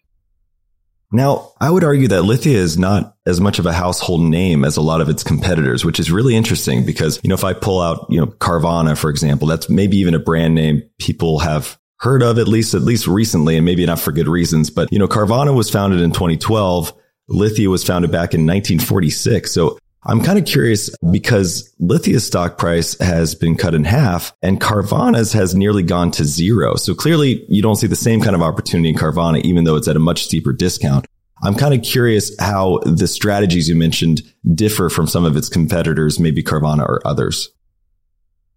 Now, 1.11 1.53
I 1.59 1.71
would 1.71 1.85
argue 1.85 2.09
that 2.09 2.23
Lithia 2.23 2.59
is 2.59 2.77
not 2.77 3.17
as 3.27 3.41
much 3.41 3.59
of 3.59 3.65
a 3.65 3.73
household 3.73 4.21
name 4.21 4.65
as 4.65 4.77
a 4.77 4.83
lot 4.83 5.01
of 5.01 5.09
its 5.09 5.23
competitors, 5.25 5.85
which 5.85 5.99
is 5.99 6.11
really 6.11 6.37
interesting 6.37 6.85
because, 6.85 7.19
you 7.23 7.29
know, 7.29 7.35
if 7.35 7.45
I 7.45 7.55
pull 7.55 7.81
out, 7.81 8.07
you 8.11 8.21
know, 8.21 8.27
Carvana, 8.27 8.97
for 8.97 9.09
example, 9.09 9.49
that's 9.49 9.71
maybe 9.71 9.97
even 9.97 10.15
a 10.15 10.19
brand 10.19 10.55
name 10.55 10.83
people 10.99 11.39
have 11.39 11.79
heard 12.01 12.23
of 12.23 12.39
at 12.39 12.47
least, 12.47 12.75
at 12.75 12.83
least 12.83 13.07
recently, 13.07 13.57
and 13.57 13.65
maybe 13.65 13.87
not 13.87 14.01
for 14.01 14.13
good 14.13 14.29
reasons. 14.29 14.69
But, 14.71 14.93
you 14.93 14.99
know, 14.99 15.09
Carvana 15.09 15.55
was 15.55 15.71
founded 15.71 16.01
in 16.01 16.13
2012. 16.13 16.93
Lithia 17.29 17.71
was 17.71 17.85
founded 17.85 18.11
back 18.11 18.35
in 18.35 18.47
1946. 18.47 19.51
So 19.51 19.79
I'm 20.05 20.23
kind 20.23 20.39
of 20.39 20.45
curious 20.45 20.91
because 21.11 21.75
Lithia's 21.81 22.27
stock 22.27 22.57
price 22.57 22.99
has 23.01 23.35
been 23.35 23.57
cut 23.57 23.75
in 23.75 23.85
half 23.85 24.33
and 24.43 24.61
Carvana's 24.61 25.33
has 25.33 25.55
nearly 25.55 25.83
gone 25.83 26.11
to 26.13 26.25
zero. 26.25 26.77
So 26.77 26.95
clearly 26.95 27.45
you 27.49 27.63
don't 27.63 27.77
see 27.77 27.89
the 27.89 27.97
same 27.97 28.21
kind 28.21 28.37
of 28.37 28.43
opportunity 28.43 28.91
in 28.91 28.95
Carvana, 28.95 29.43
even 29.43 29.65
though 29.65 29.77
it's 29.77 29.89
at 29.89 29.97
a 29.97 30.01
much 30.01 30.25
steeper 30.25 30.53
discount. 30.53 31.07
I'm 31.43 31.55
kind 31.55 31.75
of 31.75 31.83
curious 31.83 32.33
how 32.41 32.81
the 32.85 33.07
strategies 33.07 33.69
you 33.69 33.77
mentioned 33.77 34.23
differ 34.55 34.89
from 34.89 35.07
some 35.07 35.25
of 35.25 35.37
its 35.37 35.49
competitors, 35.49 36.19
maybe 36.19 36.43
Carvana 36.43 36.83
or 36.89 37.01
others. 37.07 37.51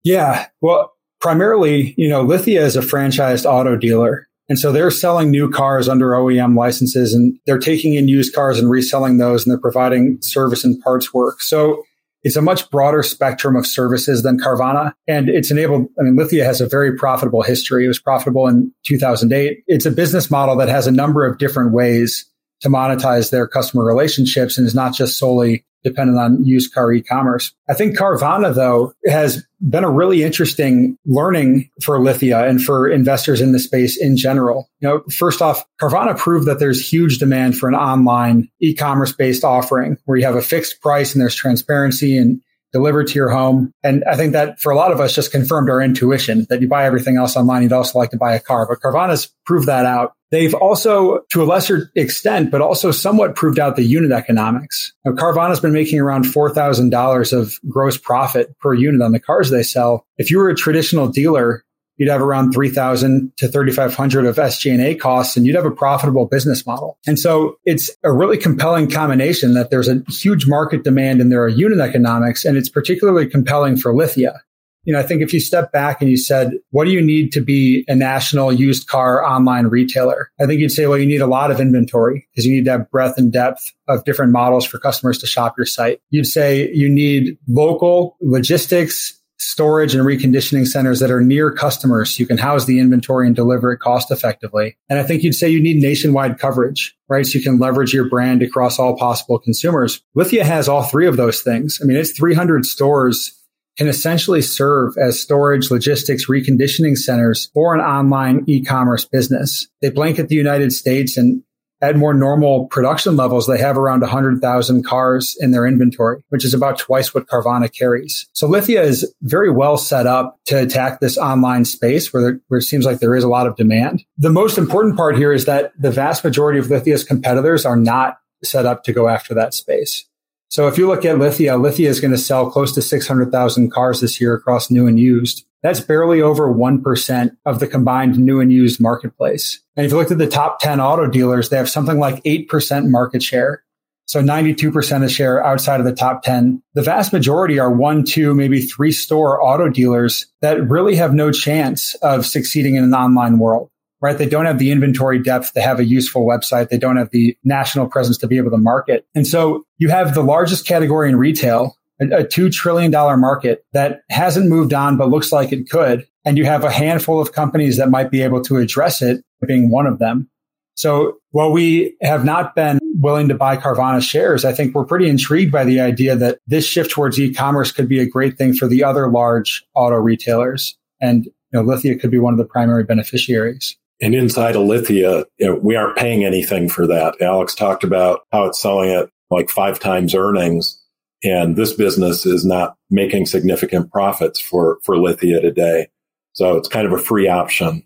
Yeah. 0.04 0.48
Well, 0.62 0.96
primarily, 1.20 1.94
you 1.98 2.10
know, 2.10 2.24
Lithia 2.24 2.64
is 2.64 2.76
a 2.76 2.82
franchised 2.82 3.46
auto 3.46 3.76
dealer. 3.76 4.28
And 4.52 4.60
so 4.60 4.74
they're 4.74 4.92
selling 4.92 5.32
new 5.32 5.50
cars 5.50 5.88
under 5.88 6.10
OEM 6.10 6.58
licenses 6.58 7.14
and 7.14 7.40
they're 7.46 7.58
taking 7.58 7.94
in 7.94 8.10
used 8.10 8.36
cars 8.36 8.60
and 8.60 8.70
reselling 8.70 9.18
those 9.18 9.46
and 9.46 9.52
they're 9.52 9.58
providing 9.58 10.18
service 10.22 10.66
and 10.66 10.78
parts 10.82 11.14
work. 11.14 11.42
So 11.42 11.84
it's 12.24 12.36
a 12.36 12.42
much 12.42 12.70
broader 12.70 13.02
spectrum 13.02 13.56
of 13.56 13.66
services 13.66 14.24
than 14.24 14.38
Carvana. 14.38 14.92
And 15.08 15.30
it's 15.30 15.52
enabled, 15.52 15.88
I 15.98 16.04
mean, 16.04 16.18
Lithia 16.18 16.44
has 16.44 16.60
a 16.60 16.68
very 16.68 16.98
profitable 16.98 17.44
history. 17.44 17.86
It 17.86 17.88
was 17.88 17.98
profitable 17.98 18.46
in 18.50 18.74
2008. 18.86 19.64
It's 19.68 19.86
a 19.86 19.92
business 19.92 20.30
model 20.30 20.58
that 20.58 20.68
has 20.68 20.86
a 20.86 20.92
number 20.92 21.26
of 21.26 21.38
different 21.38 21.72
ways 21.72 22.30
to 22.60 22.68
monetize 22.68 23.32
their 23.32 23.48
customer 23.48 23.86
relationships 23.86 24.58
and 24.58 24.68
is 24.68 24.76
not 24.76 24.94
just 24.94 25.18
solely 25.18 25.64
dependent 25.84 26.20
on 26.20 26.44
used 26.46 26.74
car 26.74 26.92
e-commerce. 26.92 27.54
I 27.70 27.74
think 27.74 27.98
Carvana, 27.98 28.54
though, 28.54 28.94
has 29.06 29.46
been 29.62 29.84
a 29.84 29.90
really 29.90 30.24
interesting 30.24 30.98
learning 31.06 31.70
for 31.82 32.00
Lithia 32.00 32.48
and 32.48 32.62
for 32.62 32.90
investors 32.90 33.42
in 33.42 33.52
the 33.52 33.60
space 33.60 34.00
in 34.00 34.18
general. 34.18 34.70
You 34.80 34.90
know, 34.90 35.04
first 35.10 35.42
off, 35.42 35.64
Carvana 35.80 36.18
proved 36.18 36.48
that 36.48 36.60
there's 36.60 36.88
huge 36.88 37.20
demand 37.20 37.58
for 37.58 37.70
an 37.70 37.76
online 37.76 38.50
e-commerce 38.62 39.12
based 39.12 39.44
offering 39.44 39.98
where 40.06 40.18
you 40.18 40.26
have 40.26 40.36
a 40.36 40.42
fixed 40.42 40.82
price 40.82 41.14
and 41.14 41.22
there's 41.22 41.36
transparency 41.36 42.18
and 42.18 42.42
delivered 42.72 43.08
to 43.08 43.16
your 43.16 43.30
home. 43.30 43.74
And 43.84 44.04
I 44.06 44.16
think 44.16 44.34
that 44.34 44.60
for 44.60 44.72
a 44.72 44.78
lot 44.78 44.92
of 44.92 45.00
us 45.00 45.14
just 45.14 45.32
confirmed 45.32 45.70
our 45.70 45.82
intuition 45.82 46.48
that 46.50 46.62
you 46.62 46.68
buy 46.68 46.86
everything 46.86 47.18
else 47.18 47.36
online. 47.36 47.64
You'd 47.64 47.74
also 47.74 48.00
like 48.00 48.12
to 48.12 48.18
buy 48.18 48.34
a 48.34 48.40
car, 48.40 48.66
but 48.68 48.80
Carvana's 48.80 49.28
proved 49.46 49.68
that 49.68 49.86
out. 49.86 50.14
They've 50.32 50.54
also, 50.54 51.20
to 51.32 51.44
a 51.44 51.46
lesser 51.46 51.92
extent, 51.96 52.52
but 52.52 52.62
also 52.62 52.92
somewhat 52.92 53.36
proved 53.36 53.60
out 53.60 53.76
the 53.76 53.84
unit 53.84 54.12
economics. 54.12 54.94
Now, 55.06 55.12
Carvana's 55.12 55.60
been 55.60 55.74
making 55.74 56.00
around 56.00 56.24
$4,000 56.24 57.34
of 57.38 57.60
gross 57.68 57.98
profit 57.98 58.58
per 58.60 58.74
unit 58.74 59.02
on 59.02 59.12
the 59.12 59.20
cars 59.20 59.50
they 59.50 59.64
sell. 59.64 60.06
If 60.18 60.32
you 60.32 60.38
were 60.38 60.50
a 60.50 60.56
traditional 60.56 61.10
dealer, 61.10 61.66
you'd 61.98 62.10
have 62.10 62.22
around 62.22 62.52
3000 62.54 63.32
to 63.38 63.48
3500 63.48 64.26
of 64.26 64.38
SG&A 64.38 64.96
costs 64.96 65.38
and 65.38 65.46
you'd 65.46 65.56
have 65.56 65.66
a 65.66 65.72
profitable 65.72 66.26
business 66.26 66.66
model. 66.66 66.98
And 67.06 67.20
so 67.20 67.58
it's 67.66 67.92
a 68.04 68.12
really 68.12 68.38
compelling 68.38 68.90
combination 68.90 69.54
that 69.54 69.70
there's 69.70 69.88
a 69.88 70.02
huge 70.10 70.48
market 70.48 70.84
demand 70.84 71.22
and 71.22 71.32
there 71.32 71.44
are 71.44 71.50
unit 71.50 71.80
economics 71.80 72.46
and 72.46 72.58
it's 72.58 72.70
particularly 72.70 73.28
compelling 73.28 73.78
for 73.78 73.94
Lithia. 73.94 74.42
You 74.84 74.94
know, 74.94 75.00
I 75.00 75.04
think 75.04 75.22
if 75.22 75.34
you 75.34 75.40
step 75.40 75.72
back 75.72 76.02
and 76.02 76.10
you 76.10 76.18
said, 76.18 76.54
what 76.72 76.86
do 76.86 76.92
you 76.92 77.02
need 77.02 77.32
to 77.34 77.42
be 77.42 77.86
a 77.88 77.96
national 77.96 78.52
used 78.52 78.88
car 78.88 79.24
online 79.24 79.68
retailer? 79.68 80.32
I 80.40 80.46
think 80.46 80.60
you'd 80.60 80.72
say, 80.72 80.88
well, 80.88 80.98
you 80.98 81.06
need 81.06 81.22
a 81.22 81.28
lot 81.28 81.52
of 81.52 81.60
inventory 81.60 82.28
because 82.32 82.46
you 82.46 82.56
need 82.56 82.66
to 82.66 82.72
have 82.72 82.92
breadth 82.92 83.18
and 83.18 83.32
depth 83.32 83.72
of 83.88 84.04
different 84.06 84.32
models 84.32 84.66
for 84.66 84.80
customers 84.80 85.18
to 85.20 85.28
shop 85.28 85.56
your 85.58 85.66
site. 85.66 86.02
You'd 86.10 86.26
say 86.26 86.72
you 86.74 86.90
need 86.90 87.38
local 87.48 88.18
logistics, 88.22 89.22
storage 89.42 89.96
and 89.96 90.06
reconditioning 90.06 90.68
centers 90.68 91.00
that 91.00 91.10
are 91.10 91.20
near 91.20 91.52
customers 91.52 92.12
so 92.12 92.22
you 92.22 92.28
can 92.28 92.38
house 92.38 92.66
the 92.66 92.80
inventory 92.80 93.26
and 93.26 93.36
deliver 93.36 93.72
it 93.72 93.80
cost 93.80 94.12
effectively. 94.12 94.78
And 94.88 95.00
I 95.00 95.04
think 95.04 95.24
you'd 95.24 95.34
say 95.34 95.50
you 95.50 95.62
need 95.62 95.82
nationwide 95.82 96.38
coverage, 96.38 96.96
right? 97.10 97.26
So 97.26 97.40
you 97.40 97.44
can 97.44 97.58
leverage 97.58 97.92
your 97.92 98.08
brand 98.08 98.44
across 98.44 98.78
all 98.78 98.96
possible 98.96 99.40
consumers. 99.40 100.04
Lithia 100.14 100.44
has 100.44 100.70
all 100.70 100.84
three 100.84 101.08
of 101.08 101.18
those 101.18 101.42
things. 101.42 101.80
I 101.82 101.86
mean, 101.86 101.98
it's 101.98 102.12
300 102.12 102.66
stores 102.66 103.41
can 103.78 103.88
essentially 103.88 104.42
serve 104.42 104.94
as 104.98 105.20
storage, 105.20 105.72
logistics, 105.72 106.28
reconditioning 106.28 106.98
centers 106.98 107.50
for 107.54 107.74
an 107.74 107.82
online 107.82 108.44
e-commerce 108.48 109.06
business. 109.06 109.68
They 109.82 109.90
blanket 109.90 110.28
the 110.28 110.36
United 110.36 110.72
States 110.72 111.18
and 111.18 111.44
at 111.82 111.98
more 111.98 112.14
normal 112.14 112.68
production 112.68 113.16
levels, 113.16 113.48
they 113.48 113.58
have 113.58 113.78
around 113.78 114.02
100,000 114.02 114.86
cars 114.86 115.36
in 115.40 115.52
their 115.52 115.66
inventory, 115.66 116.24
which 116.30 116.46
is 116.46 116.54
about 116.54 116.78
twice 116.78 117.14
what 117.14 117.26
Carvana 117.26 117.74
carries. 117.74 118.28
So 118.34 118.48
Lithia 118.48 118.84
is 118.84 119.12
very 119.24 119.50
well 119.50 119.78
set 119.78 120.06
up 120.06 120.38
to 120.46 120.62
attack 120.62 121.00
this 121.00 121.18
online 121.18 121.66
space 121.66 122.14
where, 122.14 122.22
there, 122.22 122.40
where 122.48 122.60
it 122.60 122.64
seems 122.64 122.86
like 122.86 123.00
there 123.00 123.16
is 123.16 123.24
a 123.24 123.30
lot 123.30 123.48
of 123.48 123.56
demand. 123.56 124.04
The 124.18 124.30
most 124.30 124.60
important 124.60 124.96
part 124.96 125.18
here 125.18 125.34
is 125.34 125.46
that 125.46 125.72
the 125.80 125.92
vast 125.92 126.24
majority 126.24 126.60
of 126.60 126.70
Lithia's 126.70 127.04
competitors 127.04 127.66
are 127.66 127.78
not 127.78 128.18
set 128.44 128.66
up 128.66 128.84
to 128.84 128.94
go 128.94 129.08
after 129.08 129.34
that 129.34 129.54
space. 129.54 130.06
So 130.52 130.68
if 130.68 130.78
you 130.78 130.86
look 130.86 131.06
at 131.06 131.18
Lithia, 131.18 131.56
Lithia 131.56 131.90
is 131.90 132.02
going 132.02 132.12
to 132.12 132.18
sell 132.18 132.52
close 132.52 132.74
to 132.74 132.82
600,000 132.82 133.72
cars 133.72 134.02
this 134.02 134.20
year 134.20 134.34
across 134.34 134.70
new 134.70 134.86
and 134.86 135.00
used. 135.00 135.46
That's 135.64 135.80
barely 135.80 136.22
over 136.22 136.54
1% 136.54 137.38
of 137.46 137.62
the 137.62 137.68
combined 137.68 138.20
new 138.20 138.42
and 138.42 138.52
used 138.52 138.82
marketplace. 138.82 139.62
And 139.78 139.86
if 139.86 139.94
you 139.94 139.98
look 139.98 140.12
at 140.12 140.18
the 140.18 140.28
top 140.28 140.60
10 140.60 140.82
auto 140.82 141.08
dealers, 141.08 141.48
they 141.48 141.56
have 141.56 141.70
something 141.70 142.00
like 142.00 142.22
8% 142.26 142.90
market 142.90 143.24
share. 143.24 143.64
So 144.08 144.22
92% 144.22 145.06
of 145.06 145.10
share 145.10 145.42
outside 145.42 145.80
of 145.80 145.86
the 145.86 145.96
top 145.96 146.22
10. 146.24 146.62
The 146.74 146.82
vast 146.82 147.14
majority 147.14 147.58
are 147.58 147.72
one, 147.72 148.04
two, 148.04 148.34
maybe 148.34 148.62
three 148.62 148.92
store 148.92 149.42
auto 149.42 149.70
dealers 149.70 150.28
that 150.42 150.68
really 150.68 150.96
have 150.98 151.14
no 151.14 151.32
chance 151.32 151.96
of 152.02 152.26
succeeding 152.26 152.76
in 152.76 152.84
an 152.84 152.94
online 152.94 153.40
world 153.40 153.71
right? 154.02 154.18
They 154.18 154.28
don't 154.28 154.46
have 154.46 154.60
the 154.60 154.72
inventory 154.72 155.22
depth 155.22 155.54
to 155.54 155.62
have 155.62 155.80
a 155.80 155.86
useful 155.86 156.26
website. 156.26 156.70
They 156.70 156.78
don't 156.78 156.98
have 156.98 157.12
the 157.12 157.38
national 157.44 157.88
presence 157.88 158.18
to 158.20 158.28
be 158.28 158.38
able 158.38 158.52
to 158.52 158.58
market. 158.58 159.06
And 159.14 159.28
so 159.28 159.66
you 159.78 159.90
have 159.90 160.16
the 160.16 160.24
largest 160.24 160.66
category 160.66 161.10
in 161.10 161.16
retail, 161.16 161.78
a, 162.02 162.06
a 162.06 162.24
$2 162.24 162.52
trillion 162.52 162.92
market 162.92 163.64
that 163.74 164.02
hasn't 164.10 164.50
moved 164.50 164.74
on, 164.74 164.98
but 164.98 165.10
looks 165.10 165.32
like 165.32 165.52
it 165.52 165.70
could. 165.70 166.08
And 166.26 166.38
you 166.38 166.46
have 166.46 166.64
a 166.64 166.72
handful 166.72 167.20
of 167.20 167.32
companies 167.32 167.78
that 167.78 167.90
might 167.90 168.12
be 168.12 168.22
able 168.22 168.42
to 168.44 168.58
address 168.58 169.02
it, 169.02 169.24
being 169.46 169.72
one 169.72 169.88
of 169.88 170.00
them. 170.00 170.30
So 170.76 171.18
while 171.32 171.52
we 171.52 171.96
have 172.02 172.26
not 172.26 172.56
been 172.56 172.80
willing 172.96 173.28
to 173.28 173.36
buy 173.36 173.58
Carvana 173.58 174.02
shares, 174.02 174.46
I 174.46 174.54
think 174.54 174.74
we're 174.74 174.86
pretty 174.86 175.10
intrigued 175.10 175.52
by 175.52 175.64
the 175.64 175.80
idea 175.80 176.16
that 176.16 176.40
this 176.48 176.66
shift 176.66 176.92
towards 176.92 177.20
e-commerce 177.20 177.72
could 177.72 177.90
be 177.90 178.00
a 178.00 178.06
great 178.08 178.38
thing 178.38 178.54
for 178.54 178.68
the 178.68 178.84
other 178.84 179.10
large 179.10 179.64
auto 179.76 179.98
retailers. 179.98 180.78
And 181.00 181.26
you 181.26 181.34
know, 181.54 181.62
Lithia 181.62 181.98
could 181.98 182.12
be 182.12 182.20
one 182.20 182.34
of 182.34 182.38
the 182.38 182.46
primary 182.46 182.84
beneficiaries. 182.84 183.78
And 184.02 184.16
inside 184.16 184.56
of 184.56 184.64
Lithia, 184.64 185.26
you 185.38 185.48
know, 185.48 185.56
we 185.56 185.76
aren't 185.76 185.96
paying 185.96 186.26
anything 186.26 186.68
for 186.70 186.88
that. 186.88 187.22
Alex 187.22 187.54
talked 187.54 187.84
about 187.84 188.22
how 188.32 188.46
it's 188.46 188.60
selling 188.60 188.90
at 188.90 189.10
like 189.30 189.50
five 189.50 189.80
times 189.80 190.16
earnings. 190.16 190.80
And 191.24 191.56
this 191.56 191.74
business 191.74 192.26
is 192.26 192.44
not 192.44 192.76
making 192.90 193.28
significant 193.28 193.92
profits 193.92 194.40
for, 194.40 194.80
for 194.84 194.98
Lithia 194.98 195.40
today. 195.40 195.88
So 196.34 196.58
it's 196.58 196.68
kind 196.68 196.88
of 196.88 196.94
a 196.94 196.98
free 196.98 197.28
option. 197.28 197.84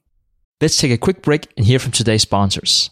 Let's 0.61 0.77
take 0.77 0.91
a 0.91 0.97
quick 0.97 1.21
break 1.21 1.51
and 1.57 1.65
hear 1.65 1.79
from 1.79 1.91
today's 1.91 2.21
sponsors. 2.21 2.91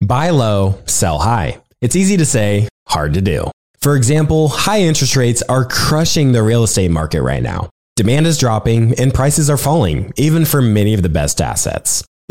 Buy 0.00 0.30
low, 0.30 0.78
sell 0.86 1.18
high. 1.18 1.60
It's 1.80 1.96
easy 1.96 2.16
to 2.16 2.24
say, 2.24 2.68
hard 2.86 3.14
to 3.14 3.20
do. 3.20 3.50
For 3.80 3.96
example, 3.96 4.48
high 4.48 4.82
interest 4.82 5.16
rates 5.16 5.42
are 5.42 5.64
crushing 5.64 6.30
the 6.30 6.44
real 6.44 6.62
estate 6.62 6.92
market 6.92 7.22
right 7.22 7.42
now. 7.42 7.70
Demand 7.96 8.26
is 8.28 8.38
dropping 8.38 8.98
and 9.00 9.12
prices 9.12 9.50
are 9.50 9.56
falling, 9.56 10.12
even 10.16 10.44
for 10.44 10.62
many 10.62 10.94
of 10.94 11.02
the 11.02 11.08
best 11.08 11.40
assets. 11.40 12.04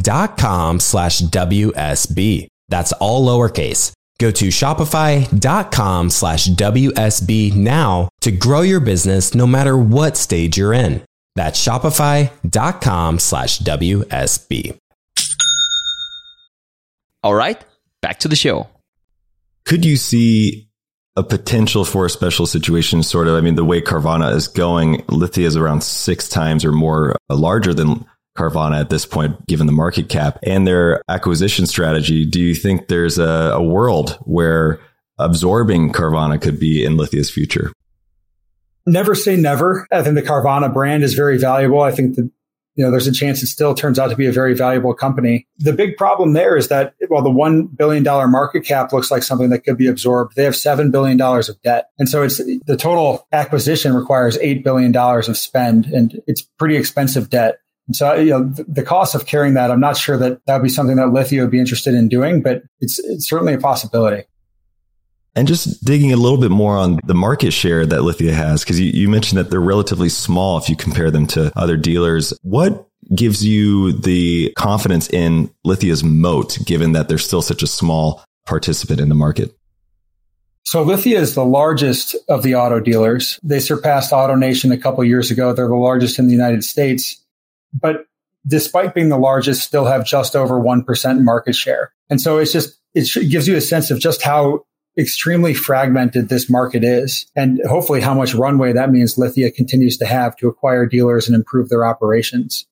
dot 0.00 0.36
com 0.36 0.80
slash 0.80 1.20
WSB. 1.20 2.48
That's 2.68 2.92
all 2.92 3.26
lowercase. 3.26 3.92
Go 4.18 4.30
to 4.30 4.48
shopify.com 4.48 6.10
slash 6.10 6.48
WSB 6.48 7.54
now 7.54 8.08
to 8.20 8.30
grow 8.30 8.60
your 8.60 8.80
business 8.80 9.34
no 9.34 9.46
matter 9.46 9.76
what 9.76 10.16
stage 10.16 10.56
you're 10.56 10.72
in. 10.72 11.02
That's 11.34 11.62
shopify.com 11.62 13.18
slash 13.18 13.58
WSB. 13.58 14.78
All 17.24 17.34
right, 17.34 17.64
back 18.00 18.20
to 18.20 18.28
the 18.28 18.36
show. 18.36 18.68
Could 19.64 19.84
you 19.84 19.96
see 19.96 20.68
a 21.16 21.22
potential 21.22 21.84
for 21.84 22.06
a 22.06 22.10
special 22.10 22.46
situation? 22.46 23.02
Sort 23.02 23.28
of, 23.28 23.34
I 23.34 23.40
mean, 23.40 23.54
the 23.54 23.64
way 23.64 23.80
Carvana 23.80 24.34
is 24.34 24.48
going, 24.48 25.04
Lithia 25.08 25.46
is 25.46 25.56
around 25.56 25.82
six 25.82 26.28
times 26.28 26.64
or 26.64 26.72
more 26.72 27.16
uh, 27.30 27.36
larger 27.36 27.72
than 27.74 28.04
Carvana 28.36 28.80
at 28.80 28.90
this 28.90 29.04
point, 29.04 29.46
given 29.46 29.66
the 29.66 29.72
market 29.72 30.08
cap 30.08 30.38
and 30.42 30.66
their 30.66 31.02
acquisition 31.08 31.66
strategy. 31.66 32.24
Do 32.24 32.40
you 32.40 32.54
think 32.54 32.88
there's 32.88 33.18
a, 33.18 33.52
a 33.54 33.62
world 33.62 34.18
where 34.22 34.80
absorbing 35.18 35.92
Carvana 35.92 36.40
could 36.40 36.58
be 36.58 36.84
in 36.84 36.96
Lithia's 36.96 37.30
future? 37.30 37.72
Never 38.86 39.14
say 39.14 39.36
never. 39.36 39.86
I 39.92 40.02
think 40.02 40.16
the 40.16 40.22
Carvana 40.22 40.72
brand 40.72 41.04
is 41.04 41.14
very 41.14 41.38
valuable. 41.38 41.82
I 41.82 41.92
think 41.92 42.16
that 42.16 42.28
you 42.74 42.84
know 42.84 42.90
there's 42.90 43.06
a 43.06 43.12
chance 43.12 43.42
it 43.42 43.46
still 43.46 43.74
turns 43.74 43.98
out 43.98 44.08
to 44.08 44.16
be 44.16 44.26
a 44.26 44.32
very 44.32 44.54
valuable 44.54 44.94
company. 44.94 45.46
The 45.58 45.72
big 45.72 45.96
problem 45.96 46.32
there 46.32 46.56
is 46.56 46.68
that 46.68 46.94
while 47.08 47.22
the 47.22 47.30
one 47.30 47.66
billion 47.66 48.02
dollar 48.02 48.26
market 48.26 48.64
cap 48.64 48.92
looks 48.92 49.10
like 49.10 49.22
something 49.22 49.50
that 49.50 49.60
could 49.60 49.76
be 49.76 49.86
absorbed, 49.86 50.34
they 50.34 50.44
have 50.44 50.56
seven 50.56 50.90
billion 50.90 51.16
dollars 51.16 51.48
of 51.48 51.60
debt, 51.62 51.90
and 51.98 52.08
so 52.08 52.22
it's 52.22 52.38
the 52.38 52.76
total 52.76 53.28
acquisition 53.30 53.94
requires 53.94 54.38
eight 54.38 54.64
billion 54.64 54.90
dollars 54.90 55.28
of 55.28 55.36
spend, 55.36 55.86
and 55.86 56.20
it's 56.26 56.42
pretty 56.42 56.76
expensive 56.76 57.30
debt. 57.30 57.58
And 57.92 57.96
so, 57.98 58.14
you 58.14 58.30
know, 58.30 58.44
the 58.66 58.82
cost 58.82 59.14
of 59.14 59.26
carrying 59.26 59.52
that, 59.52 59.70
I'm 59.70 59.78
not 59.78 59.98
sure 59.98 60.16
that 60.16 60.40
that 60.46 60.54
would 60.54 60.62
be 60.62 60.70
something 60.70 60.96
that 60.96 61.12
Lithia 61.12 61.42
would 61.42 61.50
be 61.50 61.58
interested 61.58 61.92
in 61.92 62.08
doing, 62.08 62.40
but 62.40 62.62
it's, 62.80 62.98
it's 63.00 63.28
certainly 63.28 63.52
a 63.52 63.58
possibility. 63.58 64.24
And 65.34 65.46
just 65.46 65.84
digging 65.84 66.10
a 66.10 66.16
little 66.16 66.38
bit 66.38 66.50
more 66.50 66.74
on 66.74 67.00
the 67.04 67.12
market 67.12 67.50
share 67.50 67.84
that 67.84 68.00
Lithia 68.00 68.32
has, 68.32 68.64
because 68.64 68.80
you, 68.80 68.86
you 68.92 69.10
mentioned 69.10 69.38
that 69.38 69.50
they're 69.50 69.60
relatively 69.60 70.08
small 70.08 70.56
if 70.56 70.70
you 70.70 70.76
compare 70.76 71.10
them 71.10 71.26
to 71.28 71.52
other 71.54 71.76
dealers. 71.76 72.32
What 72.40 72.88
gives 73.14 73.44
you 73.44 73.92
the 73.92 74.54
confidence 74.56 75.10
in 75.10 75.50
Lithia's 75.62 76.02
moat, 76.02 76.56
given 76.64 76.92
that 76.92 77.10
they're 77.10 77.18
still 77.18 77.42
such 77.42 77.62
a 77.62 77.66
small 77.66 78.24
participant 78.46 79.00
in 79.00 79.10
the 79.10 79.14
market? 79.14 79.54
So 80.64 80.82
Lithia 80.82 81.20
is 81.20 81.34
the 81.34 81.44
largest 81.44 82.16
of 82.30 82.42
the 82.42 82.54
auto 82.54 82.80
dealers. 82.80 83.38
They 83.42 83.60
surpassed 83.60 84.12
AutoNation 84.12 84.72
a 84.72 84.78
couple 84.78 85.04
years 85.04 85.30
ago. 85.30 85.52
They're 85.52 85.68
the 85.68 85.74
largest 85.74 86.18
in 86.18 86.26
the 86.26 86.32
United 86.32 86.64
States 86.64 87.21
but 87.72 88.06
despite 88.46 88.94
being 88.94 89.08
the 89.08 89.18
largest, 89.18 89.62
still 89.62 89.84
have 89.84 90.04
just 90.04 90.34
over 90.34 90.60
1% 90.60 91.20
market 91.22 91.54
share. 91.54 91.92
And 92.10 92.20
so 92.20 92.38
it's 92.38 92.52
just, 92.52 92.78
it 92.94 93.30
gives 93.30 93.48
you 93.48 93.56
a 93.56 93.60
sense 93.60 93.90
of 93.90 93.98
just 93.98 94.22
how 94.22 94.64
extremely 94.98 95.54
fragmented 95.54 96.28
this 96.28 96.50
market 96.50 96.84
is 96.84 97.26
and 97.34 97.60
hopefully 97.66 98.00
how 98.00 98.12
much 98.12 98.34
runway 98.34 98.72
that 98.72 98.90
means 98.90 99.16
Lithia 99.16 99.50
continues 99.50 99.96
to 99.96 100.04
have 100.04 100.36
to 100.36 100.48
acquire 100.48 100.86
dealers 100.86 101.26
and 101.26 101.34
improve 101.34 101.68
their 101.70 101.86
operations. 101.86 102.66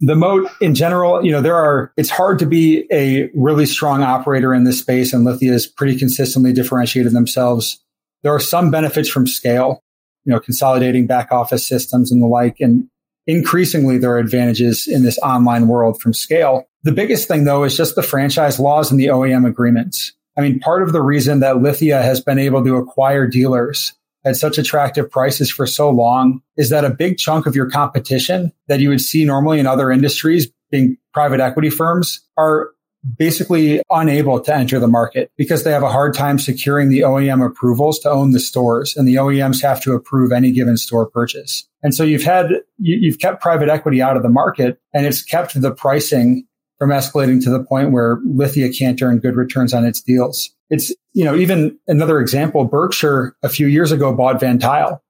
The 0.00 0.14
moat 0.14 0.50
in 0.60 0.74
general, 0.74 1.24
you 1.24 1.32
know, 1.32 1.40
there 1.40 1.56
are, 1.56 1.92
it's 1.96 2.10
hard 2.10 2.38
to 2.38 2.46
be 2.46 2.86
a 2.90 3.30
really 3.34 3.66
strong 3.66 4.02
operator 4.02 4.54
in 4.54 4.64
this 4.64 4.78
space 4.78 5.12
and 5.12 5.24
Lithia 5.24 5.52
has 5.52 5.66
pretty 5.66 5.98
consistently 5.98 6.52
differentiated 6.52 7.12
themselves. 7.12 7.82
There 8.22 8.34
are 8.34 8.40
some 8.40 8.70
benefits 8.70 9.08
from 9.08 9.26
scale, 9.26 9.82
you 10.24 10.32
know, 10.32 10.40
consolidating 10.40 11.06
back 11.06 11.30
office 11.30 11.66
systems 11.66 12.10
and 12.10 12.22
the 12.22 12.26
like. 12.26 12.56
And 12.60 12.88
increasingly 13.26 13.98
there 13.98 14.12
are 14.12 14.18
advantages 14.18 14.86
in 14.86 15.02
this 15.02 15.18
online 15.18 15.68
world 15.68 16.00
from 16.00 16.14
scale. 16.14 16.68
The 16.82 16.92
biggest 16.92 17.28
thing 17.28 17.44
though 17.44 17.64
is 17.64 17.76
just 17.76 17.94
the 17.94 18.02
franchise 18.02 18.58
laws 18.58 18.90
and 18.90 19.00
the 19.00 19.06
OEM 19.06 19.46
agreements. 19.46 20.12
I 20.36 20.42
mean, 20.42 20.60
part 20.60 20.82
of 20.82 20.92
the 20.92 21.02
reason 21.02 21.40
that 21.40 21.62
Lithia 21.62 22.02
has 22.02 22.20
been 22.20 22.38
able 22.38 22.62
to 22.64 22.76
acquire 22.76 23.26
dealers 23.26 23.94
at 24.24 24.36
such 24.36 24.58
attractive 24.58 25.10
prices 25.10 25.50
for 25.50 25.66
so 25.66 25.88
long 25.88 26.42
is 26.56 26.68
that 26.70 26.84
a 26.84 26.90
big 26.90 27.16
chunk 27.16 27.46
of 27.46 27.54
your 27.54 27.70
competition 27.70 28.52
that 28.66 28.80
you 28.80 28.88
would 28.88 29.00
see 29.00 29.24
normally 29.24 29.60
in 29.60 29.66
other 29.66 29.90
industries 29.90 30.50
being 30.70 30.96
private 31.14 31.40
equity 31.40 31.70
firms 31.70 32.20
are 32.36 32.70
basically 33.18 33.80
unable 33.90 34.40
to 34.40 34.54
enter 34.54 34.80
the 34.80 34.88
market 34.88 35.30
because 35.36 35.62
they 35.62 35.70
have 35.70 35.84
a 35.84 35.90
hard 35.90 36.12
time 36.12 36.38
securing 36.38 36.88
the 36.88 37.00
OEM 37.00 37.44
approvals 37.44 38.00
to 38.00 38.10
own 38.10 38.32
the 38.32 38.40
stores 38.40 38.96
and 38.96 39.06
the 39.06 39.14
OEMs 39.14 39.62
have 39.62 39.80
to 39.80 39.92
approve 39.92 40.32
any 40.32 40.50
given 40.50 40.76
store 40.76 41.06
purchase. 41.06 41.68
And 41.86 41.94
so 41.94 42.02
you've 42.02 42.24
had, 42.24 42.50
you, 42.78 43.12
have 43.12 43.20
kept 43.20 43.40
private 43.40 43.68
equity 43.68 44.02
out 44.02 44.16
of 44.16 44.24
the 44.24 44.28
market 44.28 44.80
and 44.92 45.06
it's 45.06 45.22
kept 45.22 45.60
the 45.60 45.70
pricing 45.70 46.44
from 46.80 46.90
escalating 46.90 47.40
to 47.44 47.50
the 47.50 47.62
point 47.62 47.92
where 47.92 48.18
Lithia 48.24 48.72
can't 48.72 49.00
earn 49.00 49.20
good 49.20 49.36
returns 49.36 49.72
on 49.72 49.84
its 49.86 50.00
deals. 50.00 50.50
It's, 50.68 50.92
you 51.12 51.24
know, 51.24 51.36
even 51.36 51.78
another 51.86 52.18
example, 52.18 52.64
Berkshire 52.64 53.36
a 53.44 53.48
few 53.48 53.68
years 53.68 53.92
ago 53.92 54.12
bought 54.12 54.40
Van 54.40 54.58
Tuyl. 54.58 55.00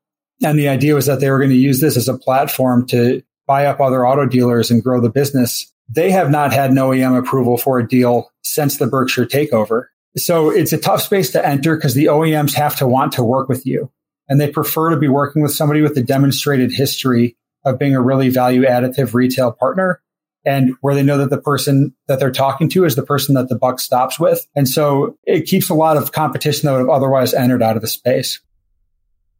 And 0.42 0.58
the 0.58 0.68
idea 0.68 0.94
was 0.94 1.06
that 1.06 1.18
they 1.20 1.30
were 1.30 1.38
going 1.38 1.48
to 1.48 1.56
use 1.56 1.80
this 1.80 1.96
as 1.96 2.08
a 2.08 2.18
platform 2.18 2.86
to 2.88 3.22
buy 3.46 3.64
up 3.64 3.80
other 3.80 4.06
auto 4.06 4.26
dealers 4.26 4.70
and 4.70 4.82
grow 4.82 5.00
the 5.00 5.08
business. 5.08 5.72
They 5.88 6.10
have 6.10 6.30
not 6.30 6.52
had 6.52 6.68
an 6.68 6.76
OEM 6.76 7.18
approval 7.18 7.56
for 7.56 7.78
a 7.78 7.88
deal 7.88 8.30
since 8.42 8.76
the 8.76 8.86
Berkshire 8.86 9.24
takeover. 9.24 9.86
So 10.18 10.50
it's 10.50 10.74
a 10.74 10.78
tough 10.78 11.00
space 11.00 11.32
to 11.32 11.46
enter 11.46 11.74
because 11.74 11.94
the 11.94 12.04
OEMs 12.04 12.52
have 12.52 12.76
to 12.76 12.86
want 12.86 13.12
to 13.12 13.24
work 13.24 13.48
with 13.48 13.64
you 13.64 13.90
and 14.28 14.40
they 14.40 14.50
prefer 14.50 14.90
to 14.90 14.96
be 14.96 15.08
working 15.08 15.42
with 15.42 15.52
somebody 15.52 15.82
with 15.82 15.96
a 15.96 16.02
demonstrated 16.02 16.72
history 16.72 17.36
of 17.64 17.78
being 17.78 17.94
a 17.94 18.02
really 18.02 18.28
value 18.28 18.62
additive 18.62 19.14
retail 19.14 19.52
partner 19.52 20.00
and 20.44 20.74
where 20.80 20.94
they 20.94 21.02
know 21.02 21.18
that 21.18 21.30
the 21.30 21.40
person 21.40 21.92
that 22.06 22.20
they're 22.20 22.30
talking 22.30 22.68
to 22.68 22.84
is 22.84 22.94
the 22.94 23.02
person 23.02 23.34
that 23.34 23.48
the 23.48 23.56
buck 23.56 23.80
stops 23.80 24.18
with. 24.20 24.46
And 24.54 24.68
so 24.68 25.18
it 25.24 25.46
keeps 25.46 25.68
a 25.68 25.74
lot 25.74 25.96
of 25.96 26.12
competition 26.12 26.66
that 26.66 26.72
would 26.72 26.78
have 26.78 26.88
otherwise 26.88 27.34
entered 27.34 27.62
out 27.62 27.74
of 27.74 27.82
the 27.82 27.88
space. 27.88 28.40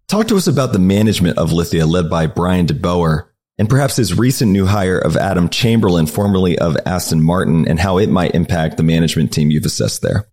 Talk 0.09 0.27
to 0.29 0.37
us 0.37 0.49
about 0.49 0.73
the 0.73 0.79
management 0.81 1.39
of 1.39 1.53
Lithia 1.53 1.87
led 1.87 2.11
by 2.11 2.27
Bryan 2.27 2.67
DeBoer 2.67 3.27
and 3.59 3.69
perhaps 3.69 3.97
his 3.97 4.19
recent 4.19 4.51
new 4.51 4.67
hire 4.67 4.99
of 4.99 5.17
Adam 5.17 5.49
Chamberlain, 5.49 6.07
formerly 6.07 6.59
of 6.59 6.77
Aston 6.85 7.23
Martin, 7.23 7.67
and 7.67 7.81
how 7.81 7.99
it 7.99 8.11
might 8.11 8.35
impact 8.35 8.77
the 8.77 8.83
management 8.83 9.33
team 9.33 9.51
you've 9.51 9.65
assessed 9.65 10.03
there. 10.03 10.29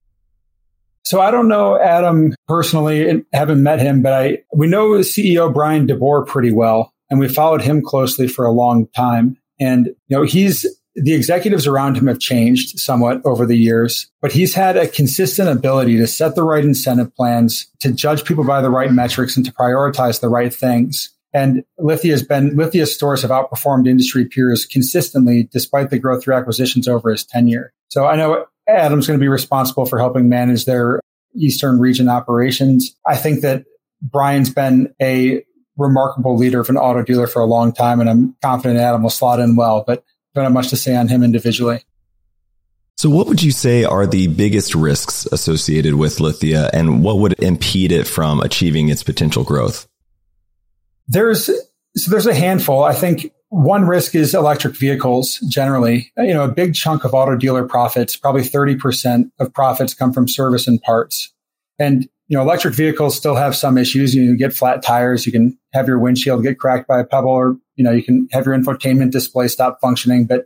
So 1.05 1.19
I 1.19 1.31
don't 1.31 1.47
know 1.47 1.79
Adam 1.79 2.33
personally, 2.47 3.09
and 3.09 3.25
haven't 3.33 3.61
met 3.61 3.79
him, 3.79 4.01
but 4.01 4.13
I 4.13 4.37
we 4.55 4.67
know 4.67 4.89
CEO 4.99 5.53
Bryan 5.53 5.87
DeBoer 5.87 6.25
pretty 6.25 6.51
well, 6.51 6.93
and 7.09 7.19
we 7.19 7.27
followed 7.27 7.61
him 7.61 7.81
closely 7.81 8.27
for 8.27 8.45
a 8.45 8.51
long 8.51 8.87
time. 8.95 9.37
And 9.59 9.87
you 10.07 10.17
know, 10.17 10.23
he's 10.23 10.65
the 10.95 11.13
executives 11.13 11.65
around 11.65 11.97
him 11.97 12.07
have 12.07 12.19
changed 12.19 12.79
somewhat 12.79 13.21
over 13.25 13.45
the 13.45 13.57
years, 13.57 14.09
but 14.21 14.31
he's 14.31 14.53
had 14.53 14.77
a 14.77 14.87
consistent 14.87 15.49
ability 15.49 15.97
to 15.97 16.07
set 16.07 16.35
the 16.35 16.43
right 16.43 16.63
incentive 16.63 17.13
plans, 17.15 17.67
to 17.79 17.91
judge 17.91 18.25
people 18.25 18.43
by 18.43 18.61
the 18.61 18.69
right 18.69 18.91
metrics, 18.91 19.35
and 19.35 19.45
to 19.45 19.51
prioritize 19.51 20.21
the 20.21 20.29
right 20.29 20.53
things. 20.53 21.09
And 21.33 21.63
Lithia 21.79 22.11
has 22.11 22.21
been, 22.21 22.55
Lithia 22.55 22.85
stores 22.85 23.23
have 23.23 23.31
outperformed 23.31 23.87
industry 23.87 24.25
peers 24.25 24.67
consistently 24.67 25.49
despite 25.51 25.89
the 25.89 25.97
growth 25.97 26.23
through 26.23 26.35
acquisitions 26.35 26.87
over 26.87 27.09
his 27.09 27.25
tenure. 27.25 27.73
So 27.89 28.05
I 28.05 28.15
know 28.15 28.45
Adam's 28.67 29.07
going 29.07 29.19
to 29.19 29.23
be 29.23 29.27
responsible 29.27 29.85
for 29.85 29.99
helping 29.99 30.29
manage 30.29 30.65
their 30.65 30.99
Eastern 31.35 31.79
region 31.79 32.09
operations. 32.09 32.95
I 33.05 33.15
think 33.15 33.41
that 33.41 33.65
Bryan's 34.01 34.49
been 34.49 34.93
a 35.01 35.43
remarkable 35.77 36.37
leader 36.37 36.59
of 36.59 36.69
an 36.69 36.77
auto 36.77 37.03
dealer 37.03 37.27
for 37.27 37.41
a 37.41 37.45
long 37.45 37.73
time, 37.73 37.99
and 37.99 38.09
I'm 38.09 38.35
confident 38.41 38.79
Adam 38.79 39.03
will 39.03 39.09
slot 39.09 39.39
in 39.39 39.55
well, 39.55 39.83
but 39.85 40.03
don't 40.35 40.43
have 40.43 40.53
much 40.53 40.69
to 40.69 40.77
say 40.77 40.95
on 40.95 41.07
him 41.07 41.23
individually. 41.23 41.83
So, 42.95 43.09
what 43.09 43.27
would 43.27 43.41
you 43.41 43.51
say 43.51 43.83
are 43.83 44.05
the 44.05 44.27
biggest 44.27 44.75
risks 44.75 45.25
associated 45.25 45.95
with 45.95 46.19
Lithia, 46.19 46.69
and 46.73 47.03
what 47.03 47.17
would 47.19 47.39
impede 47.41 47.91
it 47.91 48.07
from 48.07 48.39
achieving 48.39 48.89
its 48.89 49.03
potential 49.03 49.43
growth? 49.43 49.87
There's 51.07 51.45
so 51.95 52.11
there's 52.11 52.27
a 52.27 52.33
handful. 52.33 52.83
I 52.83 52.93
think 52.93 53.31
one 53.53 53.85
risk 53.85 54.15
is 54.15 54.33
electric 54.33 54.75
vehicles 54.75 55.37
generally. 55.47 56.11
You 56.17 56.33
know, 56.33 56.43
a 56.43 56.51
big 56.51 56.73
chunk 56.73 57.03
of 57.03 57.13
auto 57.13 57.35
dealer 57.35 57.67
profits, 57.67 58.15
probably 58.15 58.41
30% 58.41 59.29
of 59.39 59.53
profits 59.53 59.93
come 59.93 60.11
from 60.11 60.27
service 60.27 60.67
and 60.67 60.81
parts. 60.81 61.31
And, 61.77 62.09
you 62.27 62.35
know, 62.35 62.41
electric 62.41 62.73
vehicles 62.73 63.15
still 63.15 63.35
have 63.35 63.55
some 63.55 63.77
issues. 63.77 64.15
You, 64.15 64.29
can 64.29 64.37
get 64.37 64.53
flat 64.53 64.81
tires. 64.81 65.27
You 65.27 65.31
can 65.31 65.55
have 65.71 65.87
your 65.87 65.99
windshield 65.99 66.41
get 66.41 66.57
cracked 66.57 66.87
by 66.87 66.99
a 66.99 67.05
pebble 67.05 67.29
or, 67.29 67.55
you 67.75 67.83
know, 67.83 67.91
you 67.91 68.01
can 68.01 68.27
have 68.31 68.47
your 68.47 68.57
infotainment 68.57 69.11
display 69.11 69.47
stop 69.47 69.79
functioning, 69.79 70.25
but 70.25 70.45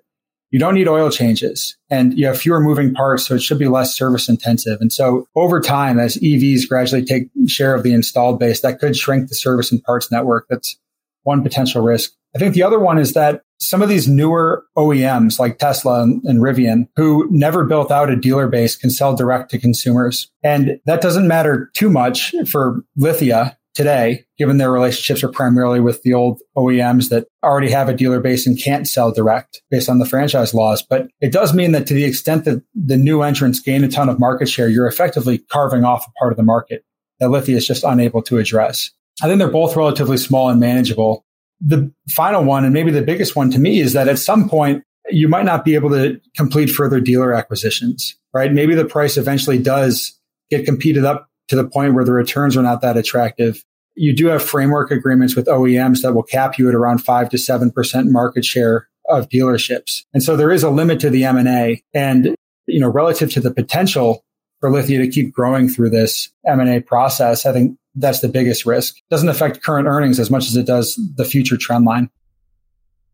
you 0.52 0.60
don't 0.60 0.74
need 0.74 0.90
oil 0.90 1.10
changes 1.10 1.78
and 1.90 2.18
you 2.18 2.26
have 2.26 2.38
fewer 2.38 2.60
moving 2.60 2.94
parts. 2.94 3.26
So 3.26 3.36
it 3.36 3.42
should 3.42 3.60
be 3.60 3.70
less 3.70 3.96
service 3.96 4.28
intensive. 4.28 4.82
And 4.82 4.92
so 4.92 5.30
over 5.34 5.62
time, 5.62 5.98
as 5.98 6.18
EVs 6.18 6.68
gradually 6.68 7.06
take 7.06 7.30
share 7.48 7.74
of 7.74 7.84
the 7.84 7.94
installed 7.94 8.38
base, 8.38 8.60
that 8.62 8.80
could 8.80 8.98
shrink 8.98 9.30
the 9.30 9.36
service 9.36 9.72
and 9.72 9.82
parts 9.84 10.12
network. 10.12 10.48
That's 10.50 10.78
one 11.24 11.42
potential 11.42 11.82
risk. 11.82 12.12
I 12.36 12.40
think 12.40 12.54
the 12.54 12.64
other 12.64 12.80
one 12.80 12.98
is 12.98 13.14
that 13.14 13.42
some 13.60 13.82
of 13.82 13.90
these 13.90 14.08
newer 14.08 14.64
OEMs 14.78 15.40
like 15.40 15.58
Tesla 15.58 16.04
and, 16.04 16.40
Rivian, 16.42 16.88
who 16.96 17.28
never 17.32 17.66
built 17.66 17.92
out 17.92 18.12
a 18.12 18.16
dealer 18.16 18.48
base, 18.48 18.76
can 18.76 18.90
sell 18.90 19.16
direct 19.16 19.50
to 19.52 19.60
consumers. 19.60 20.30
And 20.44 20.80
that 20.86 21.02
doesn't 21.02 21.28
matter 21.28 21.72
too 21.74 21.90
much 21.90 22.36
for 22.48 22.84
Lithia 22.96 23.58
today, 23.74 24.26
given 24.38 24.58
their 24.58 24.72
relationships 24.72 25.24
are 25.24 25.32
primarily 25.32 25.80
with 25.80 26.02
the 26.02 26.14
old 26.14 26.42
OEMs 26.58 27.10
that 27.10 27.28
already 27.44 27.70
have 27.70 27.90
a 27.90 27.94
dealer 27.94 28.20
base 28.20 28.48
and 28.48 28.60
can't 28.60 28.88
sell 28.88 29.12
direct 29.12 29.62
based 29.70 29.88
on 29.88 30.00
the 30.00 30.06
franchise 30.06 30.54
laws. 30.54 30.82
But 30.82 31.08
it 31.22 31.32
does 31.32 31.54
mean 31.54 31.74
that 31.74 31.86
to 31.88 31.94
the 31.94 32.04
extent 32.04 32.46
that 32.46 32.64
the 32.74 32.98
new 32.98 33.22
entrants 33.22 33.60
gain 33.60 33.84
a 33.84 33.88
ton 33.88 34.10
of 34.10 34.20
market 34.20 34.50
share, 34.50 34.68
you're 34.68 34.88
effectively 34.88 35.38
carving 35.52 35.84
off 35.84 36.08
a 36.08 36.12
part 36.20 36.34
of 36.34 36.38
the 36.38 36.44
market 36.44 36.84
that 37.20 37.30
Lithia 37.30 37.58
is 37.58 37.68
just 37.68 37.84
unable 37.84 38.22
to 38.24 38.40
address. 38.40 38.92
I 39.22 39.28
think 39.28 39.40
they're 39.40 39.48
both 39.48 39.76
relatively 39.76 40.18
small 40.18 40.50
and 40.50 40.60
manageable. 40.60 41.24
The 41.60 41.92
final 42.10 42.44
one, 42.44 42.64
and 42.64 42.74
maybe 42.74 42.92
the 42.92 43.02
biggest 43.02 43.36
one 43.36 43.52
to 43.52 43.60
me, 43.60 43.80
is 43.80 43.94
that 43.94 44.08
at 44.08 44.20
some 44.20 44.48
point, 44.48 44.84
you 45.10 45.28
might 45.28 45.46
not 45.46 45.64
be 45.66 45.76
able 45.76 45.90
to 45.90 46.20
complete 46.36 46.68
further 46.68 47.00
dealer 47.00 47.34
acquisitions, 47.34 48.16
right? 48.34 48.52
Maybe 48.52 48.76
the 48.76 48.86
price 48.86 49.18
eventually 49.18 49.58
does 49.58 50.20
get 50.50 50.66
competed 50.66 51.06
up 51.06 51.30
to 51.48 51.56
the 51.56 51.68
point 51.68 51.94
where 51.94 52.04
the 52.04 52.12
returns 52.12 52.58
are 52.58 52.62
not 52.62 52.82
that 52.82 52.98
attractive. 52.98 53.64
You 53.96 54.16
do 54.16 54.28
have 54.28 54.44
framework 54.44 54.92
agreements 54.92 55.36
with 55.36 55.48
OEMs 55.48 56.02
that 56.02 56.14
will 56.14 56.24
cap 56.24 56.58
you 56.58 56.68
at 56.70 56.76
around 56.76 57.00
five 57.00 57.30
to 57.30 57.38
7% 57.38 58.12
market 58.12 58.46
share 58.46 58.88
of 59.10 59.30
dealerships. 59.30 60.04
And 60.14 60.22
so 60.22 60.36
there 60.36 60.52
is 60.52 60.64
a 60.64 60.70
limit 60.70 61.00
to 61.00 61.10
the 61.10 61.24
M&A 61.24 61.82
and, 61.94 62.36
you 62.68 62.80
know, 62.80 62.90
relative 62.90 63.32
to 63.32 63.40
the 63.40 63.52
potential 63.52 64.24
for 64.60 64.72
Lithia 64.72 65.00
to 65.00 65.08
keep 65.08 65.34
growing 65.34 65.70
through 65.70 65.90
this 65.90 66.30
M&A 66.46 66.80
process, 66.82 67.46
I 67.46 67.54
think 67.54 67.78
that's 67.96 68.22
the 68.22 68.28
biggest 68.28 68.66
risk. 68.66 68.98
It 68.98 69.10
doesn't 69.10 69.30
affect 69.30 69.64
current 69.64 69.88
earnings 69.88 70.20
as 70.20 70.30
much 70.30 70.48
as 70.48 70.56
it 70.56 70.66
does 70.66 71.00
the 71.16 71.26
future 71.26 71.58
trend 71.58 71.86
line. 71.86 72.10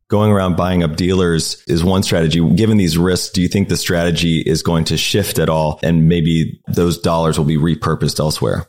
Going 0.09 0.31
around 0.31 0.57
buying 0.57 0.83
up 0.83 0.95
dealers 0.95 1.63
is 1.67 1.83
one 1.83 2.03
strategy. 2.03 2.47
Given 2.55 2.77
these 2.77 2.97
risks, 2.97 3.31
do 3.31 3.41
you 3.41 3.47
think 3.47 3.69
the 3.69 3.77
strategy 3.77 4.41
is 4.41 4.61
going 4.61 4.83
to 4.85 4.97
shift 4.97 5.39
at 5.39 5.49
all 5.49 5.79
and 5.81 6.07
maybe 6.07 6.61
those 6.67 6.99
dollars 6.99 7.37
will 7.37 7.45
be 7.45 7.57
repurposed 7.57 8.19
elsewhere? 8.19 8.67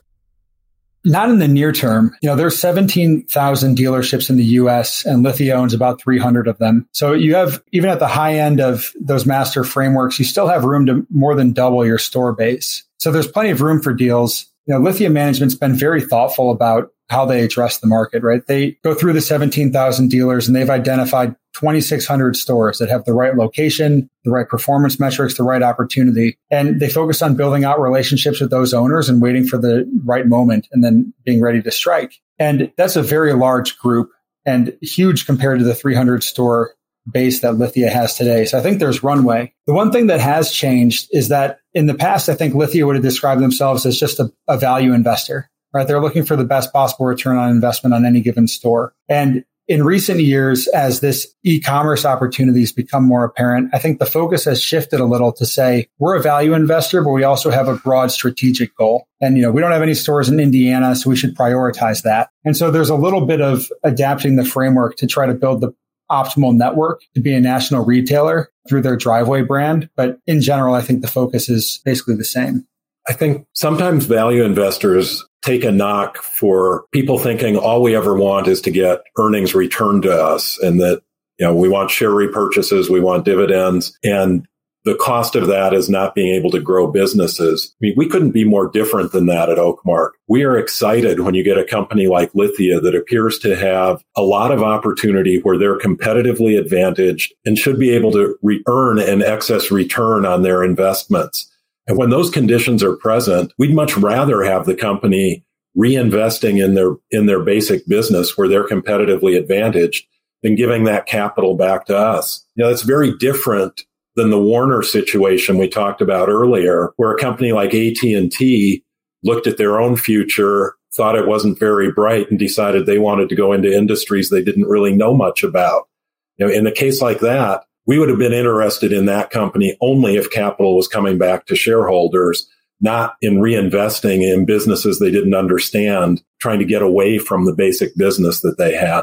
Not 1.05 1.29
in 1.29 1.39
the 1.39 1.49
near 1.49 1.73
term. 1.73 2.17
You 2.23 2.31
know, 2.31 2.37
there's 2.37 2.59
17,000 2.59 3.77
dealerships 3.77 4.31
in 4.31 4.37
the 4.37 4.45
US 4.45 5.05
and 5.05 5.23
Lithia 5.23 5.55
owns 5.55 5.75
about 5.75 6.01
300 6.01 6.49
of 6.49 6.59
them. 6.59 6.89
So 6.93 7.13
you 7.13 7.35
have, 7.35 7.63
even 7.73 7.91
at 7.91 7.99
the 7.99 8.09
high 8.09 8.35
end 8.35 8.61
of 8.61 8.93
those 9.01 9.27
master 9.27 9.65
frameworks, 9.65 10.19
you 10.19 10.25
still 10.25 10.49
have 10.49 10.65
room 10.65 10.87
to 10.87 11.07
more 11.11 11.35
than 11.35 11.53
double 11.53 11.85
your 11.85 11.99
store 11.99 12.33
base. 12.33 12.85
So 12.99 13.11
there's 13.11 13.29
plenty 13.29 13.51
of 13.51 13.61
room 13.61 13.83
for 13.83 13.93
deals 13.93 14.47
you 14.67 14.75
know, 14.75 14.81
Lithia 14.81 15.11
management's 15.11 15.55
been 15.55 15.75
very 15.75 16.01
thoughtful 16.01 16.51
about 16.51 16.91
how 17.11 17.27
they 17.27 17.43
address 17.43 17.79
the 17.79 17.87
market, 17.87 18.23
right? 18.23 18.47
They 18.47 18.73
go 18.83 18.95
through 18.95 19.13
the 19.13 19.21
17,000 19.21 20.09
dealers 20.09 20.47
and 20.47 20.57
they've 20.57 20.71
identified 20.71 21.37
2,600 21.55 22.37
stores 22.37 22.79
that 22.79 22.89
have 22.89 23.05
the 23.05 23.13
right 23.13 23.37
location, 23.37 24.09
the 24.25 24.31
right 24.31 24.49
performance 24.49 24.99
metrics, 24.99 25.37
the 25.37 25.45
right 25.45 25.63
opportunity. 25.63 26.37
And 26.51 26.81
they 26.81 26.89
focus 26.89 27.23
on 27.23 27.37
building 27.37 27.65
out 27.65 27.81
relationships 27.81 28.41
with 28.41 28.51
those 28.51 28.75
owners 28.75 29.09
and 29.09 29.23
waiting 29.23 29.47
for 29.47 29.59
the 29.59 29.89
right 30.05 30.27
moment 30.27 30.67
and 30.73 30.83
then 30.83 31.13
being 31.25 31.41
ready 31.41 31.63
to 31.63 31.71
strike. 31.71 32.15
And 32.39 32.73
that's 32.77 32.97
a 32.97 33.03
very 33.03 33.35
large 33.35 33.79
group 33.79 34.11
and 34.47 34.77
huge 34.83 35.27
compared 35.27 35.59
to 35.61 35.65
the 35.65 35.75
300 35.75 36.23
store 36.23 36.75
base 37.11 37.41
that 37.41 37.57
Lithia 37.57 37.91
has 37.91 38.17
today. 38.17 38.45
So 38.45 38.59
I 38.59 38.63
think 38.63 38.79
there's 38.79 39.03
runway. 39.03 39.53
The 39.67 39.75
one 39.75 39.93
thing 39.93 40.07
that 40.07 40.21
has 40.21 40.51
changed 40.51 41.09
is 41.13 41.29
that 41.29 41.61
in 41.75 41.87
the 41.87 41.95
past, 41.95 42.29
I 42.29 42.35
think 42.35 42.55
Lithia 42.55 42.87
would 42.87 42.97
have 42.97 43.05
described 43.05 43.43
themselves 43.43 43.85
as 43.85 43.99
just 43.99 44.21
a, 44.21 44.33
a 44.49 44.57
value 44.57 44.93
investor, 44.93 45.51
right? 45.75 45.87
They're 45.87 46.01
looking 46.01 46.25
for 46.25 46.37
the 46.37 46.45
best 46.45 46.73
possible 46.73 47.07
return 47.07 47.37
on 47.37 47.51
investment 47.51 47.93
on 47.93 48.07
any 48.07 48.21
given 48.21 48.47
store. 48.47 48.95
And 49.09 49.45
in 49.67 49.83
recent 49.83 50.21
years, 50.21 50.69
as 50.69 51.01
this 51.01 51.35
e-commerce 51.43 52.05
opportunities 52.05 52.71
become 52.71 53.03
more 53.05 53.25
apparent, 53.25 53.71
I 53.73 53.79
think 53.79 53.99
the 53.99 54.07
focus 54.07 54.45
has 54.45 54.63
shifted 54.63 55.01
a 55.01 55.07
little 55.07 55.33
to 55.33 55.47
say 55.47 55.89
we're 55.99 56.17
a 56.17 56.23
value 56.23 56.53
investor, 56.53 57.03
but 57.03 57.13
we 57.13 57.25
also 57.25 57.51
have 57.51 57.67
a 57.67 57.77
broad 57.77 58.11
strategic 58.11 58.77
goal. 58.77 59.09
And, 59.23 59.37
you 59.37 59.43
know, 59.43 59.51
we 59.51 59.63
don't 59.63 59.73
have 59.73 59.83
any 59.83 59.95
stores 59.95 60.29
in 60.29 60.39
Indiana, 60.39 60.95
so 60.95 61.09
we 61.09 61.17
should 61.17 61.35
prioritize 61.35 62.03
that. 62.03 62.29
And 62.45 62.57
so 62.57 62.71
there's 62.71 62.91
a 62.91 62.95
little 62.95 63.25
bit 63.25 63.41
of 63.41 63.67
adapting 63.83 64.37
the 64.37 64.45
framework 64.45 64.97
to 64.97 65.07
try 65.07 65.27
to 65.27 65.35
build 65.35 65.63
the 65.63 65.73
optimal 66.11 66.55
network 66.55 67.01
to 67.15 67.23
be 67.23 67.33
a 67.33 67.41
national 67.41 67.87
retailer 67.87 68.51
through 68.69 68.83
their 68.83 68.97
driveway 68.97 69.41
brand. 69.41 69.89
But 69.97 70.19
in 70.27 70.43
general, 70.43 70.75
I 70.75 70.83
think 70.83 71.01
the 71.01 71.09
focus 71.09 71.49
is 71.49 71.81
basically 71.87 72.17
the 72.17 72.25
same. 72.25 72.67
I 73.09 73.15
think 73.15 73.47
sometimes 73.55 74.07
value 74.07 74.45
investors 74.45 75.25
take 75.45 75.65
a 75.65 75.73
knock 75.73 76.19
for 76.19 76.87
people 76.91 77.19
thinking 77.19 77.57
all 77.57 77.83
we 77.83 77.95
ever 77.95 78.15
want 78.15 78.49
is 78.49 78.61
to 78.63 78.71
get 78.71 79.03
earnings 79.19 79.55
returned 79.55 80.03
to 80.03 80.13
us 80.13 80.59
and 80.61 80.81
that, 80.81 81.03
you 81.39 81.47
know, 81.47 81.55
we 81.55 81.69
want 81.69 81.91
share 81.91 82.11
repurchases, 82.11 82.89
we 82.89 83.01
want 83.01 83.25
dividends. 83.25 83.97
And 84.03 84.47
the 84.85 84.95
cost 84.95 85.35
of 85.35 85.47
that 85.47 85.73
is 85.73 85.89
not 85.89 86.15
being 86.15 86.35
able 86.35 86.51
to 86.51 86.61
grow 86.61 86.87
businesses. 86.91 87.75
I 87.75 87.79
mean, 87.81 87.95
we 87.97 88.09
couldn't 88.09 88.33
be 88.33 88.45
more 88.45 88.69
different 88.69 89.13
than 89.13 89.27
that 89.27 89.49
at 89.49 89.59
Oakmark. 89.59 90.11
We 90.29 90.45
are 90.45 90.59
excited 90.59 91.21
when 91.21 91.35
you 91.35 91.43
get 91.43 91.59
a 91.59 91.65
company 91.65 92.07
like 92.07 92.35
Lithia 92.35 92.81
that 92.81 92.95
appears 92.95 93.39
to 93.41 93.57
have 93.57 94.03
a 94.17 94.23
lot 94.23 94.51
of 94.51 94.63
opportunity 94.63 95.41
where 95.41 95.59
they're 95.59 95.79
competitively 95.79 96.59
advantaged 96.59 97.35
and 97.47 97.59
should 97.59 97.79
be 97.79 97.91
able 97.91 98.13
to 98.13 98.37
re- 98.43 98.63
earn 98.69 98.99
an 98.99 99.23
excess 99.23 99.71
return 99.71 100.27
on 100.27 100.43
their 100.43 100.63
investments. 100.63 101.51
And 101.87 101.99
when 101.99 102.11
those 102.11 102.31
conditions 102.31 102.83
are 102.83 102.97
present, 102.97 103.53
we'd 103.59 103.75
much 103.75 103.97
rather 103.97 104.43
have 104.43 104.67
the 104.67 104.75
company 104.75 105.45
reinvesting 105.77 106.65
in 106.65 106.75
their, 106.75 106.95
in 107.11 107.27
their 107.27 107.43
basic 107.43 107.87
business 107.87 108.37
where 108.39 108.49
they're 108.49 108.67
competitively 108.67 109.37
advantaged 109.37 110.07
than 110.43 110.55
giving 110.55 110.85
that 110.85 111.07
capital 111.07 111.57
back 111.57 111.87
to 111.87 111.97
us. 111.97 112.47
You 112.55 112.65
know, 112.65 112.71
it's 112.71 112.83
very 112.83 113.17
different 113.19 113.83
than 114.17 114.31
the 114.31 114.41
Warner 114.41 114.83
situation 114.83 115.59
we 115.59 115.69
talked 115.69 116.01
about 116.01 116.29
earlier, 116.29 116.93
where 116.97 117.13
a 117.13 117.19
company 117.19 117.53
like 117.53 117.75
AT&T 117.75 118.85
looked 119.25 119.47
at 119.47 119.59
their 119.59 119.81
own 119.81 119.97
future, 119.97 120.75
thought 120.95 121.17
it 121.17 121.27
wasn't 121.27 121.59
very 121.59 121.91
bright 121.91 122.31
and 122.31 122.39
decided 122.39 122.87
they 122.87 122.99
wanted 122.99 123.29
to 123.29 123.35
go 123.35 123.53
into 123.53 123.75
industries 123.75 124.31
they 124.31 124.45
didn't 124.45 124.69
really 124.69 124.95
know 124.95 125.15
much 125.15 125.43
about. 125.43 125.89
You 126.37 126.47
know, 126.47 126.53
in 126.53 126.67
a 126.67 126.73
case 126.73 127.03
like 127.03 127.21
that, 127.21 127.65
we 127.87 127.99
would 127.99 128.09
have 128.09 128.19
been 128.19 128.33
interested 128.33 128.93
in 128.93 129.07
that 129.07 129.31
company 129.31 129.77
only 129.81 130.17
if 130.17 130.31
capital 130.31 130.77
was 130.77 130.89
coming 130.89 131.19
back 131.19 131.47
to 131.47 131.57
shareholders, 131.57 132.49
not 132.81 133.17
in 133.21 133.37
reinvesting 133.37 134.23
in 134.23 134.47
businesses 134.47 134.99
they 134.99 135.11
didn't 135.11 135.35
understand, 135.35 136.23
trying 136.41 136.59
to 136.59 136.65
get 136.65 136.83
away 136.83 137.19
from 137.19 137.45
the 137.45 137.55
basic 137.55 137.97
business 137.97 138.41
that 138.41 138.57
they 138.59 138.75
had. 138.75 139.03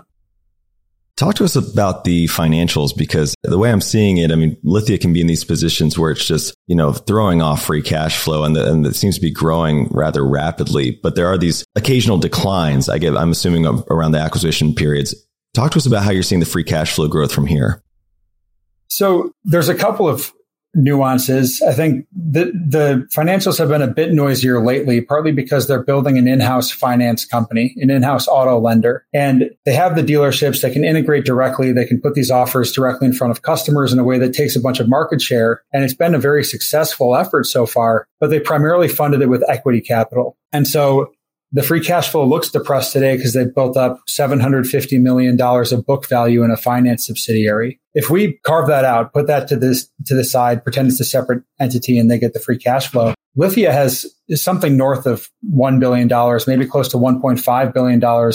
Talk 1.17 1.35
to 1.35 1.43
us 1.43 1.55
about 1.55 2.03
the 2.03 2.25
financials 2.27 2.97
because 2.97 3.35
the 3.43 3.59
way 3.59 3.71
I'm 3.71 3.81
seeing 3.81 4.17
it, 4.17 4.31
I 4.31 4.35
mean, 4.35 4.57
Lithia 4.63 4.97
can 4.97 5.13
be 5.13 5.21
in 5.21 5.27
these 5.27 5.43
positions 5.43 5.95
where 5.95 6.09
it's 6.09 6.25
just, 6.25 6.55
you 6.65 6.75
know, 6.75 6.93
throwing 6.93 7.43
off 7.43 7.63
free 7.63 7.83
cash 7.83 8.17
flow 8.17 8.43
and, 8.43 8.55
the, 8.55 8.71
and 8.71 8.87
it 8.87 8.95
seems 8.95 9.15
to 9.15 9.21
be 9.21 9.29
growing 9.29 9.87
rather 9.91 10.25
rapidly. 10.25 10.99
But 11.03 11.15
there 11.15 11.27
are 11.27 11.37
these 11.37 11.63
occasional 11.75 12.17
declines, 12.17 12.89
I 12.89 12.97
get, 12.97 13.15
I'm 13.15 13.29
assuming 13.29 13.67
around 13.91 14.13
the 14.13 14.19
acquisition 14.19 14.73
periods. 14.73 15.13
Talk 15.53 15.71
to 15.71 15.77
us 15.77 15.85
about 15.85 16.03
how 16.03 16.11
you're 16.11 16.23
seeing 16.23 16.39
the 16.39 16.45
free 16.45 16.63
cash 16.63 16.93
flow 16.93 17.07
growth 17.07 17.31
from 17.31 17.45
here. 17.45 17.83
So 18.91 19.33
there's 19.45 19.69
a 19.69 19.73
couple 19.73 20.09
of 20.09 20.33
nuances. 20.75 21.61
I 21.61 21.71
think 21.73 22.07
the, 22.11 22.45
the 22.45 23.07
financials 23.13 23.57
have 23.57 23.69
been 23.69 23.81
a 23.81 23.87
bit 23.87 24.11
noisier 24.11 24.61
lately, 24.61 24.99
partly 24.99 25.31
because 25.31 25.65
they're 25.65 25.83
building 25.83 26.17
an 26.17 26.27
in-house 26.27 26.71
finance 26.71 27.23
company, 27.23 27.73
an 27.77 27.89
in-house 27.89 28.27
auto 28.27 28.59
lender, 28.59 29.05
and 29.13 29.49
they 29.65 29.73
have 29.73 29.95
the 29.95 30.03
dealerships 30.03 30.61
that 30.61 30.73
can 30.73 30.83
integrate 30.83 31.23
directly. 31.23 31.71
They 31.71 31.85
can 31.85 32.01
put 32.01 32.15
these 32.15 32.29
offers 32.29 32.73
directly 32.73 33.07
in 33.07 33.13
front 33.13 33.31
of 33.31 33.43
customers 33.43 33.93
in 33.93 33.99
a 33.99 34.03
way 34.03 34.17
that 34.19 34.33
takes 34.33 34.57
a 34.57 34.61
bunch 34.61 34.81
of 34.81 34.89
market 34.89 35.21
share. 35.21 35.61
And 35.71 35.85
it's 35.85 35.93
been 35.93 36.13
a 36.13 36.19
very 36.19 36.43
successful 36.43 37.15
effort 37.15 37.45
so 37.45 37.65
far, 37.65 38.09
but 38.19 38.29
they 38.29 38.41
primarily 38.41 38.89
funded 38.89 39.21
it 39.21 39.29
with 39.29 39.49
equity 39.49 39.79
capital. 39.79 40.37
And 40.51 40.67
so 40.67 41.13
the 41.51 41.63
free 41.63 41.81
cash 41.81 42.09
flow 42.09 42.25
looks 42.25 42.49
depressed 42.49 42.93
today 42.93 43.17
because 43.17 43.33
they've 43.33 43.53
built 43.53 43.75
up 43.75 43.99
$750 44.09 45.01
million 45.01 45.39
of 45.39 45.85
book 45.85 46.07
value 46.07 46.43
in 46.43 46.51
a 46.51 46.57
finance 46.57 47.05
subsidiary. 47.05 47.79
If 47.93 48.09
we 48.09 48.39
carve 48.45 48.67
that 48.67 48.85
out, 48.85 49.13
put 49.13 49.27
that 49.27 49.47
to 49.49 49.57
this, 49.57 49.89
to 50.05 50.15
the 50.15 50.23
side, 50.23 50.63
pretend 50.63 50.89
it's 50.89 51.01
a 51.01 51.05
separate 51.05 51.43
entity 51.59 51.99
and 51.99 52.09
they 52.09 52.19
get 52.19 52.33
the 52.33 52.39
free 52.39 52.57
cash 52.57 52.87
flow, 52.87 53.13
Lithia 53.35 53.71
has 53.71 54.05
something 54.31 54.77
north 54.77 55.05
of 55.05 55.29
$1 55.53 55.79
billion, 55.79 56.09
maybe 56.47 56.69
close 56.69 56.87
to 56.89 56.97
$1.5 56.97 57.73
billion 57.73 58.31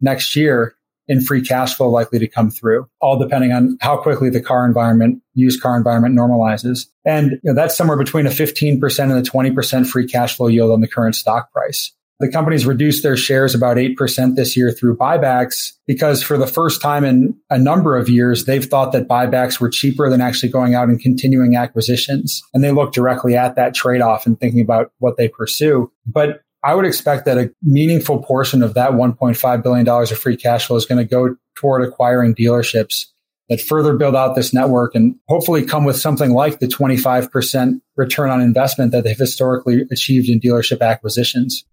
next 0.00 0.36
year 0.36 0.74
in 1.08 1.20
free 1.20 1.42
cash 1.42 1.74
flow 1.74 1.88
likely 1.88 2.20
to 2.20 2.28
come 2.28 2.50
through, 2.50 2.88
all 3.00 3.18
depending 3.18 3.50
on 3.50 3.76
how 3.80 3.96
quickly 3.96 4.30
the 4.30 4.40
car 4.40 4.64
environment, 4.64 5.20
used 5.34 5.60
car 5.60 5.76
environment 5.76 6.16
normalizes. 6.16 6.86
And 7.04 7.32
you 7.32 7.40
know, 7.44 7.54
that's 7.54 7.76
somewhere 7.76 7.98
between 7.98 8.26
a 8.26 8.30
15% 8.30 9.00
and 9.00 9.12
a 9.12 9.22
20% 9.28 9.86
free 9.88 10.06
cash 10.06 10.36
flow 10.36 10.46
yield 10.46 10.70
on 10.70 10.80
the 10.80 10.88
current 10.88 11.16
stock 11.16 11.52
price. 11.52 11.92
The 12.20 12.30
company's 12.30 12.66
reduced 12.66 13.02
their 13.02 13.16
shares 13.16 13.54
about 13.54 13.78
8% 13.78 14.36
this 14.36 14.54
year 14.54 14.70
through 14.70 14.98
buybacks 14.98 15.72
because 15.86 16.22
for 16.22 16.36
the 16.36 16.46
first 16.46 16.82
time 16.82 17.02
in 17.02 17.34
a 17.48 17.58
number 17.58 17.96
of 17.96 18.10
years, 18.10 18.44
they've 18.44 18.64
thought 18.64 18.92
that 18.92 19.08
buybacks 19.08 19.58
were 19.58 19.70
cheaper 19.70 20.10
than 20.10 20.20
actually 20.20 20.50
going 20.50 20.74
out 20.74 20.88
and 20.88 21.00
continuing 21.00 21.56
acquisitions. 21.56 22.42
And 22.52 22.62
they 22.62 22.72
look 22.72 22.92
directly 22.92 23.36
at 23.36 23.56
that 23.56 23.74
trade 23.74 24.02
off 24.02 24.26
and 24.26 24.38
thinking 24.38 24.60
about 24.60 24.92
what 24.98 25.16
they 25.16 25.28
pursue. 25.28 25.90
But 26.06 26.42
I 26.62 26.74
would 26.74 26.84
expect 26.84 27.24
that 27.24 27.38
a 27.38 27.50
meaningful 27.62 28.22
portion 28.22 28.62
of 28.62 28.74
that 28.74 28.90
$1.5 28.90 29.62
billion 29.62 29.88
of 29.88 30.18
free 30.18 30.36
cash 30.36 30.66
flow 30.66 30.76
is 30.76 30.84
going 30.84 30.98
to 30.98 31.08
go 31.08 31.36
toward 31.54 31.82
acquiring 31.82 32.34
dealerships 32.34 33.06
that 33.48 33.62
further 33.62 33.96
build 33.96 34.14
out 34.14 34.36
this 34.36 34.52
network 34.52 34.94
and 34.94 35.16
hopefully 35.26 35.64
come 35.64 35.84
with 35.84 35.96
something 35.96 36.32
like 36.32 36.60
the 36.60 36.68
25% 36.68 37.80
return 37.96 38.30
on 38.30 38.42
investment 38.42 38.92
that 38.92 39.04
they've 39.04 39.16
historically 39.16 39.86
achieved 39.90 40.28
in 40.28 40.38
dealership 40.38 40.82
acquisitions. 40.82 41.64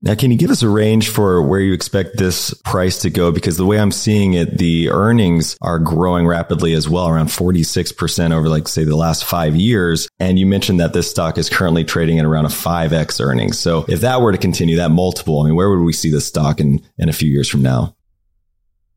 Now, 0.00 0.14
can 0.14 0.30
you 0.30 0.38
give 0.38 0.50
us 0.50 0.62
a 0.62 0.68
range 0.68 1.08
for 1.08 1.42
where 1.42 1.58
you 1.58 1.72
expect 1.72 2.18
this 2.18 2.54
price 2.64 2.98
to 2.98 3.10
go? 3.10 3.32
Because 3.32 3.56
the 3.56 3.66
way 3.66 3.80
I'm 3.80 3.90
seeing 3.90 4.34
it, 4.34 4.56
the 4.56 4.90
earnings 4.90 5.56
are 5.60 5.80
growing 5.80 6.24
rapidly 6.24 6.72
as 6.74 6.88
well, 6.88 7.08
around 7.08 7.26
46% 7.26 8.32
over, 8.32 8.48
like, 8.48 8.68
say, 8.68 8.84
the 8.84 8.94
last 8.94 9.24
five 9.24 9.56
years. 9.56 10.08
And 10.20 10.38
you 10.38 10.46
mentioned 10.46 10.78
that 10.78 10.92
this 10.92 11.10
stock 11.10 11.36
is 11.36 11.50
currently 11.50 11.82
trading 11.82 12.20
at 12.20 12.24
around 12.24 12.44
a 12.44 12.48
5x 12.48 13.20
earnings. 13.20 13.58
So 13.58 13.86
if 13.88 14.00
that 14.02 14.20
were 14.20 14.30
to 14.30 14.38
continue 14.38 14.76
that 14.76 14.92
multiple, 14.92 15.40
I 15.40 15.46
mean, 15.46 15.56
where 15.56 15.68
would 15.68 15.82
we 15.82 15.92
see 15.92 16.12
the 16.12 16.20
stock 16.20 16.60
in, 16.60 16.80
in 16.96 17.08
a 17.08 17.12
few 17.12 17.28
years 17.28 17.48
from 17.48 17.62
now? 17.62 17.96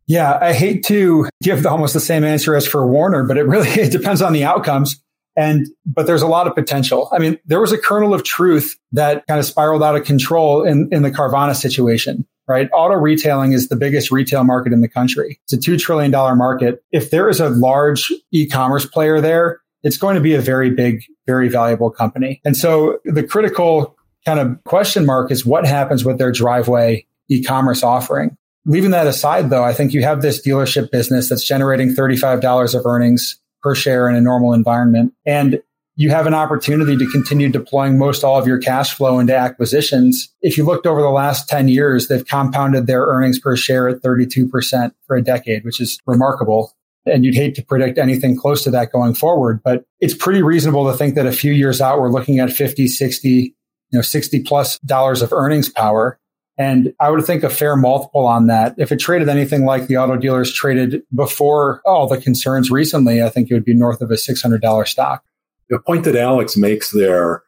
Yeah, 0.06 0.38
I 0.40 0.54
hate 0.54 0.84
to 0.86 1.28
give 1.42 1.66
almost 1.66 1.96
the 1.96 2.00
same 2.00 2.24
answer 2.24 2.56
as 2.56 2.68
for 2.68 2.86
Warner, 2.86 3.24
but 3.24 3.38
it 3.38 3.48
really 3.48 3.70
it 3.82 3.92
depends 3.92 4.22
on 4.22 4.34
the 4.34 4.44
outcomes. 4.44 5.02
And, 5.36 5.68
but 5.86 6.08
there's 6.08 6.22
a 6.22 6.28
lot 6.28 6.48
of 6.48 6.56
potential. 6.56 7.10
I 7.12 7.20
mean, 7.20 7.40
there 7.46 7.62
was 7.62 7.72
a 7.72 7.78
kernel 7.78 8.14
of 8.14 8.24
truth 8.24 8.78
that 8.92 9.26
kind 9.28 9.40
of 9.40 9.46
spiraled 9.46 9.82
out 9.82 9.96
of 9.96 10.04
control 10.04 10.64
in, 10.64 10.90
in 10.92 11.04
the 11.04 11.12
Carvana 11.12 11.56
situation, 11.56 12.26
right? 12.48 12.70
Auto 12.74 12.96
retailing 12.96 13.54
is 13.54 13.70
the 13.70 13.76
biggest 13.76 14.12
retail 14.12 14.44
market 14.44 14.74
in 14.74 14.82
the 14.82 14.90
country. 14.90 15.40
It's 15.46 15.54
a 15.54 15.58
$2 15.58 15.80
trillion 15.80 16.12
market. 16.12 16.84
If 16.92 17.12
there 17.12 17.30
is 17.30 17.40
a 17.40 17.50
large 17.50 18.12
e-commerce 18.32 18.86
player 18.86 19.22
there, 19.22 19.62
it's 19.84 19.98
going 19.98 20.16
to 20.16 20.22
be 20.22 20.36
a 20.36 20.42
very 20.42 20.70
big, 20.70 21.04
very 21.26 21.48
valuable 21.48 21.90
company. 21.90 22.42
And 22.46 22.56
so 22.56 23.00
the 23.06 23.24
critical 23.24 23.96
kind 24.26 24.40
of 24.40 24.64
question 24.66 25.06
mark 25.06 25.32
is 25.32 25.46
what 25.46 25.66
happens 25.66 26.06
with 26.06 26.18
their 26.18 26.32
driveway 26.32 27.06
e-commerce 27.30 27.84
offering. 27.84 28.38
Leaving 28.66 28.92
that 28.92 29.08
aside, 29.08 29.50
though, 29.50 29.64
I 29.64 29.74
think 29.74 29.94
you 29.94 30.04
have 30.04 30.22
this 30.22 30.46
dealership 30.46 30.92
business 30.92 31.30
that's 31.30 31.44
generating 31.44 31.96
$35 31.96 32.76
of 32.78 32.86
earnings 32.86 33.41
per 33.62 33.76
share 33.76 34.10
in 34.10 34.16
a 34.16 34.22
normal 34.22 34.54
environment. 34.54 35.14
And 35.26 35.62
you 35.96 36.10
have 36.10 36.26
an 36.26 36.34
opportunity 36.34 36.98
to 36.98 37.12
continue 37.12 37.50
deploying 37.50 37.98
most 37.98 38.24
all 38.24 38.40
of 38.40 38.48
your 38.48 38.58
cash 38.58 38.94
flow 38.94 39.20
into 39.20 39.36
acquisitions. 39.36 40.34
If 40.42 40.58
you 40.58 40.66
looked 40.66 40.88
over 40.88 41.02
the 41.02 41.10
last 41.10 41.50
10 41.50 41.68
years, 41.68 42.08
they've 42.08 42.26
compounded 42.26 42.88
their 42.88 43.04
earnings 43.04 43.40
per 43.40 43.56
share 43.56 43.90
at 43.90 44.02
32% 44.02 44.92
for 45.06 45.16
a 45.16 45.22
decade, 45.22 45.66
which 45.66 45.82
is 45.82 46.00
remarkable. 46.06 46.74
And 47.06 47.26
you'd 47.26 47.36
hate 47.36 47.56
to 47.56 47.64
predict 47.64 47.98
anything 47.98 48.38
close 48.38 48.64
to 48.64 48.72
that 48.72 48.92
going 48.92 49.16
forward, 49.16 49.62
but 49.64 49.84
it's 50.00 50.14
pretty 50.14 50.44
reasonable 50.44 50.90
to 50.90 50.98
think 50.98 51.16
that 51.16 51.26
a 51.26 51.32
few 51.32 51.52
years 51.52 51.82
out, 51.82 52.00
we're 52.00 52.12
looking 52.12 52.40
at 52.40 52.52
50, 52.52 52.88
60, 52.88 53.30
you 53.30 53.54
know, 53.92 54.02
60 54.02 54.44
plus 54.44 54.78
dollars 54.80 55.22
of 55.22 55.34
earnings 55.34 55.68
power. 55.68 56.20
And 56.58 56.94
I 57.00 57.10
would 57.10 57.26
think 57.26 57.44
a 57.44 57.50
fair 57.50 57.76
multiple 57.76 58.26
on 58.26 58.48
that. 58.48 58.76
If 58.78 58.92
it 58.92 58.98
traded 58.98 59.30
anything 59.30 59.66
like 59.66 59.88
the 59.88 59.98
auto 59.98 60.18
dealers 60.18 60.54
traded 60.54 61.02
before 61.14 61.82
all 61.86 62.08
the 62.08 62.20
concerns 62.20 62.70
recently, 62.70 63.24
I 63.24 63.30
think 63.30 63.50
it 63.50 63.54
would 63.54 63.66
be 63.66 63.74
north 63.74 64.02
of 64.02 64.12
a 64.12 64.16
$600 64.16 64.88
stock. 64.88 65.24
The 65.70 65.80
point 65.80 66.04
that 66.04 66.16
Alex 66.16 66.58
makes 66.58 66.92
there 66.92 67.44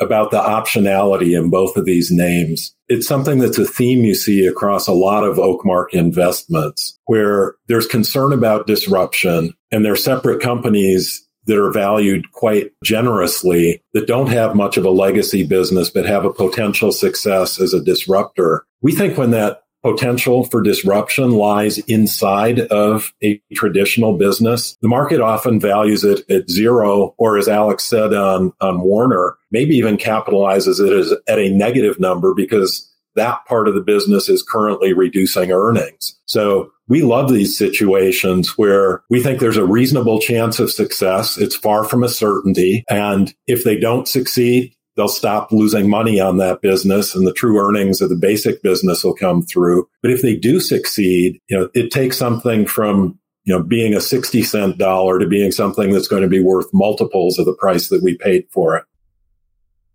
about 0.00 0.30
the 0.30 0.40
optionality 0.40 1.38
in 1.38 1.50
both 1.50 1.76
of 1.76 1.84
these 1.84 2.10
names, 2.10 2.74
it's 2.88 3.06
something 3.06 3.38
that's 3.38 3.58
a 3.58 3.64
theme 3.64 4.00
you 4.00 4.14
see 4.14 4.46
across 4.46 4.86
a 4.86 4.92
lot 4.92 5.24
of 5.24 5.36
Oakmark 5.36 5.86
investments 5.92 6.98
where 7.06 7.54
there's 7.68 7.86
concern 7.86 8.32
about 8.32 8.66
disruption 8.66 9.54
and 9.70 9.84
they're 9.84 9.96
separate 9.96 10.42
companies 10.42 11.25
that 11.46 11.58
are 11.58 11.72
valued 11.72 12.30
quite 12.32 12.72
generously 12.84 13.82
that 13.94 14.06
don't 14.06 14.28
have 14.28 14.54
much 14.54 14.76
of 14.76 14.84
a 14.84 14.90
legacy 14.90 15.46
business, 15.46 15.90
but 15.90 16.06
have 16.06 16.24
a 16.24 16.32
potential 16.32 16.92
success 16.92 17.60
as 17.60 17.72
a 17.72 17.82
disruptor. 17.82 18.64
We 18.82 18.92
think 18.92 19.16
when 19.16 19.30
that 19.30 19.62
potential 19.82 20.44
for 20.44 20.62
disruption 20.62 21.30
lies 21.32 21.78
inside 21.78 22.58
of 22.58 23.12
a 23.22 23.40
traditional 23.54 24.16
business. 24.16 24.76
The 24.82 24.88
market 24.88 25.20
often 25.20 25.60
values 25.60 26.02
it 26.02 26.28
at 26.28 26.50
zero, 26.50 27.14
or 27.18 27.38
as 27.38 27.46
Alex 27.46 27.84
said 27.84 28.12
on, 28.12 28.52
on 28.60 28.80
Warner, 28.80 29.36
maybe 29.52 29.76
even 29.76 29.96
capitalizes 29.96 30.84
it 30.84 30.92
as 30.92 31.12
at 31.28 31.38
a 31.38 31.50
negative 31.50 32.00
number 32.00 32.34
because 32.34 32.92
that 33.16 33.44
part 33.46 33.68
of 33.68 33.74
the 33.74 33.80
business 33.80 34.28
is 34.28 34.42
currently 34.42 34.92
reducing 34.92 35.50
earnings. 35.50 36.18
So 36.26 36.70
we 36.88 37.02
love 37.02 37.32
these 37.32 37.58
situations 37.58 38.56
where 38.56 39.02
we 39.10 39.22
think 39.22 39.40
there's 39.40 39.56
a 39.56 39.66
reasonable 39.66 40.20
chance 40.20 40.60
of 40.60 40.70
success. 40.70 41.36
It's 41.36 41.56
far 41.56 41.84
from 41.84 42.04
a 42.04 42.08
certainty. 42.08 42.84
And 42.88 43.34
if 43.46 43.64
they 43.64 43.78
don't 43.78 44.06
succeed, 44.06 44.72
they'll 44.96 45.08
stop 45.08 45.52
losing 45.52 45.90
money 45.90 46.20
on 46.20 46.38
that 46.38 46.62
business 46.62 47.14
and 47.14 47.26
the 47.26 47.32
true 47.32 47.58
earnings 47.58 48.00
of 48.00 48.08
the 48.08 48.16
basic 48.16 48.62
business 48.62 49.04
will 49.04 49.14
come 49.14 49.42
through. 49.42 49.88
But 50.02 50.12
if 50.12 50.22
they 50.22 50.36
do 50.36 50.60
succeed, 50.60 51.40
you 51.48 51.58
know, 51.58 51.68
it 51.74 51.90
takes 51.90 52.16
something 52.16 52.66
from 52.66 53.18
you 53.46 53.56
know, 53.56 53.62
being 53.62 53.94
a 53.94 54.00
60 54.00 54.42
cent 54.42 54.76
dollar 54.76 55.18
to 55.20 55.26
being 55.26 55.52
something 55.52 55.92
that's 55.92 56.08
going 56.08 56.22
to 56.22 56.28
be 56.28 56.42
worth 56.42 56.66
multiples 56.72 57.38
of 57.38 57.46
the 57.46 57.54
price 57.54 57.88
that 57.88 58.02
we 58.02 58.18
paid 58.18 58.44
for 58.50 58.76
it. 58.76 58.84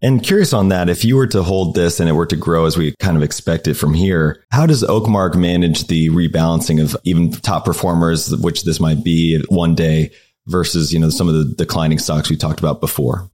And 0.03 0.23
curious 0.23 0.51
on 0.51 0.69
that, 0.69 0.89
if 0.89 1.05
you 1.05 1.15
were 1.15 1.27
to 1.27 1.43
hold 1.43 1.75
this 1.75 1.99
and 1.99 2.09
it 2.09 2.13
were 2.13 2.25
to 2.25 2.35
grow 2.35 2.65
as 2.65 2.75
we 2.75 2.95
kind 2.99 3.15
of 3.15 3.21
expect 3.21 3.67
it 3.67 3.75
from 3.75 3.93
here, 3.93 4.43
how 4.51 4.65
does 4.65 4.83
Oakmark 4.83 5.35
manage 5.35 5.87
the 5.87 6.09
rebalancing 6.09 6.81
of 6.81 6.97
even 7.03 7.31
top 7.31 7.65
performers, 7.65 8.35
which 8.37 8.63
this 8.63 8.79
might 8.79 9.03
be 9.03 9.43
one 9.49 9.75
day 9.75 10.11
versus, 10.47 10.91
you 10.91 10.99
know, 10.99 11.11
some 11.11 11.29
of 11.29 11.35
the 11.35 11.53
declining 11.55 11.99
stocks 11.99 12.31
we 12.31 12.35
talked 12.35 12.59
about 12.59 12.81
before? 12.81 13.29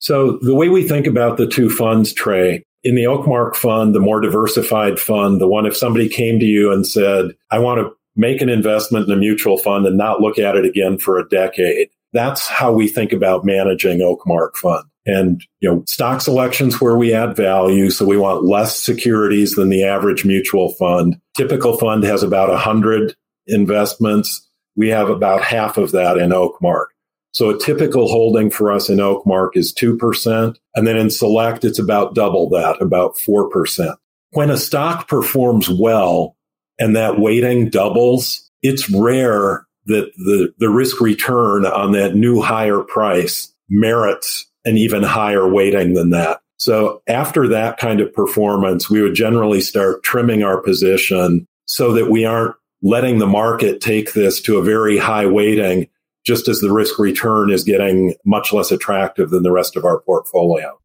So 0.00 0.38
the 0.42 0.54
way 0.54 0.68
we 0.68 0.86
think 0.86 1.06
about 1.06 1.38
the 1.38 1.46
two 1.46 1.70
funds, 1.70 2.12
Trey, 2.12 2.62
in 2.82 2.94
the 2.94 3.04
Oakmark 3.04 3.56
fund, 3.56 3.94
the 3.94 4.00
more 4.00 4.20
diversified 4.20 4.98
fund, 5.00 5.40
the 5.40 5.48
one 5.48 5.64
if 5.64 5.74
somebody 5.74 6.10
came 6.10 6.38
to 6.40 6.44
you 6.44 6.72
and 6.72 6.86
said, 6.86 7.30
I 7.50 7.58
want 7.58 7.80
to 7.80 7.90
make 8.14 8.42
an 8.42 8.50
investment 8.50 9.08
in 9.08 9.14
a 9.14 9.16
mutual 9.16 9.56
fund 9.56 9.86
and 9.86 9.96
not 9.96 10.20
look 10.20 10.38
at 10.38 10.56
it 10.56 10.66
again 10.66 10.98
for 10.98 11.18
a 11.18 11.26
decade. 11.26 11.88
That's 12.12 12.46
how 12.46 12.70
we 12.70 12.86
think 12.86 13.14
about 13.14 13.46
managing 13.46 14.00
Oakmark 14.00 14.56
fund 14.56 14.84
and 15.06 15.42
you 15.60 15.68
know 15.68 15.84
stock 15.86 16.20
selections 16.20 16.80
where 16.80 16.96
we 16.96 17.12
add 17.12 17.36
value. 17.36 17.90
So 17.90 18.04
we 18.04 18.16
want 18.16 18.44
less 18.44 18.78
securities 18.78 19.54
than 19.54 19.68
the 19.68 19.84
average 19.84 20.24
mutual 20.24 20.74
fund. 20.74 21.20
Typical 21.36 21.76
fund 21.76 22.04
has 22.04 22.22
about 22.22 22.48
100 22.48 23.14
investments. 23.46 24.48
We 24.76 24.88
have 24.88 25.08
about 25.08 25.42
half 25.42 25.76
of 25.76 25.92
that 25.92 26.16
in 26.16 26.30
oakmark 26.30 26.86
so 27.34 27.50
a 27.50 27.58
typical 27.58 28.06
holding 28.08 28.48
for 28.48 28.70
us 28.70 28.88
in 28.88 28.98
oakmark 28.98 29.50
is 29.54 29.74
2% 29.74 30.56
and 30.74 30.86
then 30.86 30.96
in 30.96 31.10
select 31.10 31.64
it's 31.64 31.78
about 31.78 32.14
double 32.14 32.48
that 32.50 32.80
about 32.80 33.16
4% 33.16 33.94
when 34.30 34.50
a 34.50 34.56
stock 34.56 35.08
performs 35.08 35.68
well 35.68 36.36
and 36.78 36.96
that 36.96 37.18
weighting 37.18 37.68
doubles 37.68 38.50
it's 38.62 38.88
rare 38.90 39.66
that 39.86 40.10
the, 40.16 40.54
the 40.58 40.70
risk 40.70 41.00
return 41.00 41.66
on 41.66 41.92
that 41.92 42.14
new 42.14 42.40
higher 42.40 42.80
price 42.80 43.52
merits 43.68 44.46
an 44.64 44.76
even 44.76 45.02
higher 45.02 45.48
weighting 45.48 45.94
than 45.94 46.10
that. 46.10 46.40
So 46.56 47.02
after 47.06 47.48
that 47.48 47.78
kind 47.78 48.00
of 48.00 48.12
performance, 48.12 48.88
we 48.88 49.02
would 49.02 49.14
generally 49.14 49.60
start 49.60 50.02
trimming 50.02 50.42
our 50.42 50.60
position 50.60 51.46
so 51.66 51.92
that 51.92 52.10
we 52.10 52.24
aren't 52.24 52.54
letting 52.82 53.18
the 53.18 53.26
market 53.26 53.80
take 53.80 54.12
this 54.12 54.40
to 54.42 54.58
a 54.58 54.62
very 54.62 54.98
high 54.98 55.26
weighting 55.26 55.88
just 56.24 56.48
as 56.48 56.60
the 56.60 56.72
risk 56.72 56.98
return 56.98 57.50
is 57.50 57.64
getting 57.64 58.14
much 58.24 58.52
less 58.52 58.70
attractive 58.70 59.30
than 59.30 59.42
the 59.42 59.52
rest 59.52 59.76
of 59.76 59.84
our 59.84 60.00
portfolio. 60.00 60.78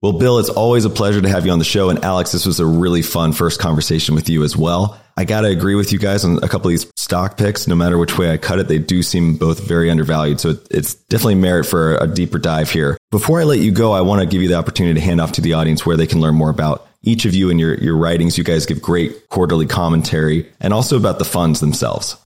Well, 0.00 0.14
Bill, 0.14 0.40
it's 0.40 0.48
always 0.48 0.84
a 0.84 0.90
pleasure 0.90 1.20
to 1.20 1.28
have 1.28 1.46
you 1.46 1.52
on 1.52 1.60
the 1.60 1.64
show. 1.64 1.88
And 1.88 2.04
Alex, 2.04 2.32
this 2.32 2.44
was 2.44 2.58
a 2.58 2.66
really 2.66 3.02
fun 3.02 3.32
first 3.32 3.60
conversation 3.60 4.16
with 4.16 4.28
you 4.28 4.42
as 4.42 4.56
well. 4.56 4.98
I 5.16 5.24
got 5.24 5.42
to 5.42 5.48
agree 5.48 5.74
with 5.74 5.92
you 5.92 5.98
guys 5.98 6.24
on 6.24 6.38
a 6.38 6.48
couple 6.48 6.68
of 6.68 6.70
these 6.70 6.90
stock 6.96 7.36
picks. 7.36 7.66
No 7.66 7.74
matter 7.74 7.98
which 7.98 8.16
way 8.18 8.32
I 8.32 8.38
cut 8.38 8.58
it, 8.58 8.68
they 8.68 8.78
do 8.78 9.02
seem 9.02 9.36
both 9.36 9.60
very 9.60 9.90
undervalued. 9.90 10.40
So 10.40 10.54
it's 10.70 10.94
definitely 10.94 11.36
merit 11.36 11.64
for 11.64 11.96
a 11.96 12.06
deeper 12.06 12.38
dive 12.38 12.70
here. 12.70 12.96
Before 13.10 13.40
I 13.40 13.44
let 13.44 13.58
you 13.58 13.72
go, 13.72 13.92
I 13.92 14.00
want 14.00 14.20
to 14.20 14.26
give 14.26 14.42
you 14.42 14.48
the 14.48 14.54
opportunity 14.54 14.98
to 14.98 15.04
hand 15.04 15.20
off 15.20 15.32
to 15.32 15.40
the 15.40 15.52
audience 15.54 15.84
where 15.84 15.96
they 15.96 16.06
can 16.06 16.20
learn 16.20 16.34
more 16.34 16.50
about 16.50 16.88
each 17.02 17.24
of 17.24 17.34
you 17.34 17.50
and 17.50 17.60
your, 17.60 17.74
your 17.74 17.96
writings. 17.96 18.38
You 18.38 18.44
guys 18.44 18.64
give 18.64 18.80
great 18.80 19.28
quarterly 19.28 19.66
commentary 19.66 20.50
and 20.60 20.72
also 20.72 20.96
about 20.96 21.18
the 21.18 21.24
funds 21.24 21.60
themselves. 21.60 22.16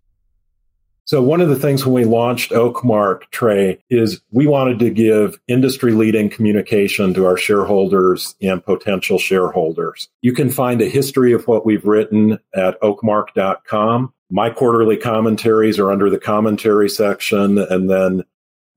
So 1.07 1.23
one 1.23 1.41
of 1.41 1.49
the 1.49 1.59
things 1.59 1.87
when 1.87 1.95
we 1.95 2.05
launched 2.05 2.51
Oakmark, 2.51 3.31
Trey, 3.31 3.79
is 3.89 4.21
we 4.33 4.49
wanted 4.49 4.81
to 4.81 4.91
give 4.91 5.39
industry 5.47 5.93
leading 5.93 6.29
communication 6.29 7.15
to 7.15 7.25
our 7.27 7.37
shareholders 7.37 8.35
and 8.43 8.65
potential 8.65 9.17
shareholders. 9.17 10.09
You 10.23 10.33
can 10.33 10.51
find 10.51 10.83
a 10.83 10.89
history 10.89 11.33
of 11.33 11.47
what 11.47 11.65
we've 11.65 11.85
written 11.85 12.41
at 12.57 12.81
oakmark.com. 12.81 14.13
My 14.31 14.51
quarterly 14.51 14.97
commentaries 14.97 15.79
are 15.79 15.93
under 15.93 16.11
the 16.11 16.19
commentary 16.19 16.89
section. 16.89 17.59
And 17.59 17.89
then 17.89 18.25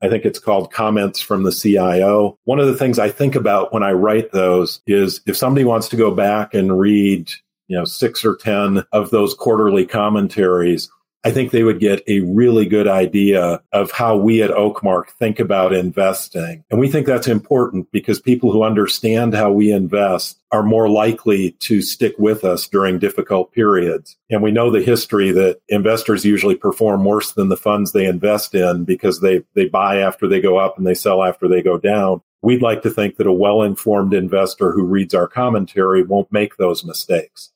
I 0.04 0.08
think 0.08 0.24
it's 0.24 0.38
called 0.38 0.72
comments 0.72 1.20
from 1.20 1.42
the 1.42 1.52
CIO. 1.52 2.38
One 2.44 2.60
of 2.60 2.68
the 2.68 2.78
things 2.78 3.00
I 3.00 3.10
think 3.10 3.34
about 3.34 3.74
when 3.74 3.82
I 3.82 3.94
write 3.94 4.32
those 4.34 4.82
is 4.86 5.22
if 5.26 5.36
somebody 5.36 5.66
wants 5.66 5.90
to 5.90 5.98
go 5.98 6.14
back 6.14 6.54
and 6.54 6.80
read, 6.80 7.32
you 7.68 7.76
know, 7.76 7.86
six 7.86 8.24
or 8.24 8.36
10 8.36 8.84
of 8.92 9.10
those 9.10 9.34
quarterly 9.34 9.88
commentaries, 9.88 10.92
I 11.24 11.32
think 11.32 11.52
they 11.52 11.64
would 11.64 11.82
get 11.82 12.02
a 12.08 12.22
really 12.22 12.66
good 12.66 12.88
idea 12.88 13.62
of 13.74 13.92
how 13.92 14.16
we 14.16 14.42
at 14.42 14.52
Oakmark 14.52 15.10
think 15.10 15.40
about 15.40 15.74
investing. 15.74 16.64
And 16.72 16.80
we 16.80 16.90
think 16.90 17.06
that's 17.06 17.28
important 17.28 17.92
because 17.92 18.22
people 18.22 18.54
who 18.54 18.64
understand 18.64 19.34
how 19.34 19.52
we 19.52 19.72
invest 19.72 20.40
are 20.52 20.64
more 20.64 20.90
likely 20.90 21.52
to 21.60 21.82
stick 21.82 22.16
with 22.18 22.46
us 22.46 22.68
during 22.68 23.00
difficult 23.00 23.52
periods. 23.52 24.16
And 24.30 24.42
we 24.42 24.52
know 24.52 24.72
the 24.72 24.82
history 24.82 25.32
that 25.32 25.60
investors 25.68 26.24
usually 26.24 26.56
perform 26.56 27.04
worse 27.04 27.34
than 27.34 27.50
the 27.50 27.58
funds 27.58 27.92
they 27.92 28.06
invest 28.06 28.56
in 28.56 28.86
because 28.86 29.20
they, 29.20 29.44
they 29.56 29.68
buy 29.68 29.98
after 29.98 30.26
they 30.26 30.40
go 30.40 30.58
up 30.58 30.78
and 30.78 30.88
they 30.88 30.96
sell 30.96 31.24
after 31.24 31.50
they 31.50 31.62
go 31.62 31.78
down. 31.78 32.22
We'd 32.42 32.62
like 32.62 32.82
to 32.84 32.90
think 32.90 33.18
that 33.18 33.28
a 33.28 33.34
well-informed 33.34 34.14
investor 34.14 34.72
who 34.72 34.86
reads 34.86 35.14
our 35.14 35.28
commentary 35.28 36.02
won't 36.02 36.32
make 36.32 36.56
those 36.56 36.86
mistakes. 36.86 37.52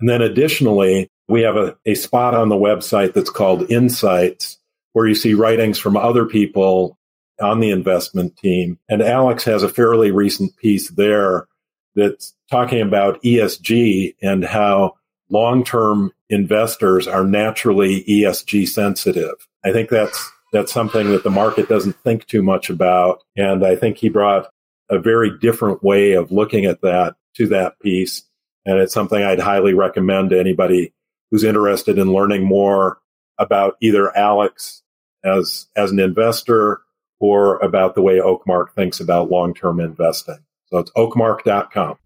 And 0.00 0.08
then 0.08 0.22
additionally, 0.22 1.10
we 1.28 1.42
have 1.42 1.56
a, 1.56 1.76
a 1.86 1.94
spot 1.94 2.34
on 2.34 2.48
the 2.48 2.56
website 2.56 3.14
that's 3.14 3.30
called 3.30 3.70
Insights, 3.70 4.58
where 4.92 5.06
you 5.06 5.14
see 5.14 5.34
writings 5.34 5.78
from 5.78 5.96
other 5.96 6.26
people 6.26 6.98
on 7.40 7.60
the 7.60 7.70
investment 7.70 8.36
team. 8.36 8.78
And 8.88 9.02
Alex 9.02 9.44
has 9.44 9.62
a 9.62 9.68
fairly 9.68 10.10
recent 10.10 10.56
piece 10.56 10.90
there 10.90 11.48
that's 11.94 12.34
talking 12.50 12.80
about 12.80 13.22
ESG 13.22 14.14
and 14.22 14.44
how 14.44 14.94
long 15.30 15.64
term 15.64 16.12
investors 16.28 17.08
are 17.08 17.24
naturally 17.24 18.04
ESG 18.04 18.68
sensitive. 18.68 19.34
I 19.64 19.72
think 19.72 19.88
that's 19.88 20.30
that's 20.52 20.72
something 20.72 21.10
that 21.10 21.24
the 21.24 21.30
market 21.30 21.68
doesn't 21.68 21.96
think 22.04 22.26
too 22.26 22.42
much 22.42 22.70
about. 22.70 23.22
And 23.36 23.66
I 23.66 23.74
think 23.74 23.98
he 23.98 24.08
brought 24.08 24.46
a 24.88 24.98
very 25.00 25.36
different 25.38 25.82
way 25.82 26.12
of 26.12 26.30
looking 26.30 26.64
at 26.64 26.80
that 26.82 27.16
to 27.36 27.48
that 27.48 27.80
piece. 27.80 28.22
And 28.64 28.78
it's 28.78 28.94
something 28.94 29.20
I'd 29.20 29.40
highly 29.40 29.74
recommend 29.74 30.30
to 30.30 30.38
anybody 30.38 30.92
who's 31.34 31.42
interested 31.42 31.98
in 31.98 32.12
learning 32.12 32.44
more 32.44 33.00
about 33.40 33.76
either 33.80 34.16
Alex 34.16 34.84
as, 35.24 35.66
as 35.74 35.90
an 35.90 35.98
investor 35.98 36.80
or 37.18 37.56
about 37.56 37.96
the 37.96 38.02
way 38.02 38.20
Oakmark 38.20 38.70
thinks 38.76 39.00
about 39.00 39.32
long-term 39.32 39.80
investing. 39.80 40.38
So 40.66 40.78
it's 40.78 40.92
oakmark.com. 40.92 41.98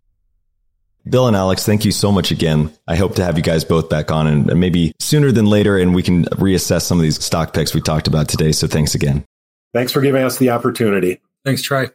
Bill 1.10 1.26
and 1.26 1.36
Alex, 1.36 1.66
thank 1.66 1.84
you 1.84 1.92
so 1.92 2.10
much 2.10 2.30
again. 2.30 2.72
I 2.86 2.96
hope 2.96 3.16
to 3.16 3.24
have 3.24 3.36
you 3.36 3.42
guys 3.42 3.66
both 3.66 3.90
back 3.90 4.10
on 4.10 4.26
and 4.26 4.58
maybe 4.58 4.92
sooner 4.98 5.30
than 5.30 5.44
later, 5.44 5.76
and 5.76 5.94
we 5.94 6.02
can 6.02 6.24
reassess 6.24 6.84
some 6.84 6.96
of 6.96 7.02
these 7.02 7.22
stock 7.22 7.52
picks 7.52 7.74
we 7.74 7.82
talked 7.82 8.08
about 8.08 8.30
today. 8.30 8.52
So 8.52 8.66
thanks 8.66 8.94
again. 8.94 9.26
Thanks 9.74 9.92
for 9.92 10.00
giving 10.00 10.24
us 10.24 10.38
the 10.38 10.48
opportunity. 10.48 11.20
Thanks, 11.44 11.60
Trey. 11.60 11.88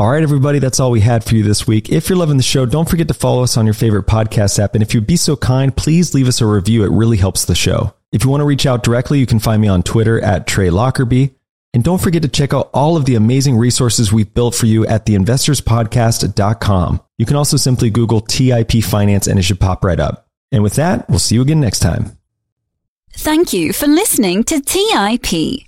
All 0.00 0.08
right, 0.08 0.22
everybody, 0.22 0.60
that's 0.60 0.78
all 0.78 0.92
we 0.92 1.00
had 1.00 1.24
for 1.24 1.34
you 1.34 1.42
this 1.42 1.66
week. 1.66 1.88
If 1.90 2.08
you're 2.08 2.18
loving 2.18 2.36
the 2.36 2.42
show, 2.44 2.64
don't 2.66 2.88
forget 2.88 3.08
to 3.08 3.14
follow 3.14 3.42
us 3.42 3.56
on 3.56 3.64
your 3.64 3.74
favorite 3.74 4.06
podcast 4.06 4.60
app. 4.60 4.74
And 4.74 4.82
if 4.82 4.94
you'd 4.94 5.08
be 5.08 5.16
so 5.16 5.34
kind, 5.34 5.76
please 5.76 6.14
leave 6.14 6.28
us 6.28 6.40
a 6.40 6.46
review. 6.46 6.84
It 6.84 6.92
really 6.92 7.16
helps 7.16 7.44
the 7.44 7.56
show. 7.56 7.92
If 8.12 8.22
you 8.22 8.30
want 8.30 8.42
to 8.42 8.46
reach 8.46 8.64
out 8.64 8.84
directly, 8.84 9.18
you 9.18 9.26
can 9.26 9.40
find 9.40 9.60
me 9.60 9.66
on 9.66 9.82
Twitter 9.82 10.20
at 10.20 10.46
Trey 10.46 10.70
Lockerbie. 10.70 11.34
And 11.74 11.82
don't 11.82 12.00
forget 12.00 12.22
to 12.22 12.28
check 12.28 12.54
out 12.54 12.70
all 12.72 12.96
of 12.96 13.06
the 13.06 13.16
amazing 13.16 13.56
resources 13.56 14.12
we've 14.12 14.32
built 14.32 14.54
for 14.54 14.66
you 14.66 14.86
at 14.86 15.04
theinvestorspodcast.com. 15.04 17.00
You 17.18 17.26
can 17.26 17.36
also 17.36 17.56
simply 17.56 17.90
Google 17.90 18.20
TIP 18.20 18.84
Finance 18.84 19.26
and 19.26 19.36
it 19.36 19.42
should 19.42 19.58
pop 19.58 19.84
right 19.84 19.98
up. 19.98 20.28
And 20.52 20.62
with 20.62 20.74
that, 20.74 21.08
we'll 21.08 21.18
see 21.18 21.34
you 21.34 21.42
again 21.42 21.60
next 21.60 21.80
time. 21.80 22.16
Thank 23.14 23.52
you 23.52 23.72
for 23.72 23.88
listening 23.88 24.44
to 24.44 24.60
TIP. 24.60 25.67